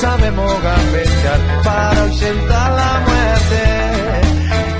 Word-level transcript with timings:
Sabemos 0.00 0.50
gambetear 0.62 1.40
para 1.62 2.02
ausentar 2.02 2.72
la 2.72 2.92
muerte. 3.06 3.62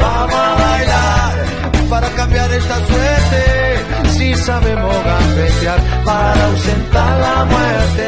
Vamos 0.01 0.34
a 0.34 0.55
bailar 0.55 1.34
para 1.91 2.09
cambiar 2.10 2.51
esta 2.52 2.77
suerte. 2.87 4.10
Si 4.16 4.34
sabemos 4.34 4.95
gambetear 5.05 5.80
para 6.05 6.46
ausentar 6.46 7.20
la 7.20 7.45
muerte. 7.45 8.06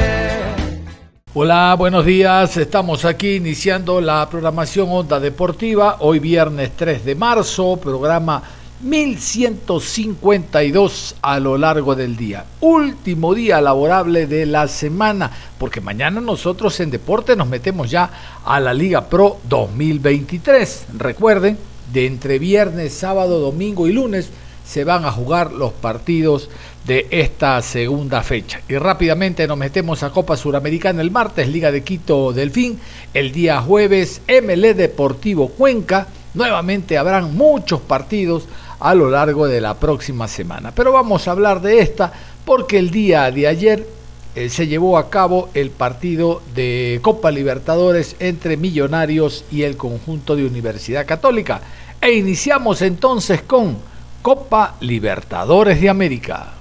Hola, 1.35 1.75
buenos 1.79 2.07
días. 2.07 2.57
Estamos 2.57 3.05
aquí 3.05 3.37
iniciando 3.37 4.01
la 4.01 4.29
programación 4.31 4.89
Onda 4.91 5.21
Deportiva. 5.21 5.97
Hoy 6.01 6.19
viernes 6.19 6.71
3 6.77 7.05
de 7.05 7.15
marzo, 7.15 7.77
programa 7.77 8.43
1152 8.83 11.15
a 11.23 11.39
lo 11.39 11.57
largo 11.57 11.95
del 11.95 12.17
día. 12.17 12.45
Último 12.61 13.35
día 13.35 13.61
laborable 13.61 14.27
de 14.27 14.47
la 14.47 14.67
semana, 14.69 15.31
porque 15.59 15.81
mañana 15.81 16.21
nosotros 16.21 16.79
en 16.81 16.91
deporte 16.91 17.37
nos 17.37 17.49
metemos 17.49 17.91
ya 17.91 18.11
a 18.45 18.61
la 18.61 18.75
Liga 18.75 19.09
Pro 19.09 19.39
2023. 19.49 20.87
Recuerden, 20.99 21.57
de 21.93 22.07
entre 22.07 22.39
viernes, 22.39 22.93
sábado, 22.93 23.39
domingo 23.39 23.87
y 23.87 23.93
lunes 23.93 24.31
se 24.67 24.85
van 24.85 25.05
a 25.05 25.13
jugar 25.13 25.53
los 25.53 25.73
partidos 25.73 26.49
de 26.87 27.07
esta 27.11 27.61
segunda 27.63 28.23
fecha. 28.23 28.61
Y 28.69 28.77
rápidamente 28.77 29.47
nos 29.47 29.59
metemos 29.59 30.03
a 30.03 30.11
Copa 30.11 30.37
Suramericana 30.37 31.03
el 31.03 31.11
martes, 31.11 31.49
Liga 31.49 31.71
de 31.71 31.83
Quito 31.83 32.33
Delfín, 32.33 32.79
el 33.13 33.33
día 33.33 33.61
jueves 33.61 34.23
MLE 34.29 34.75
Deportivo 34.75 35.49
Cuenca. 35.49 36.07
Nuevamente 36.35 36.97
habrán 36.97 37.37
muchos 37.37 37.81
partidos 37.81 38.45
a 38.83 38.95
lo 38.95 39.11
largo 39.11 39.47
de 39.47 39.61
la 39.61 39.75
próxima 39.75 40.27
semana. 40.29 40.73
Pero 40.75 40.93
vamos 40.93 41.27
a 41.27 41.31
hablar 41.31 41.61
de 41.61 41.81
esta 41.81 42.13
porque 42.45 42.79
el 42.79 42.91
día 42.91 43.31
de 43.31 43.47
ayer 43.47 43.87
eh, 44.35 44.49
se 44.49 44.67
llevó 44.67 44.99
a 44.99 45.11
cabo 45.11 45.51
el 45.55 45.71
partido 45.71 46.43
de 46.55 46.99
Copa 47.03 47.31
Libertadores 47.31 48.17
entre 48.19 48.57
Millonarios 48.57 49.45
y 49.51 49.63
el 49.63 49.77
conjunto 49.77 50.35
de 50.35 50.47
Universidad 50.47 51.07
Católica. 51.07 51.61
E 52.01 52.13
iniciamos 52.13 52.83
entonces 52.83 53.43
con 53.43 53.77
Copa 54.23 54.77
Libertadores 54.81 55.81
de 55.81 55.89
América. 55.89 56.55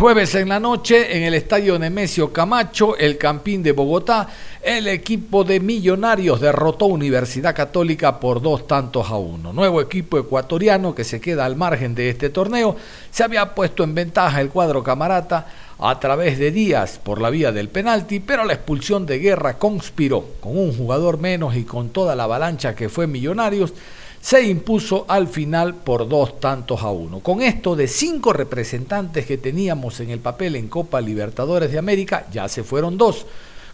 Jueves 0.00 0.34
en 0.34 0.48
la 0.48 0.58
noche, 0.58 1.14
en 1.14 1.24
el 1.24 1.34
estadio 1.34 1.78
Nemesio 1.78 2.32
Camacho, 2.32 2.96
el 2.96 3.18
Campín 3.18 3.62
de 3.62 3.72
Bogotá, 3.72 4.26
el 4.62 4.88
equipo 4.88 5.44
de 5.44 5.60
Millonarios 5.60 6.40
derrotó 6.40 6.86
Universidad 6.86 7.54
Católica 7.54 8.18
por 8.18 8.40
dos 8.40 8.66
tantos 8.66 9.10
a 9.10 9.16
uno. 9.16 9.52
Nuevo 9.52 9.78
equipo 9.82 10.18
ecuatoriano 10.18 10.94
que 10.94 11.04
se 11.04 11.20
queda 11.20 11.44
al 11.44 11.54
margen 11.54 11.94
de 11.94 12.08
este 12.08 12.30
torneo. 12.30 12.76
Se 13.10 13.24
había 13.24 13.54
puesto 13.54 13.84
en 13.84 13.94
ventaja 13.94 14.40
el 14.40 14.48
cuadro 14.48 14.82
camarata 14.82 15.46
a 15.78 16.00
través 16.00 16.38
de 16.38 16.50
Díaz 16.50 16.98
por 16.98 17.20
la 17.20 17.28
vía 17.28 17.52
del 17.52 17.68
penalti, 17.68 18.20
pero 18.20 18.46
la 18.46 18.54
expulsión 18.54 19.04
de 19.04 19.18
guerra 19.18 19.58
conspiró 19.58 20.24
con 20.40 20.56
un 20.56 20.74
jugador 20.74 21.18
menos 21.18 21.56
y 21.56 21.64
con 21.64 21.90
toda 21.90 22.16
la 22.16 22.24
avalancha 22.24 22.74
que 22.74 22.88
fue 22.88 23.06
Millonarios 23.06 23.74
se 24.20 24.42
impuso 24.42 25.06
al 25.08 25.28
final 25.28 25.74
por 25.74 26.08
dos 26.08 26.40
tantos 26.40 26.82
a 26.82 26.90
uno. 26.90 27.20
Con 27.20 27.40
esto 27.42 27.74
de 27.74 27.88
cinco 27.88 28.32
representantes 28.32 29.24
que 29.26 29.38
teníamos 29.38 30.00
en 30.00 30.10
el 30.10 30.20
papel 30.20 30.56
en 30.56 30.68
Copa 30.68 31.00
Libertadores 31.00 31.72
de 31.72 31.78
América, 31.78 32.26
ya 32.30 32.48
se 32.48 32.62
fueron 32.62 32.98
dos. 32.98 33.26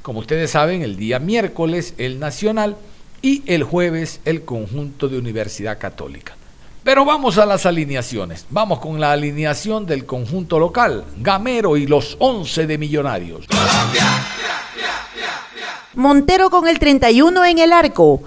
Como 0.03 0.21
ustedes 0.21 0.53
saben, 0.53 0.83
el 0.83 0.97
día 0.97 1.19
miércoles 1.19 1.95
el 1.99 2.21
Nacional 2.21 2.77
y 3.23 3.43
el 3.47 3.65
jueves 3.65 4.21
el 4.25 4.45
conjunto 4.45 5.09
de 5.09 5.19
Universidad 5.19 5.79
Católica. 5.79 6.37
Pero 6.85 7.05
vamos 7.05 7.37
a 7.39 7.47
las 7.47 7.67
alineaciones. 7.67 8.47
Vamos 8.49 8.79
con 8.79 9.01
la 9.01 9.11
alineación 9.11 9.87
del 9.87 10.06
conjunto 10.06 10.61
local, 10.61 11.05
Gamero 11.19 11.77
y 11.77 11.89
los 11.89 12.17
11 12.21 12.69
de 12.69 12.79
Millonarios. 12.79 13.47
Montero 15.95 16.51
con 16.51 16.69
el 16.69 16.79
31 16.79 17.45
en 17.47 17.59
el 17.59 17.73
arco. 17.73 18.23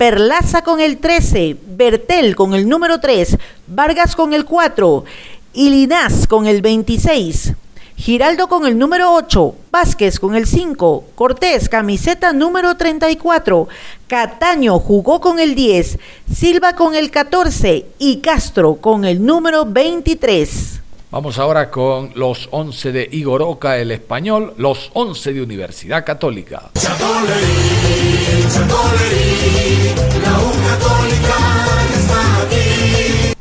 Perlaza 0.00 0.62
con 0.62 0.80
el 0.80 0.96
13, 0.96 1.58
Bertel 1.76 2.34
con 2.34 2.54
el 2.54 2.66
número 2.66 3.00
3, 3.00 3.36
Vargas 3.66 4.16
con 4.16 4.32
el 4.32 4.46
4, 4.46 5.04
Ilinaz 5.52 6.26
con 6.26 6.46
el 6.46 6.62
26, 6.62 7.52
Giraldo 7.96 8.48
con 8.48 8.66
el 8.66 8.78
número 8.78 9.12
8, 9.12 9.54
Vázquez 9.70 10.18
con 10.18 10.34
el 10.36 10.46
5, 10.46 11.04
Cortés 11.14 11.68
camiseta 11.68 12.32
número 12.32 12.78
34, 12.78 13.68
Cataño 14.06 14.78
jugó 14.78 15.20
con 15.20 15.38
el 15.38 15.54
10, 15.54 15.98
Silva 16.34 16.74
con 16.74 16.94
el 16.94 17.10
14 17.10 17.84
y 17.98 18.20
Castro 18.20 18.76
con 18.76 19.04
el 19.04 19.22
número 19.22 19.66
23. 19.66 20.80
Vamos 21.10 21.38
ahora 21.38 21.70
con 21.70 22.12
los 22.14 22.48
11 22.52 22.92
de 22.92 23.08
Igor 23.12 23.42
Oca, 23.42 23.76
el 23.76 23.90
español, 23.90 24.54
los 24.56 24.90
11 24.94 25.34
de 25.34 25.42
Universidad 25.42 26.06
Católica. 26.06 26.70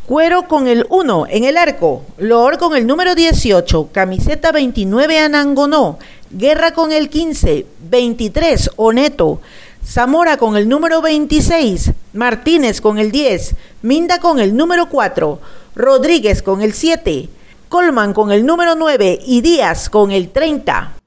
Cuero 0.05 0.47
con 0.47 0.67
el 0.67 0.87
1 0.89 1.27
en 1.29 1.43
el 1.43 1.55
arco, 1.55 2.01
Lor 2.17 2.57
con 2.57 2.75
el 2.75 2.87
número 2.87 3.13
18, 3.13 3.89
camiseta 3.91 4.51
29 4.51 5.19
Anangonó, 5.19 5.99
Guerra 6.31 6.73
con 6.73 6.91
el 6.91 7.09
15, 7.09 7.67
23 7.91 8.71
Oneto, 8.75 9.39
Zamora 9.85 10.37
con 10.37 10.57
el 10.57 10.67
número 10.67 11.03
26, 11.03 11.91
Martínez 12.13 12.81
con 12.81 12.97
el 12.97 13.11
10, 13.11 13.55
Minda 13.83 14.19
con 14.19 14.39
el 14.39 14.57
número 14.57 14.89
4, 14.89 15.39
Rodríguez 15.75 16.41
con 16.41 16.63
el 16.63 16.73
7, 16.73 17.29
Colman 17.69 18.13
con 18.13 18.31
el 18.31 18.47
número 18.47 18.73
9 18.73 19.19
y 19.27 19.41
Díaz 19.41 19.91
con 19.91 20.09
el 20.09 20.29
30. 20.29 20.98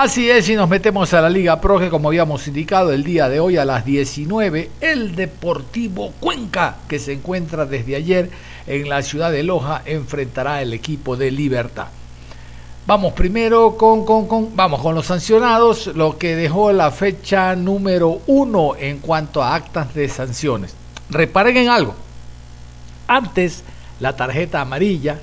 Así 0.00 0.30
es, 0.30 0.48
y 0.48 0.54
nos 0.54 0.68
metemos 0.68 1.12
a 1.12 1.20
la 1.20 1.28
Liga 1.28 1.60
Pro, 1.60 1.80
que 1.80 1.90
como 1.90 2.06
habíamos 2.06 2.46
indicado 2.46 2.92
el 2.92 3.02
día 3.02 3.28
de 3.28 3.40
hoy 3.40 3.56
a 3.56 3.64
las 3.64 3.84
19, 3.84 4.70
el 4.80 5.16
Deportivo 5.16 6.12
Cuenca, 6.20 6.76
que 6.86 7.00
se 7.00 7.14
encuentra 7.14 7.66
desde 7.66 7.96
ayer 7.96 8.30
en 8.68 8.88
la 8.88 9.02
ciudad 9.02 9.32
de 9.32 9.42
Loja, 9.42 9.82
enfrentará 9.84 10.62
el 10.62 10.72
equipo 10.72 11.16
de 11.16 11.32
Libertad. 11.32 11.88
Vamos 12.86 13.12
primero 13.14 13.76
con, 13.76 14.06
con, 14.06 14.54
vamos 14.54 14.82
con 14.82 14.94
los 14.94 15.06
sancionados, 15.06 15.88
lo 15.88 16.16
que 16.16 16.36
dejó 16.36 16.70
la 16.70 16.92
fecha 16.92 17.56
número 17.56 18.20
uno 18.28 18.76
en 18.78 19.00
cuanto 19.00 19.42
a 19.42 19.56
actas 19.56 19.94
de 19.94 20.08
sanciones. 20.08 20.76
Reparen 21.10 21.56
en 21.56 21.70
algo. 21.70 21.96
Antes 23.08 23.64
la 23.98 24.14
tarjeta 24.14 24.60
amarilla 24.60 25.18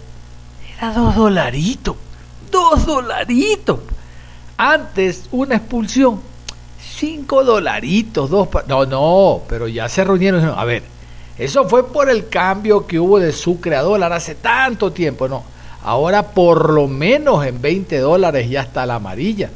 era 0.77 0.91
dos 0.91 1.15
dolaritos 1.15 1.95
dos 2.55 2.85
dolaritos. 2.85 3.79
Antes 4.57 5.25
una 5.31 5.55
expulsión, 5.55 6.21
cinco 6.79 7.43
dolaritos, 7.43 8.29
dos... 8.29 8.47
No, 8.67 8.85
no, 8.85 9.41
pero 9.49 9.67
ya 9.67 9.89
se 9.89 10.03
reunieron. 10.03 10.45
A 10.57 10.63
ver, 10.63 10.83
eso 11.37 11.67
fue 11.67 11.87
por 11.87 12.09
el 12.09 12.29
cambio 12.29 12.87
que 12.87 12.99
hubo 12.99 13.19
de 13.19 13.33
sucre 13.33 13.75
a 13.75 13.81
dólar 13.81 14.13
hace 14.13 14.35
tanto 14.35 14.91
tiempo, 14.91 15.27
no. 15.27 15.43
Ahora 15.83 16.23
por 16.23 16.71
lo 16.71 16.87
menos 16.87 17.45
en 17.45 17.61
20 17.61 17.99
dólares 17.99 18.49
ya 18.49 18.61
está 18.61 18.85
la 18.85 18.95
amarilla. 18.95 19.51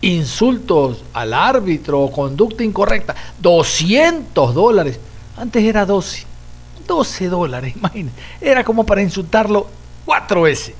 Insultos 0.00 1.02
al 1.12 1.34
árbitro 1.34 2.00
o 2.02 2.12
conducta 2.12 2.62
incorrecta, 2.62 3.14
200 3.40 4.54
dólares. 4.54 5.00
Antes 5.36 5.64
era 5.64 5.84
12. 5.84 6.26
12 6.86 7.28
dólares, 7.28 7.74
imagínense. 7.76 8.16
Era 8.40 8.62
como 8.62 8.84
para 8.84 9.02
insultarlo 9.02 9.66
cuatro 10.04 10.42
veces. 10.42 10.74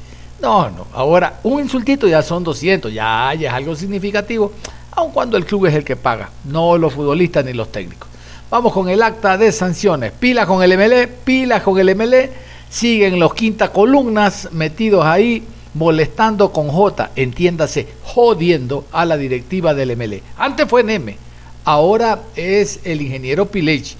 No, 0.44 0.70
no. 0.70 0.86
Ahora 0.92 1.40
un 1.42 1.60
insultito 1.60 2.06
ya 2.06 2.22
son 2.22 2.44
200. 2.44 2.92
Ya, 2.92 3.32
es 3.32 3.50
algo 3.50 3.74
significativo. 3.74 4.52
Aun 4.92 5.10
cuando 5.10 5.36
el 5.36 5.46
club 5.46 5.66
es 5.66 5.74
el 5.74 5.84
que 5.84 5.96
paga. 5.96 6.30
No 6.44 6.76
los 6.76 6.92
futbolistas 6.92 7.44
ni 7.44 7.52
los 7.54 7.72
técnicos. 7.72 8.08
Vamos 8.50 8.72
con 8.72 8.88
el 8.88 9.02
acta 9.02 9.38
de 9.38 9.50
sanciones. 9.50 10.12
Pila 10.12 10.46
con 10.46 10.62
el 10.62 10.76
MLE, 10.76 11.08
pila 11.08 11.62
con 11.62 11.78
el 11.78 11.96
MLE. 11.96 12.30
Siguen 12.68 13.18
los 13.18 13.34
quinta 13.34 13.72
columnas 13.72 14.50
metidos 14.52 15.04
ahí 15.06 15.44
molestando 15.74 16.52
con 16.52 16.68
J, 16.68 17.10
entiéndase, 17.16 17.88
jodiendo 18.02 18.86
a 18.92 19.04
la 19.04 19.16
directiva 19.16 19.74
del 19.74 19.96
MLE. 19.96 20.22
Antes 20.36 20.68
fue 20.68 20.82
Neme, 20.82 21.16
ahora 21.64 22.22
es 22.36 22.80
el 22.84 23.02
ingeniero 23.02 23.46
Pilechi, 23.46 23.96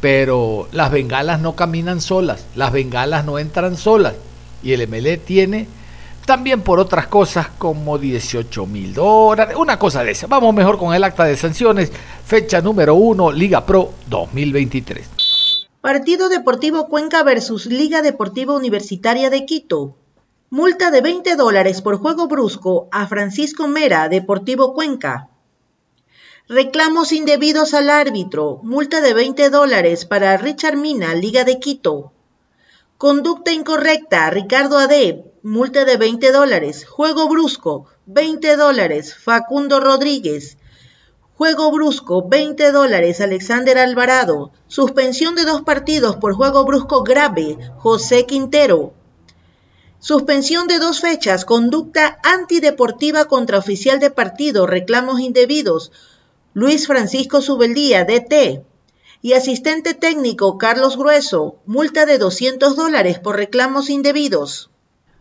pero 0.00 0.68
las 0.72 0.90
bengalas 0.90 1.40
no 1.40 1.56
caminan 1.56 2.00
solas, 2.00 2.44
las 2.54 2.72
bengalas 2.72 3.24
no 3.24 3.38
entran 3.38 3.76
solas 3.76 4.14
y 4.62 4.72
el 4.72 4.86
MLE 4.86 5.16
tiene 5.16 5.66
también 6.24 6.62
por 6.62 6.78
otras 6.78 7.06
cosas 7.06 7.48
como 7.58 7.98
18 7.98 8.66
mil 8.66 8.94
dólares, 8.94 9.56
una 9.56 9.78
cosa 9.78 10.02
de 10.02 10.12
esa. 10.12 10.26
Vamos 10.26 10.54
mejor 10.54 10.78
con 10.78 10.94
el 10.94 11.04
acta 11.04 11.24
de 11.24 11.36
sanciones, 11.36 11.92
fecha 12.24 12.60
número 12.60 12.94
1, 12.94 13.32
Liga 13.32 13.64
Pro 13.66 13.92
2023. 14.08 15.68
Partido 15.80 16.28
Deportivo 16.28 16.88
Cuenca 16.88 17.22
versus 17.22 17.66
Liga 17.66 18.00
Deportiva 18.00 18.54
Universitaria 18.54 19.28
de 19.28 19.44
Quito. 19.44 19.96
Multa 20.48 20.90
de 20.90 21.00
20 21.00 21.36
dólares 21.36 21.82
por 21.82 21.98
juego 21.98 22.26
brusco 22.26 22.88
a 22.90 23.06
Francisco 23.06 23.68
Mera, 23.68 24.08
Deportivo 24.08 24.72
Cuenca. 24.72 25.28
Reclamos 26.48 27.12
indebidos 27.12 27.74
al 27.74 27.90
árbitro. 27.90 28.60
Multa 28.62 29.00
de 29.00 29.14
20 29.14 29.50
dólares 29.50 30.04
para 30.04 30.36
Richard 30.36 30.76
Mina, 30.76 31.14
Liga 31.14 31.44
de 31.44 31.58
Quito. 31.58 32.12
Conducta 32.96 33.50
incorrecta, 33.50 34.30
Ricardo 34.30 34.78
Ade, 34.78 35.33
multa 35.44 35.84
de 35.84 35.98
20 35.98 36.32
dólares. 36.32 36.86
Juego 36.86 37.28
brusco, 37.28 37.86
20 38.06 38.56
dólares, 38.56 39.14
Facundo 39.14 39.78
Rodríguez. 39.78 40.56
Juego 41.36 41.70
brusco, 41.70 42.26
20 42.26 42.72
dólares, 42.72 43.20
Alexander 43.20 43.76
Alvarado. 43.76 44.52
Suspensión 44.68 45.34
de 45.34 45.44
dos 45.44 45.60
partidos 45.60 46.16
por 46.16 46.32
juego 46.34 46.64
brusco 46.64 47.02
grave, 47.02 47.58
José 47.76 48.24
Quintero. 48.24 48.94
Suspensión 49.98 50.66
de 50.66 50.78
dos 50.78 51.02
fechas, 51.02 51.44
conducta 51.44 52.18
antideportiva 52.22 53.26
contra 53.26 53.58
oficial 53.58 54.00
de 54.00 54.10
partido, 54.10 54.66
reclamos 54.66 55.20
indebidos, 55.20 55.92
Luis 56.54 56.86
Francisco 56.86 57.42
Subeldía, 57.42 58.06
DT 58.06 58.64
y 59.20 59.34
asistente 59.34 59.92
técnico 59.92 60.56
Carlos 60.56 60.96
Grueso, 60.96 61.56
multa 61.66 62.06
de 62.06 62.16
200 62.16 62.76
dólares 62.76 63.18
por 63.18 63.36
reclamos 63.36 63.90
indebidos. 63.90 64.70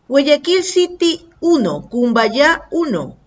Guayaquil 0.06 0.64
City 0.64 1.26
1, 1.40 1.88
Cumbayá 1.90 2.68
1. 2.72 3.18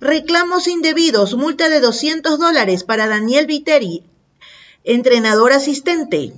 Reclamos 0.00 0.66
indebidos, 0.66 1.34
multa 1.34 1.68
de 1.68 1.78
200 1.78 2.36
dólares 2.36 2.82
para 2.82 3.06
Daniel 3.06 3.46
Viteri, 3.46 4.02
entrenador 4.82 5.52
asistente. 5.52 6.34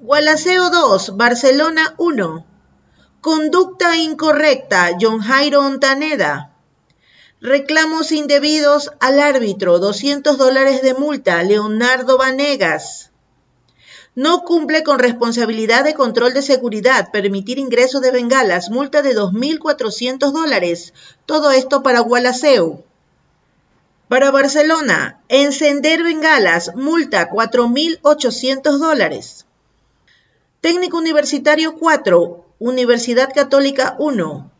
Gualaceo 0.00 0.70
2, 0.70 1.16
Barcelona 1.18 1.94
1. 1.98 2.46
Conducta 3.20 3.94
incorrecta, 3.98 4.96
John 4.98 5.20
Jairo 5.20 5.60
Ontaneda. 5.60 6.50
Reclamos 7.42 8.10
indebidos 8.10 8.90
al 9.00 9.20
árbitro, 9.20 9.78
200 9.78 10.38
dólares 10.38 10.80
de 10.80 10.94
multa, 10.94 11.42
Leonardo 11.42 12.16
Vanegas. 12.16 13.10
No 14.16 14.42
cumple 14.42 14.84
con 14.84 15.00
responsabilidad 15.00 15.82
de 15.82 15.94
control 15.94 16.34
de 16.34 16.42
seguridad, 16.42 17.10
permitir 17.10 17.58
ingreso 17.58 18.00
de 18.00 18.12
bengalas, 18.12 18.70
multa 18.70 19.02
de 19.02 19.16
2.400 19.16 20.30
dólares. 20.30 20.94
Todo 21.26 21.50
esto 21.50 21.82
para 21.82 21.98
Gualaceo. 21.98 22.84
Para 24.06 24.30
Barcelona, 24.30 25.20
encender 25.28 26.04
bengalas, 26.04 26.76
multa 26.76 27.28
4.800 27.28 28.78
dólares. 28.78 29.46
Técnico 30.60 30.98
Universitario 30.98 31.74
4, 31.74 32.44
Universidad 32.60 33.30
Católica 33.34 33.96
1, 33.98 34.50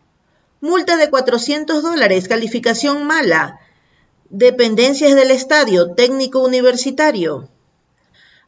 multa 0.61 0.97
de 0.97 1.11
400 1.11 1.83
dólares, 1.83 2.27
calificación 2.27 3.06
mala, 3.06 3.61
dependencias 4.31 5.15
del 5.15 5.31
estadio, 5.31 5.95
técnico 5.95 6.41
universitario. 6.41 7.49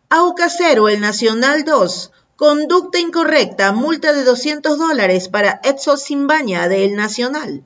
AUCA 0.08 0.48
0, 0.48 0.88
el 0.88 1.00
Nacional 1.00 1.64
2, 1.64 2.12
conducta 2.36 3.00
incorrecta, 3.00 3.72
multa 3.72 4.12
de 4.12 4.22
200 4.22 4.78
dólares 4.78 5.28
para 5.28 5.60
Edson 5.64 5.98
Simbaña 5.98 6.68
del 6.68 6.94
Nacional. 6.94 7.64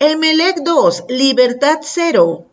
Emelec 0.00 0.62
2, 0.64 1.04
Libertad 1.08 1.78
0, 1.82 2.46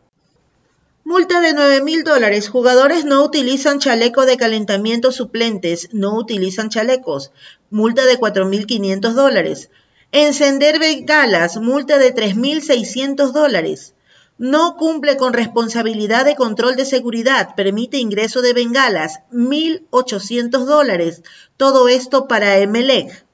Multa 1.04 1.40
de 1.40 1.54
9 1.54 1.82
mil 1.82 2.04
dólares. 2.04 2.50
Jugadores 2.50 3.06
no 3.06 3.24
utilizan 3.24 3.80
chaleco 3.80 4.26
de 4.26 4.36
calentamiento 4.36 5.14
suplentes. 5.14 5.88
No 5.94 6.16
utilizan 6.18 6.68
chalecos. 6.68 7.32
Multa 7.70 8.06
de 8.06 8.20
4.500 8.20 9.14
dólares. 9.14 9.70
Encender 10.12 10.80
bengalas, 10.80 11.56
multa 11.58 11.98
de 11.98 12.14
3.600 12.14 13.32
dólares. 13.32 13.94
No 14.40 14.78
cumple 14.78 15.18
con 15.18 15.34
responsabilidad 15.34 16.24
de 16.24 16.36
control 16.36 16.76
de 16.76 16.86
seguridad, 16.86 17.56
permite 17.56 17.98
ingreso 17.98 18.44
de 18.44 18.54
bengalas, 18.54 19.22
1.800 19.32 20.66
dólares. 20.66 21.24
Todo 21.58 21.88
esto 21.88 22.28
para 22.28 22.60
Emelec. 22.60 23.26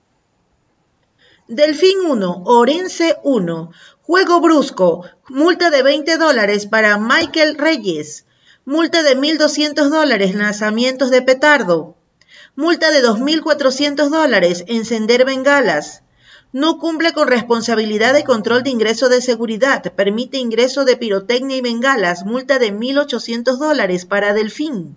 Delfín 1.49 1.99
1, 2.07 2.43
Orense 2.45 3.17
1. 3.23 3.71
Juego 4.01 4.39
brusco, 4.39 5.05
multa 5.27 5.69
de 5.69 5.83
20 5.83 6.17
dólares 6.17 6.67
para 6.67 6.97
Michael 6.97 7.57
Reyes. 7.57 8.25
Multa 8.63 9.03
de 9.03 9.17
1.200 9.17 9.89
dólares, 9.89 10.35
lanzamientos 10.35 11.11
de 11.11 11.21
petardo. 11.21 11.97
Multa 12.55 12.91
de 12.91 13.03
2.400 13.03 14.07
dólares, 14.07 14.63
encender 14.67 15.25
bengalas. 15.25 16.02
No 16.53 16.77
cumple 16.77 17.13
con 17.13 17.27
responsabilidad 17.27 18.13
de 18.13 18.23
control 18.23 18.61
de 18.61 18.69
ingreso 18.69 19.09
de 19.09 19.21
seguridad. 19.21 19.81
Permite 19.95 20.37
ingreso 20.37 20.85
de 20.85 20.95
pirotecnia 20.95 21.57
y 21.57 21.61
bengalas. 21.61 22.25
Multa 22.25 22.59
de 22.59 22.71
1.800 22.71 23.57
dólares 23.57 24.05
para 24.05 24.35
Delfín. 24.35 24.95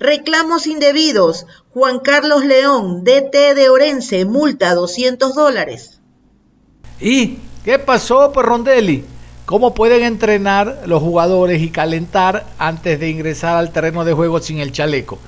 Reclamos 0.00 0.66
indebidos. 0.66 1.46
Juan 1.70 2.00
Carlos 2.00 2.44
León, 2.44 3.04
DT 3.04 3.54
de 3.54 3.68
Orense, 3.70 4.24
multa 4.24 4.74
200 4.74 5.36
dólares. 5.36 6.00
¿Y 7.00 7.38
qué 7.64 7.78
pasó, 7.78 8.32
Rondelli? 8.32 9.04
¿Cómo 9.44 9.72
pueden 9.72 10.02
entrenar 10.02 10.82
los 10.86 11.00
jugadores 11.00 11.62
y 11.62 11.70
calentar 11.70 12.44
antes 12.58 12.98
de 12.98 13.08
ingresar 13.08 13.54
al 13.56 13.70
terreno 13.70 14.04
de 14.04 14.14
juego 14.14 14.40
sin 14.40 14.58
el 14.58 14.72
chaleco? 14.72 15.20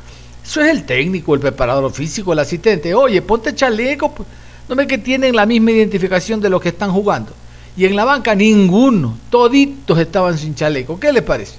Eso 0.45 0.63
es 0.63 0.71
el 0.71 0.85
técnico, 0.85 1.35
el 1.35 1.41
preparador 1.41 1.93
físico, 1.93 2.33
el 2.33 2.41
asistente. 2.41 2.93
Oye, 2.93 3.23
ponte 3.23 3.55
chaleco. 3.55 4.13
¿No 4.69 4.77
ve 4.77 4.87
que 4.87 4.99
tienen 4.99 5.35
la 5.35 5.47
misma 5.47 5.71
identificación 5.71 6.41
de 6.41 6.51
los 6.51 6.61
que 6.61 6.69
están 6.69 6.93
jugando? 6.93 7.33
Y 7.77 7.87
en 7.87 7.97
la 7.97 8.05
banca 8.05 8.35
ninguno, 8.35 9.17
toditos 9.31 9.99
estaban 9.99 10.37
sin 10.37 10.55
chaleco. 10.55 10.99
¿Qué 10.99 11.13
les 11.13 11.23
parece? 11.23 11.55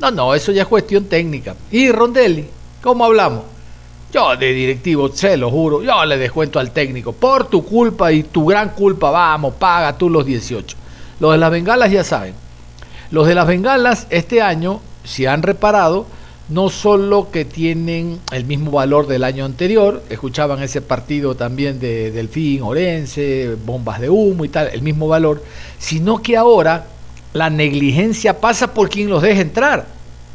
No, 0.00 0.10
no, 0.10 0.34
eso 0.34 0.52
ya 0.52 0.62
es 0.62 0.68
cuestión 0.68 1.04
técnica. 1.04 1.54
Y 1.70 1.90
Rondelli, 1.90 2.46
¿cómo 2.82 3.04
hablamos? 3.04 3.44
Yo 4.12 4.36
de 4.36 4.52
directivo, 4.52 5.08
se 5.08 5.36
lo 5.36 5.50
juro, 5.50 5.82
yo 5.82 6.04
le 6.04 6.18
descuento 6.18 6.58
al 6.60 6.70
técnico. 6.70 7.12
Por 7.12 7.46
tu 7.46 7.64
culpa 7.64 8.12
y 8.12 8.24
tu 8.24 8.46
gran 8.46 8.70
culpa, 8.70 9.10
vamos, 9.10 9.54
paga 9.54 9.96
tú 9.96 10.10
los 10.10 10.26
18. 10.26 10.76
Los 11.20 11.32
de 11.32 11.38
las 11.38 11.50
bengalas 11.50 11.90
ya 11.90 12.04
saben. 12.04 12.34
Los 13.10 13.26
de 13.26 13.34
las 13.34 13.46
bengalas 13.46 14.06
este 14.10 14.42
año, 14.42 14.80
si 15.04 15.26
han 15.26 15.42
reparado, 15.42 16.06
no 16.48 16.68
solo 16.68 17.30
que 17.30 17.44
tienen 17.44 18.20
el 18.32 18.44
mismo 18.44 18.70
valor 18.70 19.06
del 19.06 19.24
año 19.24 19.44
anterior, 19.44 20.02
escuchaban 20.10 20.62
ese 20.62 20.82
partido 20.82 21.34
también 21.34 21.80
de 21.80 22.10
Delfín, 22.10 22.62
Orense, 22.62 23.56
bombas 23.64 24.00
de 24.00 24.10
humo 24.10 24.44
y 24.44 24.48
tal, 24.48 24.68
el 24.72 24.82
mismo 24.82 25.08
valor, 25.08 25.42
sino 25.78 26.20
que 26.22 26.36
ahora 26.36 26.86
la 27.32 27.50
negligencia 27.50 28.40
pasa 28.40 28.72
por 28.74 28.88
quien 28.88 29.08
los 29.08 29.22
deja 29.22 29.40
entrar. 29.40 29.86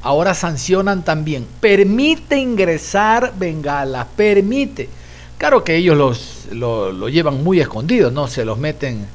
Ahora 0.02 0.34
sancionan 0.34 1.04
también. 1.04 1.46
Permite 1.60 2.38
ingresar 2.38 3.34
bengalas, 3.38 4.08
permite. 4.16 4.90
Claro 5.38 5.64
que 5.64 5.76
ellos 5.76 5.98
los, 5.98 6.48
lo, 6.52 7.10
llevan 7.10 7.44
muy 7.44 7.60
escondidos, 7.62 8.12
¿no? 8.12 8.28
Se 8.28 8.44
los 8.44 8.58
meten 8.58 9.06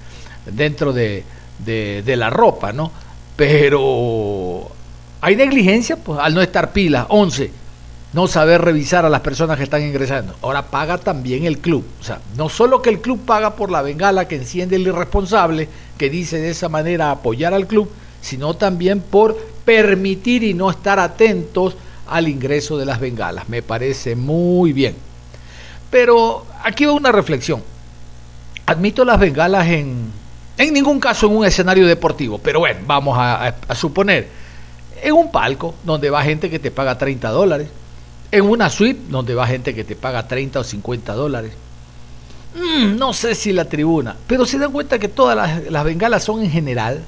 dentro 0.47 0.93
de, 0.93 1.25
de, 1.59 2.17
la 2.17 2.31
ropa, 2.31 2.73
¿no? 2.73 2.91
Pero 3.37 3.81
hay 5.25 5.37
negligencia, 5.37 5.97
pues, 5.97 6.19
al 6.21 6.35
no 6.35 6.43
estar 6.43 6.73
pilas. 6.73 7.07
11. 7.09 7.51
No 8.13 8.29
saber 8.29 8.61
revisar 8.61 9.07
a 9.07 9.09
las 9.09 9.23
personas 9.23 9.57
que 9.57 9.65
están 9.65 9.83
ingresando. 9.83 10.35
Ahora 10.43 10.67
paga 10.67 10.99
también 10.99 11.47
el 11.47 11.59
club. 11.59 11.83
O 11.99 12.05
sea, 12.05 12.21
no 12.37 12.51
solo 12.51 12.83
que 12.83 12.91
el 12.91 13.01
club 13.01 13.25
paga 13.25 13.57
por 13.57 13.73
la 13.73 13.81
bengala 13.81 14.29
que 14.29 14.37
enciende 14.37 14.77
el 14.77 14.87
irresponsable, 14.87 15.67
que 15.97 16.11
dice 16.11 16.39
de 16.39 16.51
esa 16.51 16.69
manera 16.69 17.11
apoyar 17.11 17.55
al 17.55 17.67
club, 17.67 17.91
sino 18.21 18.55
también 18.55 19.01
por 19.01 19.35
permitir 19.65 20.45
y 20.45 20.53
no 20.53 20.71
estar 20.71 20.99
atentos 20.99 21.75
al 22.07 22.29
ingreso 22.29 22.77
de 22.77 22.85
las 22.85 23.01
bengalas. 23.01 23.49
Me 23.49 23.63
parece 23.63 24.17
muy 24.17 24.75
bien. 24.75 24.95
Pero 25.91 26.45
aquí 26.63 26.85
va 26.85 26.93
una 26.93 27.13
reflexión. 27.13 27.63
Admito 28.67 29.07
las 29.07 29.19
bengalas 29.19 29.67
en, 29.69 30.13
en 30.59 30.73
ningún 30.73 31.01
caso 31.01 31.27
en 31.27 31.37
un 31.37 31.45
escenario 31.45 31.87
deportivo, 31.87 32.39
pero 32.39 32.61
bueno, 32.61 32.81
vamos 32.87 33.17
a, 33.19 33.55
suponer, 33.75 34.44
en 35.05 35.15
un 35.15 35.31
palco 35.31 35.75
donde 35.85 36.11
va 36.11 36.23
gente 36.23 36.49
que 36.51 36.59
te 36.59 36.71
paga 36.71 36.97
30 36.97 37.29
dólares, 37.31 37.69
en 38.31 38.45
una 38.45 38.71
suite 38.71 39.01
donde 39.09 39.35
va 39.35 39.47
gente 39.47 39.75
que 39.75 39.85
te 39.85 39.95
paga 39.95 40.27
30 40.27 40.61
o 40.61 40.65
50 40.65 41.13
dólares. 41.13 41.53
Mm, 42.55 42.97
no 42.97 43.13
sé 43.13 43.35
si 43.35 43.53
la 43.53 43.67
tribuna, 43.67 44.17
pero 44.27 44.47
se 44.47 44.59
dan 44.59 44.73
cuenta 44.73 44.99
que 44.99 45.09
todas 45.09 45.37
las, 45.37 45.71
las 45.71 45.85
bengalas 45.85 46.25
son 46.25 46.43
en 46.43 46.51
general 46.51 47.05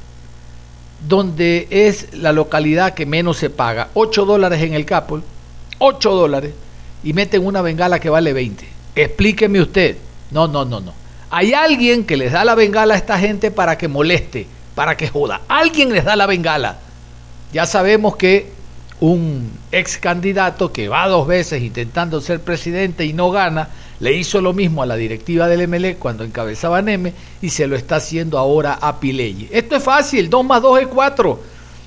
donde 1.08 1.68
es 1.70 2.14
la 2.14 2.32
localidad 2.32 2.94
que 2.94 3.06
menos 3.06 3.38
se 3.38 3.50
paga, 3.50 3.88
8 3.94 4.24
dólares 4.24 4.62
en 4.62 4.74
el 4.74 4.84
Capol, 4.84 5.22
8 5.78 6.14
dólares, 6.14 6.52
y 7.02 7.12
meten 7.12 7.46
una 7.46 7.62
bengala 7.62 7.98
que 7.98 8.10
vale 8.10 8.32
20. 8.32 8.66
Explíqueme 8.94 9.60
usted. 9.60 9.96
No, 10.30 10.48
no, 10.48 10.64
no, 10.64 10.80
no. 10.80 10.92
Hay 11.30 11.54
alguien 11.54 12.04
que 12.04 12.16
les 12.16 12.32
da 12.32 12.44
la 12.44 12.54
bengala 12.54 12.94
a 12.94 12.96
esta 12.96 13.18
gente 13.18 13.50
para 13.50 13.78
que 13.78 13.88
moleste, 13.88 14.46
para 14.74 14.96
que 14.96 15.08
joda. 15.08 15.42
Alguien 15.48 15.92
les 15.92 16.04
da 16.04 16.16
la 16.16 16.26
bengala. 16.26 16.78
Ya 17.56 17.64
sabemos 17.64 18.16
que 18.16 18.50
un 19.00 19.50
ex 19.72 19.96
candidato 19.96 20.75
que 20.75 20.90
va 20.90 21.08
dos 21.08 21.26
veces 21.26 21.62
intentando 21.62 22.20
ser 22.20 22.40
presidente 22.40 23.06
y 23.06 23.14
no 23.14 23.30
gana, 23.30 23.70
le 23.98 24.12
hizo 24.12 24.42
lo 24.42 24.52
mismo 24.52 24.82
a 24.82 24.86
la 24.86 24.94
directiva 24.94 25.48
del 25.48 25.66
MLE 25.66 25.96
cuando 25.96 26.22
encabezaba 26.22 26.82
Neme 26.82 27.14
y 27.40 27.48
se 27.48 27.66
lo 27.66 27.75
está 27.75 27.96
haciendo 27.96 28.36
ahora 28.36 28.75
a 28.75 29.00
Piley. 29.00 29.48
Esto 29.50 29.75
es 29.75 29.82
fácil, 29.82 30.28
2 30.28 30.44
más 30.44 30.60
2 30.60 30.80
es 30.82 30.86
4. 30.88 31.40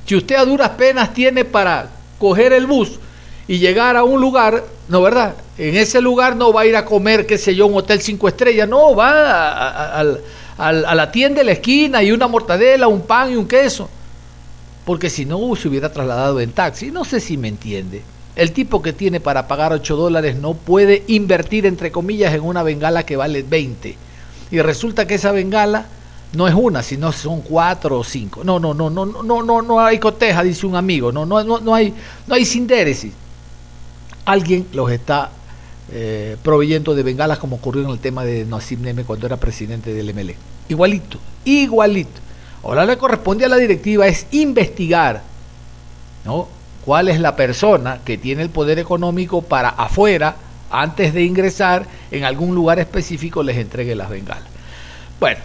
Si 0.07 0.15
usted 0.15 0.37
a 0.37 0.45
duras 0.45 0.69
penas 0.69 1.13
tiene 1.13 1.45
para 1.45 1.87
coger 2.17 2.51
el 2.53 2.65
bus 2.65 2.99
y 3.47 3.59
llegar 3.59 3.95
a 3.95 4.03
un 4.03 4.19
lugar, 4.19 4.63
¿no 4.87 5.03
verdad? 5.03 5.35
En 5.59 5.77
ese 5.77 6.01
lugar 6.01 6.35
no 6.35 6.51
va 6.51 6.61
a 6.61 6.65
ir 6.65 6.75
a 6.75 6.83
comer, 6.83 7.27
qué 7.27 7.37
sé 7.37 7.53
yo, 7.53 7.67
un 7.67 7.77
hotel 7.77 8.01
cinco 8.01 8.27
estrellas, 8.27 8.67
no, 8.67 8.95
va 8.95 9.99
a, 9.99 10.15
a 10.57 10.71
la 10.95 11.11
tienda 11.11 11.41
de 11.41 11.45
la 11.45 11.51
esquina 11.51 12.01
y 12.01 12.11
una 12.11 12.27
mortadela, 12.27 12.87
un 12.87 13.01
pan 13.01 13.33
y 13.33 13.35
un 13.35 13.47
queso. 13.47 13.87
Porque 14.89 15.11
si 15.11 15.23
no, 15.23 15.55
se 15.55 15.67
hubiera 15.67 15.93
trasladado 15.93 16.39
en 16.39 16.51
taxi. 16.51 16.89
No 16.89 17.05
sé 17.05 17.19
si 17.19 17.37
me 17.37 17.47
entiende. 17.47 18.01
El 18.35 18.53
tipo 18.53 18.81
que 18.81 18.91
tiene 18.91 19.19
para 19.19 19.47
pagar 19.47 19.71
8 19.71 19.95
dólares 19.95 20.35
no 20.37 20.55
puede 20.55 21.03
invertir, 21.05 21.67
entre 21.67 21.91
comillas, 21.91 22.33
en 22.33 22.41
una 22.41 22.63
bengala 22.63 23.05
que 23.05 23.15
vale 23.15 23.43
20. 23.43 23.95
Y 24.49 24.59
resulta 24.61 25.05
que 25.05 25.13
esa 25.13 25.31
bengala 25.31 25.85
no 26.33 26.47
es 26.47 26.55
una, 26.55 26.81
sino 26.81 27.11
son 27.11 27.41
cuatro 27.41 27.99
o 27.99 28.03
cinco. 28.03 28.43
No, 28.43 28.59
no, 28.59 28.73
no, 28.73 28.89
no, 28.89 29.05
no, 29.05 29.43
no, 29.43 29.61
no 29.61 29.79
hay 29.79 29.99
coteja, 29.99 30.41
dice 30.41 30.65
un 30.65 30.75
amigo. 30.75 31.11
No, 31.11 31.23
no, 31.23 31.43
no, 31.43 31.59
no 31.59 31.75
hay, 31.75 31.93
no 32.25 32.33
hay 32.33 32.43
sindéresis. 32.43 33.13
Alguien 34.25 34.65
los 34.73 34.91
está 34.91 35.29
eh, 35.91 36.35
proveyendo 36.41 36.95
de 36.95 37.03
bengalas 37.03 37.37
como 37.37 37.57
ocurrió 37.57 37.83
en 37.83 37.91
el 37.91 37.99
tema 37.99 38.25
de 38.25 38.43
Nassim 38.43 38.81
Neme 38.81 39.03
cuando 39.03 39.27
era 39.27 39.37
presidente 39.37 39.93
del 39.93 40.15
MLE. 40.15 40.35
Igualito, 40.67 41.19
igualito. 41.45 42.28
Ahora 42.63 42.85
le 42.85 42.97
corresponde 42.97 43.45
a 43.45 43.49
la 43.49 43.57
directiva 43.57 44.07
es 44.07 44.27
investigar, 44.31 45.21
¿no? 46.25 46.47
cuál 46.89 47.09
es 47.09 47.19
la 47.19 47.35
persona 47.35 47.99
que 48.03 48.17
tiene 48.17 48.41
el 48.41 48.49
poder 48.49 48.79
económico 48.79 49.41
para 49.41 49.69
afuera, 49.69 50.35
antes 50.71 51.13
de 51.13 51.23
ingresar, 51.23 51.85
en 52.11 52.23
algún 52.23 52.55
lugar 52.55 52.79
específico 52.79 53.43
les 53.43 53.57
entregue 53.57 53.95
las 53.95 54.09
bengalas. 54.09 54.49
Bueno, 55.19 55.39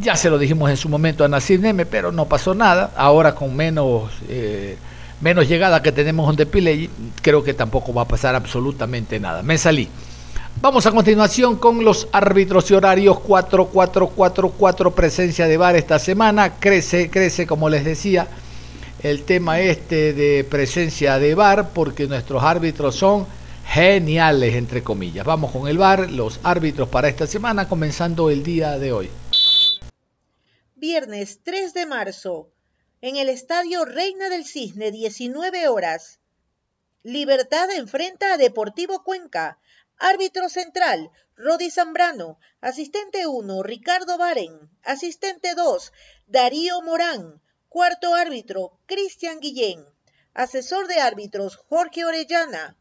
ya 0.00 0.16
se 0.16 0.30
lo 0.30 0.38
dijimos 0.38 0.70
en 0.70 0.76
su 0.76 0.88
momento 0.88 1.24
a 1.24 1.28
Nasir 1.28 1.60
Neme, 1.60 1.86
pero 1.86 2.12
no 2.12 2.26
pasó 2.26 2.54
nada. 2.54 2.92
Ahora 2.96 3.34
con 3.34 3.54
menos, 3.54 4.10
eh, 4.28 4.76
menos 5.20 5.48
llegada 5.48 5.82
que 5.82 5.92
tenemos 5.92 6.26
donde 6.26 6.46
Pile, 6.46 6.90
creo 7.22 7.42
que 7.42 7.54
tampoco 7.54 7.92
va 7.92 8.02
a 8.02 8.08
pasar 8.08 8.34
absolutamente 8.34 9.18
nada. 9.18 9.42
Me 9.42 9.58
salí. 9.58 9.88
Vamos 10.62 10.84
a 10.84 10.90
continuación 10.90 11.56
con 11.56 11.82
los 11.86 12.06
árbitros 12.12 12.70
y 12.70 12.74
horarios 12.74 13.18
4444 13.20 14.94
presencia 14.94 15.48
de 15.48 15.56
VAR 15.56 15.74
esta 15.74 15.98
semana. 15.98 16.58
Crece, 16.60 17.08
crece, 17.08 17.46
como 17.46 17.70
les 17.70 17.82
decía 17.82 18.28
el 19.02 19.22
tema 19.22 19.58
este 19.60 20.12
de 20.12 20.44
presencia 20.44 21.18
de 21.18 21.34
VAR 21.34 21.70
porque 21.70 22.06
nuestros 22.06 22.42
árbitros 22.42 22.94
son 22.94 23.26
geniales, 23.64 24.54
entre 24.54 24.82
comillas. 24.82 25.24
Vamos 25.24 25.50
con 25.50 25.66
el 25.66 25.78
VAR, 25.78 26.10
los 26.10 26.40
árbitros 26.42 26.90
para 26.90 27.08
esta 27.08 27.26
semana, 27.26 27.66
comenzando 27.66 28.28
el 28.28 28.42
día 28.42 28.78
de 28.78 28.92
hoy. 28.92 29.08
Viernes 30.74 31.40
3 31.42 31.72
de 31.72 31.86
marzo, 31.86 32.50
en 33.00 33.16
el 33.16 33.30
Estadio 33.30 33.86
Reina 33.86 34.28
del 34.28 34.44
Cisne, 34.44 34.92
19 34.92 35.68
horas. 35.68 36.20
Libertad 37.02 37.70
enfrenta 37.70 38.34
a 38.34 38.36
Deportivo 38.36 39.02
Cuenca. 39.02 39.58
Árbitro 40.02 40.48
central, 40.48 41.10
Rodi 41.36 41.70
Zambrano. 41.70 42.38
Asistente 42.62 43.26
1, 43.26 43.62
Ricardo 43.62 44.16
Baren. 44.16 44.70
Asistente 44.82 45.54
2, 45.54 45.92
Darío 46.26 46.80
Morán. 46.80 47.42
Cuarto 47.68 48.14
árbitro, 48.14 48.80
Cristian 48.86 49.40
Guillén. 49.40 49.84
Asesor 50.32 50.88
de 50.88 51.02
árbitros, 51.02 51.56
Jorge 51.68 52.06
Orellana. 52.06 52.78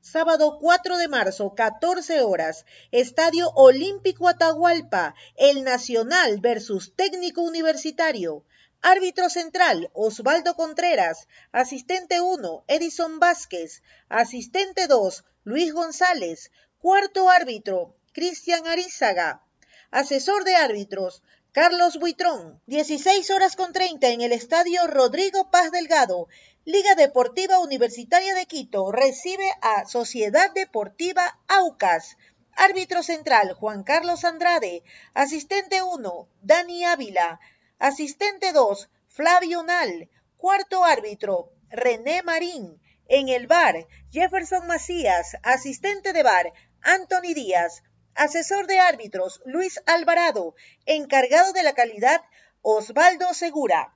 Sábado 0.00 0.58
4 0.60 0.98
de 0.98 1.06
marzo, 1.06 1.54
14 1.54 2.22
horas, 2.22 2.66
Estadio 2.90 3.48
Olímpico 3.54 4.26
Atahualpa, 4.26 5.14
el 5.36 5.62
Nacional 5.62 6.40
versus 6.40 6.96
Técnico 6.96 7.42
Universitario. 7.42 8.44
Árbitro 8.82 9.30
central, 9.30 9.88
Osvaldo 9.94 10.56
Contreras. 10.56 11.28
Asistente 11.52 12.20
1, 12.20 12.64
Edison 12.66 13.20
Vázquez. 13.20 13.82
Asistente 14.08 14.88
2, 14.88 15.24
Luis 15.46 15.74
González. 15.74 16.50
Cuarto 16.78 17.28
árbitro, 17.28 17.94
Cristian 18.12 18.66
Arizaga. 18.66 19.42
Asesor 19.90 20.44
de 20.44 20.56
árbitros, 20.56 21.22
Carlos 21.52 21.98
Buitrón, 21.98 22.62
16 22.66 23.30
horas 23.30 23.54
con 23.54 23.74
30 23.74 24.08
en 24.08 24.22
el 24.22 24.32
estadio 24.32 24.86
Rodrigo 24.86 25.50
Paz 25.50 25.70
Delgado. 25.70 26.28
Liga 26.64 26.94
Deportiva 26.94 27.58
Universitaria 27.58 28.34
de 28.34 28.46
Quito 28.46 28.90
recibe 28.90 29.44
a 29.60 29.84
Sociedad 29.84 30.50
Deportiva 30.54 31.38
Aucas. 31.46 32.16
Árbitro 32.56 33.02
central 33.02 33.52
Juan 33.52 33.82
Carlos 33.82 34.24
Andrade. 34.24 34.82
Asistente 35.12 35.82
1, 35.82 36.26
Dani 36.40 36.86
Ávila. 36.86 37.38
Asistente 37.78 38.52
2, 38.52 38.88
Flavio 39.08 39.62
Nal. 39.62 40.08
Cuarto 40.38 40.84
árbitro, 40.86 41.52
René 41.68 42.22
Marín. 42.22 42.80
En 43.08 43.28
el 43.28 43.46
bar, 43.46 43.86
Jefferson 44.10 44.66
Macías. 44.66 45.36
Asistente 45.42 46.12
de 46.12 46.22
bar, 46.22 46.52
Anthony 46.80 47.34
Díaz. 47.34 47.82
Asesor 48.14 48.66
de 48.66 48.78
árbitros, 48.78 49.42
Luis 49.44 49.80
Alvarado. 49.86 50.54
Encargado 50.86 51.52
de 51.52 51.62
la 51.62 51.74
calidad, 51.74 52.22
Osvaldo 52.62 53.34
Segura. 53.34 53.94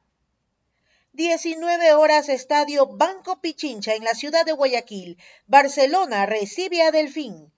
19 1.13 1.95
horas 1.95 2.29
Estadio 2.29 2.87
Banco 2.87 3.41
Pichincha 3.41 3.95
en 3.95 4.05
la 4.05 4.15
ciudad 4.15 4.45
de 4.45 4.53
Guayaquil. 4.53 5.17
Barcelona 5.47 6.27
recibe 6.27 6.83
a 6.83 6.91
Delfín. 6.91 7.51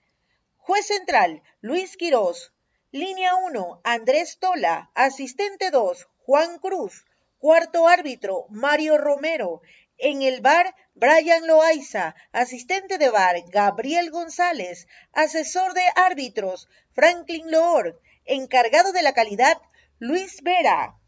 Juez 0.57 0.87
central, 0.87 1.43
Luis 1.61 1.97
Quirós. 1.97 2.53
Línea 2.93 3.35
1, 3.35 3.81
Andrés 3.83 4.39
Tola. 4.39 4.91
Asistente 4.95 5.73
2, 5.73 6.09
Juan 6.25 6.59
Cruz. 6.59 7.05
Cuarto 7.39 7.89
árbitro, 7.89 8.47
Mario 8.51 8.99
Romero. 8.99 9.63
En 9.99 10.23
el 10.23 10.41
bar, 10.41 10.75
Brian 11.01 11.47
Loaiza, 11.47 12.15
asistente 12.31 12.99
de 12.99 13.09
bar, 13.09 13.35
Gabriel 13.49 14.11
González, 14.11 14.87
asesor 15.15 15.73
de 15.73 15.81
árbitros, 15.97 16.69
Franklin 16.93 17.51
Loor, 17.51 17.99
encargado 18.27 18.93
de 18.93 19.01
la 19.01 19.15
calidad, 19.15 19.57
Luis 19.99 20.43
Vera. 20.43 20.99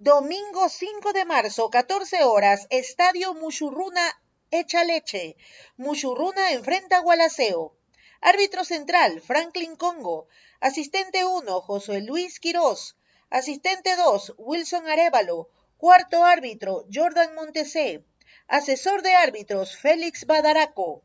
Domingo 0.00 0.68
5 0.68 1.12
de 1.12 1.24
marzo, 1.24 1.70
14 1.70 2.24
horas, 2.24 2.66
Estadio 2.70 3.34
Muchurruna 3.34 4.04
Echa 4.50 4.82
Leche. 4.82 5.36
Muchurruna 5.76 6.50
enfrenta 6.50 6.96
a 6.96 7.02
Gualaceo. 7.02 7.76
Árbitro 8.20 8.64
central, 8.64 9.20
Franklin 9.20 9.76
Congo. 9.76 10.26
Asistente 10.58 11.24
1, 11.24 11.60
José 11.60 12.00
Luis 12.00 12.40
Quirós. 12.40 12.96
Asistente 13.30 13.94
2, 13.94 14.34
Wilson 14.38 14.88
Arevalo. 14.88 15.50
Cuarto 15.76 16.24
árbitro, 16.24 16.84
Jordan 16.92 17.32
Montesé. 17.36 18.04
Asesor 18.48 19.02
de 19.02 19.12
árbitros, 19.12 19.76
Félix 19.76 20.24
Badaraco. 20.24 21.02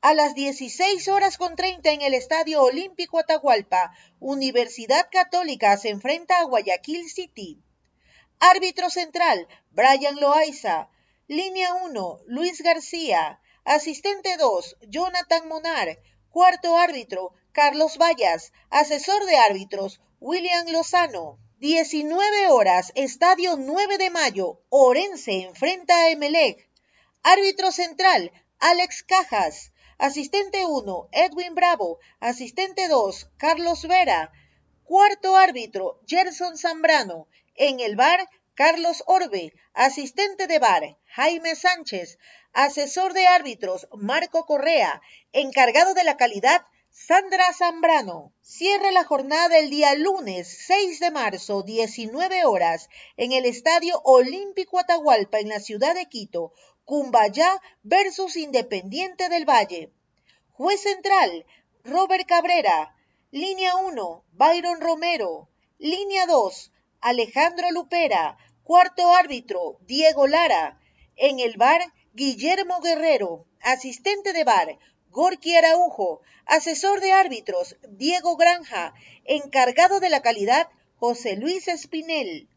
A 0.00 0.12
las 0.12 0.34
16 0.34 1.06
horas 1.06 1.38
con 1.38 1.54
30 1.54 1.92
en 1.92 2.02
el 2.02 2.14
Estadio 2.14 2.64
Olímpico 2.64 3.20
Atahualpa, 3.20 3.92
Universidad 4.18 5.08
Católica 5.12 5.76
se 5.76 5.90
enfrenta 5.90 6.40
a 6.40 6.44
Guayaquil 6.44 7.08
City. 7.08 7.62
Árbitro 8.40 8.90
central, 8.90 9.46
Brian 9.70 10.16
Loaiza. 10.18 10.88
Línea 11.28 11.74
1, 11.74 12.22
Luis 12.26 12.60
García. 12.60 13.40
Asistente 13.64 14.36
2, 14.36 14.78
Jonathan 14.88 15.46
Monar. 15.46 16.00
Cuarto 16.28 16.76
árbitro, 16.76 17.34
Carlos 17.52 17.98
Vallas. 17.98 18.52
Asesor 18.68 19.26
de 19.26 19.36
árbitros, 19.36 20.00
William 20.18 20.66
Lozano. 20.72 21.38
19 21.62 22.48
horas, 22.48 22.90
Estadio 22.96 23.56
9 23.56 23.96
de 23.96 24.10
Mayo. 24.10 24.60
Orense 24.68 25.42
enfrenta 25.42 25.94
a 25.94 26.10
Emelec. 26.10 26.68
Árbitro 27.22 27.70
central, 27.70 28.32
Alex 28.58 29.04
Cajas. 29.04 29.70
Asistente 29.96 30.66
1, 30.66 31.08
Edwin 31.12 31.54
Bravo. 31.54 32.00
Asistente 32.18 32.88
2, 32.88 33.30
Carlos 33.36 33.86
Vera. 33.86 34.32
Cuarto 34.82 35.36
árbitro, 35.36 36.00
Gerson 36.04 36.58
Zambrano. 36.58 37.28
En 37.54 37.78
el 37.78 37.94
bar, 37.94 38.28
Carlos 38.54 39.04
Orbe. 39.06 39.52
Asistente 39.72 40.48
de 40.48 40.58
bar, 40.58 40.98
Jaime 41.14 41.54
Sánchez. 41.54 42.18
Asesor 42.52 43.12
de 43.12 43.28
árbitros, 43.28 43.86
Marco 43.92 44.46
Correa. 44.46 45.00
Encargado 45.30 45.94
de 45.94 46.02
la 46.02 46.16
calidad, 46.16 46.66
Sandra 46.94 47.54
Zambrano. 47.54 48.34
Cierra 48.42 48.90
la 48.90 49.04
jornada 49.04 49.58
el 49.58 49.70
día 49.70 49.94
lunes 49.94 50.64
6 50.66 51.00
de 51.00 51.10
marzo, 51.10 51.62
19 51.62 52.44
horas, 52.44 52.90
en 53.16 53.32
el 53.32 53.46
Estadio 53.46 53.98
Olímpico 54.04 54.78
Atahualpa, 54.78 55.40
en 55.40 55.48
la 55.48 55.58
ciudad 55.58 55.94
de 55.94 56.04
Quito. 56.04 56.52
Cumbayá 56.84 57.62
versus 57.82 58.36
Independiente 58.36 59.30
del 59.30 59.48
Valle. 59.48 59.90
Juez 60.50 60.82
central, 60.82 61.46
Robert 61.82 62.26
Cabrera. 62.28 62.94
Línea 63.30 63.74
1, 63.76 64.24
Byron 64.32 64.82
Romero. 64.82 65.48
Línea 65.78 66.26
2, 66.26 66.72
Alejandro 67.00 67.70
Lupera. 67.70 68.36
Cuarto 68.64 69.14
árbitro, 69.14 69.78
Diego 69.86 70.26
Lara. 70.26 70.78
En 71.16 71.40
el 71.40 71.56
bar, 71.56 71.80
Guillermo 72.12 72.82
Guerrero. 72.82 73.46
Asistente 73.62 74.34
de 74.34 74.44
bar, 74.44 74.78
Gorky 75.12 75.54
Araujo. 75.54 76.22
Asesor 76.46 77.00
de 77.00 77.12
árbitros, 77.12 77.76
Diego 77.90 78.36
Granja. 78.36 78.94
Encargado 79.24 80.00
de 80.00 80.10
la 80.10 80.22
calidad, 80.22 80.68
José 80.96 81.36
Luis 81.36 81.68
Espinel. 81.68 82.48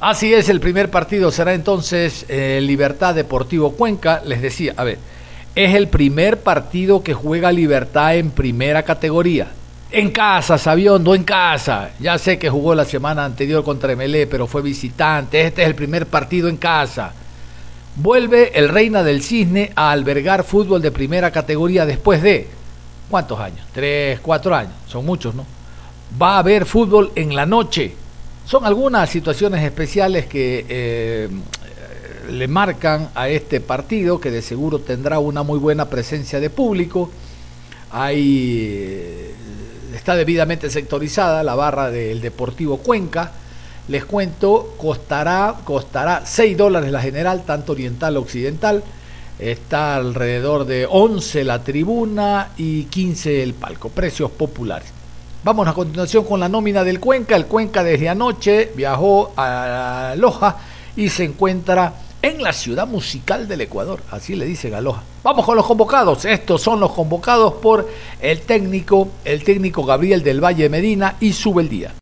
Así 0.00 0.34
es, 0.34 0.48
el 0.48 0.60
primer 0.60 0.90
partido 0.90 1.30
será 1.30 1.54
entonces 1.54 2.26
eh, 2.28 2.58
Libertad 2.62 3.14
Deportivo 3.14 3.72
Cuenca. 3.72 4.22
Les 4.24 4.42
decía, 4.42 4.74
a 4.76 4.84
ver, 4.84 4.98
es 5.54 5.74
el 5.74 5.88
primer 5.88 6.40
partido 6.40 7.02
que 7.02 7.14
juega 7.14 7.52
Libertad 7.52 8.16
en 8.16 8.30
primera 8.30 8.82
categoría. 8.82 9.48
En 9.92 10.10
casa, 10.10 10.56
Sabiondo, 10.56 11.14
en 11.14 11.24
casa. 11.24 11.90
Ya 12.00 12.16
sé 12.18 12.38
que 12.38 12.48
jugó 12.48 12.74
la 12.74 12.84
semana 12.84 13.24
anterior 13.24 13.64
contra 13.64 13.96
Melé, 13.96 14.26
pero 14.26 14.46
fue 14.46 14.62
visitante. 14.62 15.40
Este 15.42 15.62
es 15.62 15.68
el 15.68 15.74
primer 15.74 16.06
partido 16.06 16.48
en 16.48 16.56
casa. 16.56 17.12
Vuelve 17.96 18.58
el 18.58 18.68
Reina 18.68 19.02
del 19.02 19.22
Cisne 19.22 19.72
a 19.74 19.90
albergar 19.90 20.44
fútbol 20.44 20.80
de 20.80 20.90
primera 20.90 21.30
categoría 21.30 21.86
después 21.86 22.22
de... 22.22 22.48
¿Cuántos 23.08 23.40
años? 23.40 23.66
Tres, 23.72 24.20
cuatro 24.20 24.54
años. 24.54 24.74
Son 24.86 25.04
muchos, 25.04 25.34
¿no? 25.34 25.44
Va 26.20 26.36
a 26.36 26.38
haber 26.38 26.64
fútbol 26.64 27.10
en 27.16 27.34
la 27.34 27.44
noche 27.44 27.94
son 28.50 28.64
algunas 28.64 29.08
situaciones 29.08 29.62
especiales 29.62 30.26
que 30.26 30.66
eh, 30.68 31.28
le 32.32 32.48
marcan 32.48 33.10
a 33.14 33.28
este 33.28 33.60
partido, 33.60 34.18
que 34.18 34.32
de 34.32 34.42
seguro 34.42 34.80
tendrá 34.80 35.20
una 35.20 35.44
muy 35.44 35.56
buena 35.56 35.88
presencia 35.88 36.40
de 36.40 36.50
público. 36.50 37.12
Hay, 37.92 38.66
eh, 38.66 39.34
está 39.94 40.16
debidamente 40.16 40.68
sectorizada 40.68 41.44
la 41.44 41.54
barra 41.54 41.92
del 41.92 42.20
Deportivo 42.20 42.78
Cuenca. 42.78 43.30
Les 43.90 44.04
cuento, 44.04 44.74
costará, 44.78 45.56
costará 45.64 46.22
6 46.24 46.56
dólares 46.56 46.92
la 46.92 47.02
general, 47.02 47.42
tanto 47.44 47.72
oriental 47.72 48.14
como 48.14 48.24
occidental. 48.24 48.84
Está 49.36 49.96
alrededor 49.96 50.64
de 50.64 50.86
11 50.88 51.42
la 51.42 51.64
tribuna 51.64 52.50
y 52.56 52.84
15 52.84 53.42
el 53.42 53.54
palco. 53.54 53.88
Precios 53.88 54.30
populares. 54.30 54.88
Vamos 55.42 55.66
a 55.66 55.72
continuación 55.72 56.22
con 56.22 56.38
la 56.38 56.48
nómina 56.48 56.84
del 56.84 57.00
Cuenca. 57.00 57.34
El 57.34 57.46
Cuenca 57.46 57.82
desde 57.82 58.08
anoche 58.08 58.70
viajó 58.76 59.32
a 59.36 60.14
Loja 60.16 60.58
y 60.94 61.08
se 61.08 61.24
encuentra 61.24 61.92
en 62.22 62.44
la 62.44 62.52
ciudad 62.52 62.86
musical 62.86 63.48
del 63.48 63.62
Ecuador, 63.62 64.02
así 64.12 64.36
le 64.36 64.44
dicen 64.44 64.72
a 64.74 64.80
Loja. 64.80 65.02
Vamos 65.24 65.44
con 65.44 65.56
los 65.56 65.66
convocados. 65.66 66.24
Estos 66.26 66.62
son 66.62 66.78
los 66.78 66.92
convocados 66.92 67.54
por 67.54 67.88
el 68.20 68.42
técnico, 68.42 69.08
el 69.24 69.42
técnico 69.42 69.84
Gabriel 69.84 70.22
del 70.22 70.44
Valle 70.44 70.68
Medina 70.68 71.16
y 71.18 71.32
Subeldía. 71.32 71.92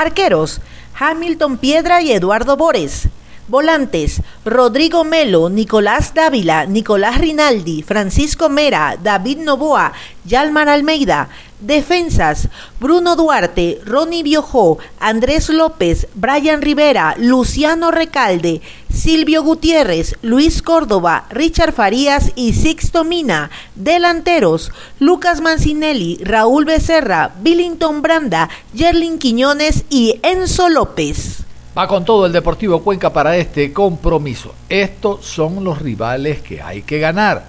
Arqueros: 0.00 0.62
Hamilton 0.98 1.58
Piedra 1.58 2.00
y 2.00 2.10
Eduardo 2.12 2.56
Bores. 2.56 3.08
Volantes, 3.50 4.22
Rodrigo 4.44 5.02
Melo, 5.02 5.50
Nicolás 5.50 6.14
Dávila, 6.14 6.66
Nicolás 6.66 7.18
Rinaldi, 7.18 7.82
Francisco 7.82 8.48
Mera, 8.48 8.96
David 9.02 9.38
Novoa, 9.38 9.92
Yalmar 10.24 10.68
Almeida. 10.68 11.28
Defensas, 11.60 12.48
Bruno 12.78 13.16
Duarte, 13.16 13.80
Ronnie 13.84 14.22
Biojó, 14.22 14.78
Andrés 14.98 15.50
López, 15.50 16.06
Brian 16.14 16.62
Rivera, 16.62 17.14
Luciano 17.18 17.90
Recalde, 17.90 18.62
Silvio 18.88 19.42
Gutiérrez, 19.42 20.14
Luis 20.22 20.62
Córdoba, 20.62 21.26
Richard 21.30 21.72
Farías 21.72 22.32
y 22.34 22.54
Sixto 22.54 23.04
Mina. 23.04 23.50
Delanteros, 23.74 24.70
Lucas 25.00 25.40
Mancinelli, 25.40 26.18
Raúl 26.22 26.64
Becerra, 26.64 27.32
Billington 27.42 28.00
Branda, 28.00 28.48
Yerlin 28.72 29.18
Quiñones 29.18 29.84
y 29.90 30.18
Enzo 30.22 30.68
López. 30.70 31.44
Va 31.76 31.86
con 31.86 32.04
todo 32.04 32.26
el 32.26 32.32
Deportivo 32.32 32.82
Cuenca 32.82 33.12
para 33.12 33.36
este 33.36 33.72
compromiso. 33.72 34.52
Estos 34.68 35.24
son 35.24 35.62
los 35.62 35.80
rivales 35.80 36.42
que 36.42 36.60
hay 36.60 36.82
que 36.82 36.98
ganar. 36.98 37.44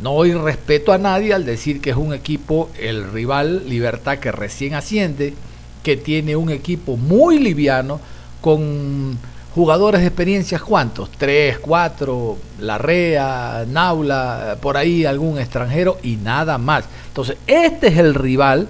No 0.00 0.14
doy 0.14 0.32
respeto 0.32 0.90
a 0.90 0.96
nadie 0.96 1.34
al 1.34 1.44
decir 1.44 1.82
que 1.82 1.90
es 1.90 1.96
un 1.96 2.14
equipo, 2.14 2.70
el 2.80 3.12
rival 3.12 3.68
Libertad 3.68 4.18
que 4.18 4.32
recién 4.32 4.72
asciende, 4.72 5.34
que 5.82 5.98
tiene 5.98 6.34
un 6.34 6.48
equipo 6.48 6.96
muy 6.96 7.38
liviano, 7.38 8.00
con 8.40 9.18
jugadores 9.54 10.00
de 10.00 10.06
experiencias, 10.06 10.62
¿cuántos? 10.62 11.10
Tres, 11.10 11.58
cuatro, 11.58 12.38
Larrea, 12.58 13.66
Naula, 13.68 14.56
por 14.62 14.78
ahí 14.78 15.04
algún 15.04 15.38
extranjero 15.38 15.98
y 16.02 16.16
nada 16.16 16.56
más. 16.56 16.84
Entonces, 17.08 17.36
este 17.46 17.88
es 17.88 17.98
el 17.98 18.14
rival 18.14 18.66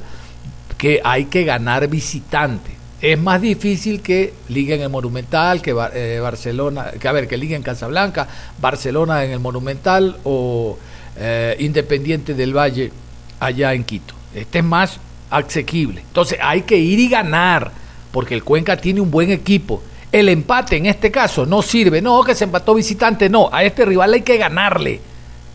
que 0.76 1.00
hay 1.04 1.26
que 1.26 1.44
ganar 1.44 1.86
visitante 1.86 2.71
es 3.02 3.18
más 3.18 3.40
difícil 3.40 4.00
que 4.00 4.32
Liga 4.48 4.76
en 4.76 4.82
el 4.82 4.88
Monumental, 4.88 5.60
que 5.60 5.74
eh, 5.92 6.20
Barcelona, 6.20 6.92
que 6.98 7.08
a 7.08 7.12
ver, 7.12 7.26
que 7.26 7.36
Liga 7.36 7.56
en 7.56 7.64
Casablanca, 7.64 8.28
Barcelona 8.60 9.24
en 9.24 9.32
el 9.32 9.40
Monumental 9.40 10.16
o 10.22 10.78
eh, 11.16 11.56
Independiente 11.58 12.34
del 12.34 12.56
Valle 12.56 12.92
allá 13.40 13.74
en 13.74 13.82
Quito. 13.82 14.14
Este 14.32 14.60
es 14.60 14.64
más 14.64 15.00
asequible. 15.30 16.00
Entonces 16.00 16.38
hay 16.40 16.62
que 16.62 16.76
ir 16.76 17.00
y 17.00 17.08
ganar, 17.08 17.72
porque 18.12 18.34
el 18.34 18.44
Cuenca 18.44 18.76
tiene 18.76 19.00
un 19.00 19.10
buen 19.10 19.32
equipo. 19.32 19.82
El 20.12 20.28
empate 20.28 20.76
en 20.76 20.86
este 20.86 21.10
caso 21.10 21.44
no 21.44 21.60
sirve. 21.60 22.00
No, 22.00 22.22
que 22.22 22.36
se 22.36 22.44
empató 22.44 22.72
visitante, 22.72 23.28
no. 23.28 23.48
A 23.50 23.64
este 23.64 23.84
rival 23.84 24.14
hay 24.14 24.22
que 24.22 24.36
ganarle. 24.36 25.00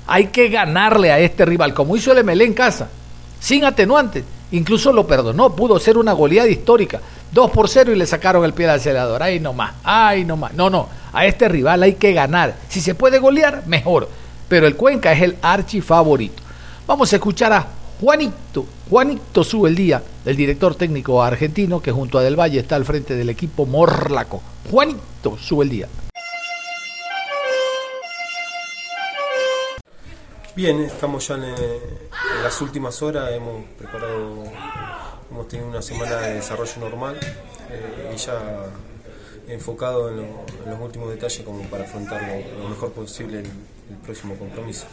Hay 0.05 0.27
que 0.27 0.49
ganarle 0.49 1.13
a 1.13 1.19
este 1.19 1.45
rival, 1.45 1.73
como 1.73 1.95
hizo 1.95 2.11
el 2.11 2.25
MLE 2.25 2.43
en 2.43 2.53
casa, 2.53 2.89
sin 3.39 3.63
atenuantes. 3.63 4.23
Incluso 4.51 4.93
lo 4.93 5.05
perdonó, 5.05 5.53
pudo 5.55 5.79
ser 5.79 5.97
una 5.97 6.13
goleada 6.13 6.47
histórica. 6.47 7.01
2 7.31 7.51
por 7.51 7.69
0 7.69 7.91
y 7.91 7.95
le 7.95 8.05
sacaron 8.05 8.43
el 8.45 8.53
pie 8.53 8.67
al 8.67 8.75
acelerador. 8.75 9.21
Ay, 9.21 9.39
no 9.39 9.53
más, 9.53 9.75
ay, 9.83 10.25
no 10.25 10.37
más. 10.37 10.53
No, 10.53 10.69
no, 10.69 10.89
a 11.13 11.25
este 11.25 11.47
rival 11.47 11.83
hay 11.83 11.93
que 11.93 12.13
ganar. 12.13 12.55
Si 12.69 12.81
se 12.81 12.95
puede 12.95 13.19
golear, 13.19 13.63
mejor. 13.67 14.09
Pero 14.47 14.67
el 14.67 14.75
Cuenca 14.75 15.11
es 15.11 15.21
el 15.21 15.37
archi 15.41 15.81
favorito. 15.81 16.41
Vamos 16.85 17.11
a 17.11 17.17
escuchar 17.17 17.51
a 17.53 17.67
Juanito. 17.99 18.65
Juanito 18.89 19.43
sube 19.43 19.69
el 19.69 19.75
día, 19.75 20.01
el 20.25 20.35
director 20.37 20.75
técnico 20.75 21.21
argentino 21.21 21.81
que 21.81 21.91
junto 21.91 22.17
a 22.17 22.21
Del 22.21 22.39
Valle 22.39 22.59
está 22.59 22.75
al 22.75 22.85
frente 22.85 23.15
del 23.15 23.29
equipo 23.29 23.65
Morlaco. 23.65 24.41
Juanito 24.69 25.37
sube 25.37 25.65
el 25.65 25.69
día. 25.69 25.87
Bien, 30.55 30.81
estamos 30.81 31.27
ya 31.27 31.35
en, 31.35 31.43
las 32.41 32.61
últimas 32.61 32.99
horas, 33.03 33.31
hemos 33.31 33.63
preparado 33.77 34.43
hemos 35.31 35.47
tenido 35.47 35.69
una 35.69 35.81
semana 35.81 36.17
de 36.21 36.35
desarrollo 36.35 36.73
normal 36.79 37.19
eh, 37.71 38.11
y 38.13 38.17
ya 38.17 38.65
enfocado 39.47 40.09
en, 40.09 40.17
los 40.65 40.79
últimos 40.79 41.09
detalles 41.09 41.41
como 41.43 41.63
para 41.69 41.85
afrontar 41.85 42.21
lo, 42.61 42.69
mejor 42.69 42.91
posible 42.91 43.39
el, 43.39 43.47
próximo 44.05 44.35
compromiso. 44.35 44.85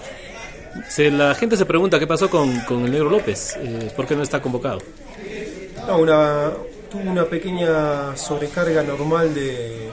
la 0.99 1.35
gente 1.35 1.57
se 1.57 1.67
pregunta 1.67 1.99
qué 1.99 2.07
pasó 2.07 2.31
con, 2.31 2.51
el 2.51 2.91
negro 2.91 3.11
López, 3.11 3.57
eh, 3.59 3.93
¿por 3.97 4.07
qué 4.07 4.15
no 4.15 4.23
está 4.23 4.41
convocado? 4.41 4.79
No, 5.87 5.99
una, 5.99 6.53
tuvo 6.91 7.11
una 7.11 7.25
pequeña 7.25 8.17
sobrecarga 8.17 8.83
normal 8.83 9.35
de, 9.35 9.91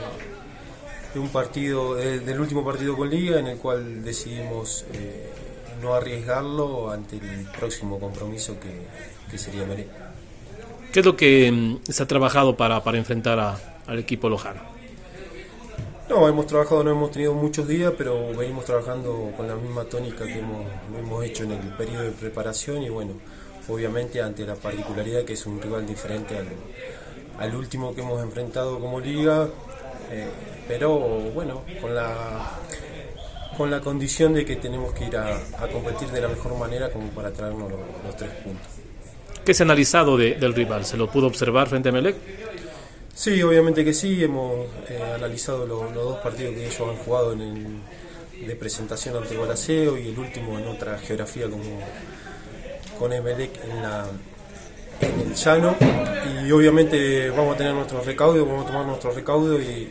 de 1.13 1.19
un 1.19 1.29
partido, 1.29 1.95
del 1.95 2.39
último 2.39 2.63
partido 2.63 2.95
con 2.95 3.09
Liga, 3.09 3.39
en 3.39 3.47
el 3.47 3.57
cual 3.57 4.03
decidimos 4.03 4.85
eh, 4.93 5.29
no 5.81 5.93
arriesgarlo 5.93 6.91
ante 6.91 7.17
el 7.17 7.47
próximo 7.57 7.99
compromiso 7.99 8.57
que, 8.59 9.37
sería 9.37 9.65
Meré. 9.65 9.87
¿Qué 10.91 10.99
es 10.99 11.05
lo 11.05 11.15
que 11.15 11.51
mm, 11.51 11.91
se 11.91 12.03
ha 12.03 12.07
trabajado 12.07 12.55
para, 12.57 12.83
para 12.83 12.97
enfrentar 12.97 13.57
al 13.87 13.99
equipo 13.99 14.29
lojano? 14.29 14.61
No, 16.09 16.27
hemos 16.27 16.45
trabajado, 16.47 16.83
no 16.83 16.91
hemos 16.91 17.11
tenido 17.11 17.33
muchos 17.33 17.67
días, 17.67 17.93
pero 17.97 18.35
venimos 18.35 18.65
trabajando 18.65 19.31
con 19.37 19.47
la 19.47 19.55
misma 19.55 19.85
tónica 19.85 20.25
que 20.25 20.39
hemos, 20.39 20.65
hemos 20.99 21.23
hecho 21.23 21.45
en 21.45 21.53
el 21.53 21.59
periodo 21.77 22.03
de 22.03 22.11
preparación 22.11 22.83
y 22.83 22.89
bueno, 22.89 23.13
obviamente 23.69 24.21
ante 24.21 24.45
la 24.45 24.55
particularidad 24.55 25.23
que 25.23 25.33
es 25.33 25.45
un 25.45 25.61
rival 25.61 25.87
diferente 25.87 26.37
al, 26.37 26.47
al 27.39 27.55
último 27.55 27.95
que 27.95 28.01
hemos 28.01 28.21
enfrentado 28.21 28.77
como 28.77 28.99
liga, 28.99 29.47
eh, 30.11 30.27
pero 30.67 30.99
bueno, 31.33 31.61
con 31.79 31.95
la 31.95 32.59
con 33.57 33.69
la 33.69 33.79
condición 33.79 34.33
de 34.33 34.45
que 34.45 34.55
tenemos 34.55 34.93
que 34.93 35.05
ir 35.05 35.17
a, 35.17 35.39
competir 35.71 36.09
de 36.09 36.21
la 36.21 36.27
mejor 36.27 36.57
manera 36.57 36.89
como 36.91 37.07
para 37.09 37.31
traernos 37.31 37.69
los, 37.69 38.15
tres 38.15 38.31
puntos. 38.43 38.67
¿Qué 39.45 39.53
se 39.53 39.63
ha 39.63 39.65
analizado 39.65 40.17
del 40.17 40.53
rival? 40.53 40.85
¿Se 40.85 40.97
lo 40.97 41.09
pudo 41.09 41.27
observar 41.27 41.67
frente 41.67 41.89
a 41.89 41.91
Melec? 41.91 42.15
Sí, 43.13 43.41
obviamente 43.41 43.83
que 43.83 43.93
sí. 43.93 44.23
Hemos 44.23 44.67
eh, 44.87 45.01
analizado 45.15 45.65
los 45.65 45.93
dos 45.93 46.19
partidos 46.19 46.53
que 46.53 46.65
ellos 46.65 46.81
han 46.81 46.97
jugado 46.97 47.33
en 47.33 47.41
el, 47.41 48.47
de 48.47 48.55
presentación 48.55 49.15
ante 49.17 49.35
Gualaceo 49.35 49.97
y 49.97 50.09
el 50.09 50.17
último 50.17 50.57
en 50.57 50.67
otra 50.67 50.97
geografía 50.99 51.49
como 51.49 51.63
con 52.97 53.13
Emelec 53.13 53.51
en 53.63 53.81
la, 53.81 54.05
en 54.99 55.19
el 55.19 55.35
llano 55.35 55.75
y 56.43 56.51
obviamente 56.51 57.29
vamos 57.31 57.55
a 57.55 57.57
tener 57.57 57.73
nuestro 57.73 58.01
recaudo, 58.01 58.45
vamos 58.45 58.65
a 58.65 58.67
tomar 58.67 58.85
nuestro 58.85 59.11
recaudo 59.11 59.59
y, 59.59 59.89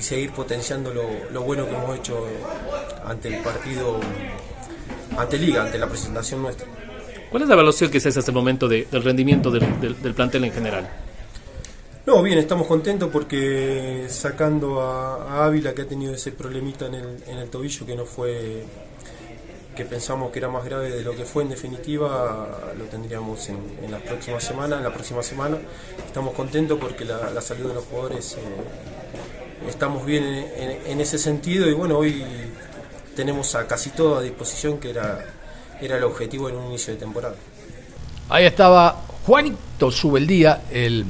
seguir 0.00 0.30
potenciando 0.32 0.94
lo, 0.94 1.42
bueno 1.42 1.68
que 1.68 1.74
hemos 1.74 1.98
hecho 1.98 2.26
ante 3.04 3.28
el 3.28 3.42
partido, 3.42 4.00
ante 5.16 5.36
Liga, 5.36 5.64
ante 5.64 5.76
la 5.76 5.86
presentación 5.86 6.40
nuestra. 6.40 6.66
¿Cuál 7.30 7.44
es 7.44 7.48
la 7.48 7.54
evaluación 7.54 7.90
que 7.90 8.00
se 8.00 8.08
hace 8.08 8.18
hasta 8.18 8.32
el 8.32 8.36
momento 8.36 8.68
del 8.68 9.02
rendimiento 9.04 9.50
del, 9.50 10.14
plantel 10.14 10.44
en 10.44 10.52
general? 10.52 10.90
No, 12.04 12.22
bien, 12.22 12.38
estamos 12.38 12.66
contentos 12.66 13.08
porque 13.12 14.06
sacando 14.08 14.80
a, 14.80 15.44
Ávila 15.44 15.72
que 15.72 15.82
ha 15.82 15.86
tenido 15.86 16.12
ese 16.12 16.32
problemita 16.32 16.86
en 16.86 16.94
el, 16.94 17.22
en 17.28 17.48
tobillo 17.48 17.86
que 17.86 17.94
no 17.94 18.04
fue 18.04 18.64
que 19.76 19.84
pensamos 19.84 20.32
que 20.32 20.40
era 20.40 20.48
más 20.48 20.64
grave 20.64 20.90
de 20.90 21.02
lo 21.02 21.14
que 21.14 21.24
fue 21.24 21.44
en 21.44 21.50
definitiva, 21.50 22.72
lo 22.76 22.84
tendríamos 22.86 23.48
en, 23.48 23.90
las 23.90 24.02
próximas 24.02 24.42
semanas, 24.42 24.78
en 24.78 24.84
la 24.84 24.92
próxima 24.92 25.22
semana. 25.22 25.58
Estamos 26.04 26.34
contentos 26.34 26.78
porque 26.80 27.04
la, 27.04 27.40
salud 27.40 27.68
de 27.68 27.74
los 27.74 27.84
jugadores 27.84 28.34
eh, 28.34 29.68
estamos 29.68 30.04
bien 30.04 30.24
en, 30.24 31.00
ese 31.00 31.16
sentido 31.16 31.68
y 31.68 31.74
bueno, 31.74 31.96
hoy 31.96 32.24
tenemos 33.14 33.54
a 33.54 33.66
casi 33.68 33.90
todo 33.90 34.18
a 34.18 34.22
disposición 34.22 34.78
que 34.78 34.90
era, 34.90 35.24
era 35.80 35.96
el 35.96 36.04
objetivo 36.04 36.48
en 36.48 36.56
un 36.56 36.66
inicio 36.66 36.92
de 36.94 37.00
temporada. 37.00 37.34
Ahí 38.28 38.44
estaba 38.44 38.96
Juanito 39.26 39.90
Subeldía, 39.90 40.62
el 40.70 41.04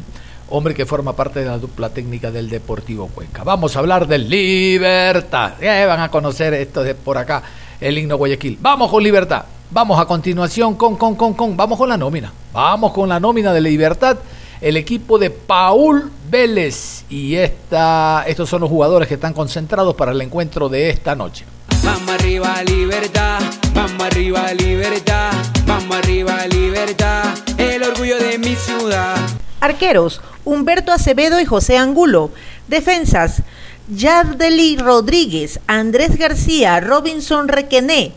hombre 0.48 0.74
que 0.74 0.87
forma 0.87 1.14
parte 1.14 1.40
de 1.40 1.46
la 1.46 1.59
dupla 1.59 1.90
técnica 1.90 2.30
del 2.30 2.48
Deportivo 2.48 3.09
Cuenca. 3.09 3.44
Vamos 3.44 3.76
a 3.76 3.78
hablar 3.78 4.06
del 4.06 4.28
Libertad. 4.28 5.52
van 5.61 6.00
a 6.00 6.11
conocer 6.11 6.54
esto 6.54 6.83
de 6.83 6.94
por 6.94 7.18
acá 7.18 7.42
el 7.80 7.98
himno 7.98 8.16
Guayaquil. 8.16 8.59
Vamos 8.61 8.90
con 8.90 9.02
libertad. 9.02 9.44
Vamos 9.70 10.00
a 10.00 10.04
continuación 10.04 10.74
con, 10.74 10.96
con, 10.96 11.14
con, 11.14 11.35
con, 11.35 11.56
vamos 11.56 11.78
con 11.78 11.88
la 11.88 11.96
nómina. 11.96 12.33
Vamos 12.52 12.92
con 12.92 13.09
la 13.09 13.20
nómina 13.20 13.52
de 13.52 13.61
libertad. 13.61 14.18
El 14.61 14.76
equipo 14.76 15.18
de 15.18 15.30
Paul 15.30 16.11
Vélez. 16.28 17.04
Y 17.09 17.37
esta, 17.37 18.24
estos 18.26 18.48
son 18.48 18.62
los 18.62 18.70
jugadores 18.70 19.09
que 19.09 19.14
están 19.14 19.33
concentrados 19.33 19.94
para 19.94 20.12
el 20.12 20.20
encuentro 20.20 20.68
de 20.68 20.90
esta 20.90 21.14
noche. 21.14 21.44
Vamos 21.83 22.11
arriba, 22.11 22.62
libertad. 22.62 23.40
Vamos 23.73 24.03
arriba, 24.03 24.53
libertad. 24.53 25.33
Vamos 25.66 25.97
arriba, 25.97 26.47
libertad. 26.47 27.25
El 27.57 27.83
orgullo 27.83 28.19
de 28.19 28.38
mi 28.38 28.55
ciudad. 28.55 29.16
Arqueros, 29.61 30.21
Humberto 30.45 30.93
Acevedo 30.93 31.40
y 31.40 31.45
José 31.45 31.77
Angulo. 31.79 32.31
Defensas, 32.69 33.43
Yardeli 33.88 34.77
Rodríguez, 34.77 35.61
Andrés 35.66 36.16
García, 36.16 36.81
Robinson 36.81 37.49
Requené, 37.49 38.12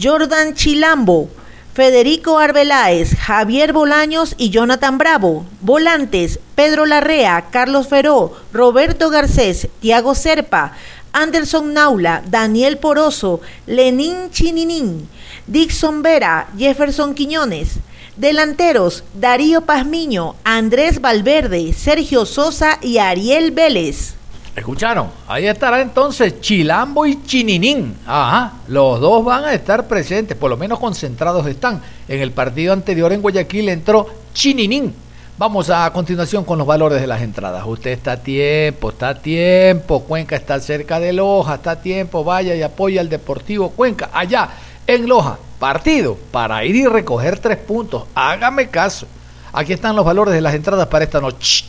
Jordan 0.00 0.54
Chilambo, 0.54 1.28
Federico 1.74 2.38
Arbeláez, 2.38 3.14
Javier 3.18 3.72
Bolaños 3.72 4.34
y 4.38 4.50
Jonathan 4.50 4.98
Bravo. 4.98 5.46
Volantes, 5.60 6.38
Pedro 6.54 6.84
Larrea, 6.86 7.46
Carlos 7.50 7.88
Feró, 7.88 8.36
Roberto 8.52 9.08
Garcés, 9.10 9.68
Tiago 9.80 10.14
Serpa, 10.14 10.72
Anderson 11.12 11.72
Naula, 11.74 12.22
Daniel 12.26 12.78
Poroso, 12.78 13.40
Lenín 13.66 14.30
Chininín, 14.30 15.08
Dixon 15.46 16.02
Vera, 16.02 16.48
Jefferson 16.56 17.14
Quiñones. 17.14 17.78
Delanteros, 18.16 19.04
Darío 19.14 19.62
Pazmiño, 19.62 20.34
Andrés 20.44 21.00
Valverde, 21.00 21.72
Sergio 21.72 22.26
Sosa 22.26 22.78
y 22.82 22.98
Ariel 22.98 23.52
Vélez. 23.52 24.16
¿Escucharon? 24.54 25.08
Ahí 25.26 25.46
estará 25.46 25.80
entonces 25.80 26.38
Chilambo 26.42 27.06
y 27.06 27.24
Chininín. 27.24 27.96
Ajá, 28.06 28.52
los 28.68 29.00
dos 29.00 29.24
van 29.24 29.46
a 29.46 29.54
estar 29.54 29.88
presentes, 29.88 30.36
por 30.36 30.50
lo 30.50 30.58
menos 30.58 30.78
concentrados 30.78 31.46
están. 31.46 31.80
En 32.06 32.20
el 32.20 32.32
partido 32.32 32.74
anterior 32.74 33.14
en 33.14 33.22
Guayaquil 33.22 33.70
entró 33.70 34.06
Chininín. 34.34 34.94
Vamos 35.42 35.70
a, 35.70 35.92
continuación 35.92 36.44
con 36.44 36.56
los 36.56 36.68
valores 36.68 37.00
de 37.00 37.08
las 37.08 37.20
entradas. 37.20 37.64
Usted 37.66 37.90
está 37.90 38.12
a 38.12 38.16
tiempo, 38.16 38.90
está 38.90 39.08
a 39.08 39.14
tiempo. 39.16 40.04
Cuenca 40.04 40.36
está 40.36 40.60
cerca 40.60 41.00
de 41.00 41.12
Loja, 41.12 41.56
está 41.56 41.72
a 41.72 41.82
tiempo. 41.82 42.22
Vaya 42.22 42.54
y 42.54 42.62
apoya 42.62 43.00
al 43.00 43.08
Deportivo 43.08 43.70
Cuenca. 43.70 44.08
Allá 44.12 44.50
en 44.86 45.08
Loja, 45.08 45.40
partido 45.58 46.16
para 46.30 46.64
ir 46.64 46.76
y 46.76 46.86
recoger 46.86 47.40
tres 47.40 47.58
puntos. 47.58 48.04
Hágame 48.14 48.68
caso. 48.68 49.08
Aquí 49.52 49.72
están 49.72 49.96
los 49.96 50.04
valores 50.04 50.32
de 50.32 50.40
las 50.40 50.54
entradas 50.54 50.86
para 50.86 51.06
esta 51.06 51.20
noche. 51.20 51.64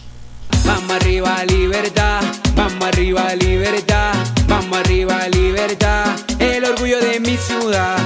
Vamos 0.67 0.91
arriba, 0.91 1.43
libertad. 1.43 2.21
Vamos 2.55 2.85
arriba, 2.85 3.33
libertad. 3.33 4.13
Vamos 4.47 4.77
arriba, 4.77 5.27
libertad. 5.29 6.15
El 6.37 6.63
orgullo 6.65 6.99
de 6.99 7.19
mi 7.19 7.37
ciudad. 7.37 7.97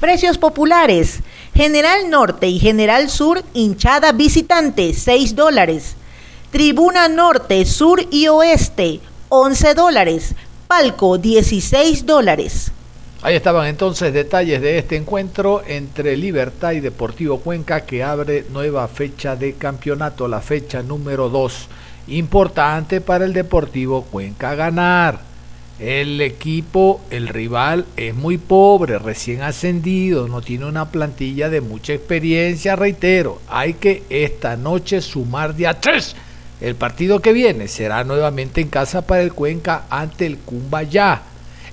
Precios 0.00 0.36
populares. 0.36 1.20
General 1.56 2.10
Norte 2.10 2.48
y 2.48 2.58
General 2.58 3.08
Sur, 3.08 3.42
hinchada 3.54 4.12
visitante, 4.12 4.92
6 4.92 5.34
dólares. 5.34 5.96
Tribuna 6.50 7.08
Norte, 7.08 7.64
Sur 7.64 8.06
y 8.10 8.28
Oeste, 8.28 9.00
11 9.30 9.72
dólares. 9.72 10.34
Palco, 10.68 11.16
16 11.16 12.04
dólares. 12.04 12.72
Ahí 13.22 13.36
estaban 13.36 13.68
entonces 13.68 14.12
detalles 14.12 14.60
de 14.60 14.76
este 14.76 14.96
encuentro 14.96 15.62
entre 15.66 16.18
Libertad 16.18 16.72
y 16.72 16.80
Deportivo 16.80 17.38
Cuenca 17.40 17.86
que 17.86 18.04
abre 18.04 18.44
nueva 18.50 18.86
fecha 18.86 19.34
de 19.34 19.54
campeonato, 19.54 20.28
la 20.28 20.42
fecha 20.42 20.82
número 20.82 21.30
2. 21.30 21.68
Importante 22.08 23.00
para 23.00 23.24
el 23.24 23.32
Deportivo 23.32 24.02
Cuenca 24.02 24.54
ganar. 24.56 25.35
El 25.78 26.22
equipo, 26.22 27.02
el 27.10 27.28
rival 27.28 27.84
es 27.98 28.14
muy 28.14 28.38
pobre, 28.38 28.98
recién 28.98 29.42
ascendido, 29.42 30.26
no 30.26 30.40
tiene 30.40 30.64
una 30.64 30.90
plantilla 30.90 31.50
de 31.50 31.60
mucha 31.60 31.92
experiencia, 31.92 32.76
reitero. 32.76 33.42
Hay 33.46 33.74
que 33.74 34.02
esta 34.08 34.56
noche 34.56 35.02
sumar 35.02 35.54
de 35.54 35.66
a 35.66 35.78
tres. 35.78 36.16
El 36.62 36.76
partido 36.76 37.20
que 37.20 37.34
viene 37.34 37.68
será 37.68 38.04
nuevamente 38.04 38.62
en 38.62 38.68
casa 38.68 39.06
para 39.06 39.20
el 39.20 39.34
Cuenca 39.34 39.84
ante 39.90 40.24
el 40.24 40.38
Cumbayá. 40.38 41.20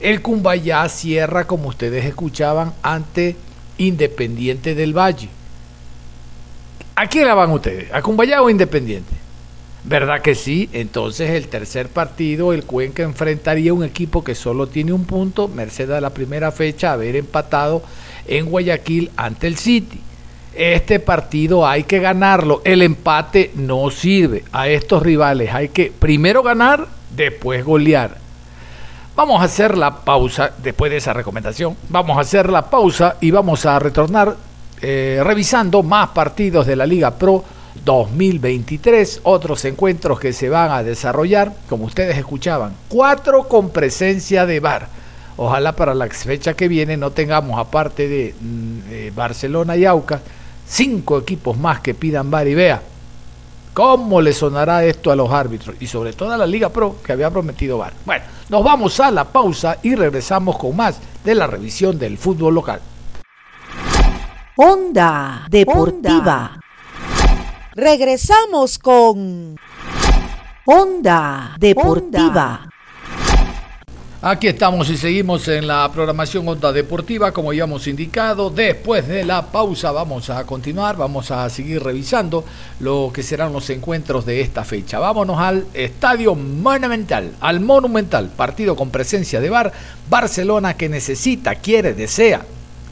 El 0.01 0.21
Cumbayá 0.21 0.89
cierra, 0.89 1.47
como 1.47 1.69
ustedes 1.69 2.03
escuchaban, 2.03 2.73
ante 2.81 3.37
Independiente 3.77 4.75
del 4.75 4.97
Valle. 4.97 5.29
¿A 6.95 7.07
quién 7.07 7.25
la 7.25 7.35
van 7.35 7.51
ustedes? 7.51 7.93
¿A 7.93 8.01
Cumbayá 8.01 8.41
o 8.41 8.49
Independiente? 8.49 9.22
¿Verdad 9.85 10.21
que 10.21 10.33
sí? 10.33 10.69
Entonces 10.71 11.31
el 11.31 11.49
tercer 11.49 11.89
partido, 11.89 12.53
el 12.53 12.63
Cuenca 12.63 13.03
enfrentaría 13.03 13.73
un 13.73 13.83
equipo 13.83 14.23
que 14.23 14.33
solo 14.33 14.67
tiene 14.67 14.93
un 14.93 15.03
punto, 15.03 15.49
merced 15.49 15.91
a 15.91 15.99
la 15.99 16.11
primera 16.11 16.53
fecha 16.53 16.93
haber 16.93 17.17
empatado 17.17 17.83
en 18.25 18.45
Guayaquil 18.45 19.11
ante 19.17 19.47
el 19.47 19.57
City. 19.57 19.99
Este 20.55 20.99
partido 20.99 21.67
hay 21.67 21.83
que 21.83 21.99
ganarlo, 21.99 22.61
el 22.63 22.81
empate 22.81 23.51
no 23.55 23.89
sirve. 23.89 24.45
A 24.53 24.69
estos 24.69 25.03
rivales 25.03 25.53
hay 25.53 25.69
que 25.69 25.91
primero 25.91 26.43
ganar, 26.43 26.87
después 27.13 27.65
golear. 27.65 28.17
Vamos 29.17 29.41
a 29.41 29.45
hacer 29.45 29.77
la 29.77 29.97
pausa, 29.97 30.53
después 30.63 30.91
de 30.91 30.97
esa 30.97 31.11
recomendación, 31.11 31.75
vamos 31.89 32.17
a 32.17 32.21
hacer 32.21 32.49
la 32.49 32.69
pausa 32.69 33.17
y 33.19 33.31
vamos 33.31 33.65
a 33.65 33.77
retornar 33.79 34.37
eh, 34.81 35.21
revisando 35.23 35.83
más 35.83 36.09
partidos 36.09 36.65
de 36.65 36.75
la 36.75 36.85
Liga 36.85 37.11
Pro 37.11 37.43
2023, 37.85 39.21
otros 39.23 39.65
encuentros 39.65 40.19
que 40.19 40.33
se 40.33 40.49
van 40.49 40.71
a 40.71 40.83
desarrollar, 40.83 41.53
como 41.67 41.85
ustedes 41.85 42.17
escuchaban, 42.17 42.73
cuatro 42.87 43.47
con 43.47 43.69
presencia 43.69 44.45
de 44.45 44.59
VAR. 44.59 44.87
Ojalá 45.35 45.75
para 45.75 45.93
la 45.93 46.07
fecha 46.07 46.53
que 46.53 46.67
viene 46.67 46.95
no 46.95 47.11
tengamos, 47.11 47.59
aparte 47.59 48.07
de 48.07 48.35
mm, 48.39 49.15
Barcelona 49.15 49.75
y 49.75 49.85
Aucas, 49.85 50.21
cinco 50.67 51.17
equipos 51.17 51.57
más 51.57 51.81
que 51.81 51.93
pidan 51.93 52.29
VAR 52.29 52.47
y 52.47 52.55
vea. 52.55 52.81
¿Cómo 53.73 54.21
le 54.21 54.33
sonará 54.33 54.85
esto 54.85 55.11
a 55.11 55.15
los 55.15 55.31
árbitros? 55.31 55.75
Y 55.79 55.87
sobre 55.87 56.13
todo 56.13 56.31
a 56.31 56.37
la 56.37 56.45
Liga 56.45 56.69
Pro 56.69 56.97
que 57.03 57.11
había 57.11 57.31
prometido 57.31 57.79
VAR. 57.79 57.93
Bueno, 58.05 58.23
nos 58.49 58.63
vamos 58.63 58.99
a 58.99 59.09
la 59.09 59.25
pausa 59.25 59.79
y 59.81 59.95
regresamos 59.95 60.57
con 60.57 60.75
más 60.75 60.99
de 61.25 61.33
la 61.33 61.47
revisión 61.47 61.97
del 61.97 62.19
fútbol 62.19 62.53
local. 62.53 62.79
Onda 64.55 65.47
Deportiva. 65.49 66.62
Regresamos 67.75 68.77
con 68.77 69.57
Onda 70.65 71.55
Deportiva. 71.57 72.69
Aquí 74.21 74.47
estamos 74.47 74.91
y 74.91 74.95
seguimos 74.95 75.47
en 75.47 75.65
la 75.65 75.91
programación 75.91 76.47
Onda 76.47 76.71
Deportiva, 76.71 77.31
como 77.31 77.51
ya 77.51 77.63
hemos 77.63 77.87
indicado. 77.87 78.51
Después 78.51 79.07
de 79.07 79.25
la 79.25 79.47
pausa 79.47 79.91
vamos 79.91 80.29
a 80.29 80.45
continuar, 80.45 80.97
vamos 80.97 81.31
a 81.31 81.49
seguir 81.49 81.81
revisando 81.81 82.45
lo 82.79 83.09
que 83.11 83.23
serán 83.23 83.51
los 83.51 83.67
encuentros 83.71 84.23
de 84.23 84.41
esta 84.41 84.63
fecha. 84.63 84.99
Vámonos 84.99 85.39
al 85.39 85.65
Estadio 85.73 86.35
Monumental, 86.35 87.31
al 87.41 87.59
Monumental, 87.59 88.29
partido 88.29 88.75
con 88.75 88.91
presencia 88.91 89.41
de 89.41 89.49
Bar, 89.49 89.73
Barcelona 90.11 90.75
que 90.75 90.89
necesita, 90.89 91.55
quiere, 91.55 91.95
desea 91.95 92.45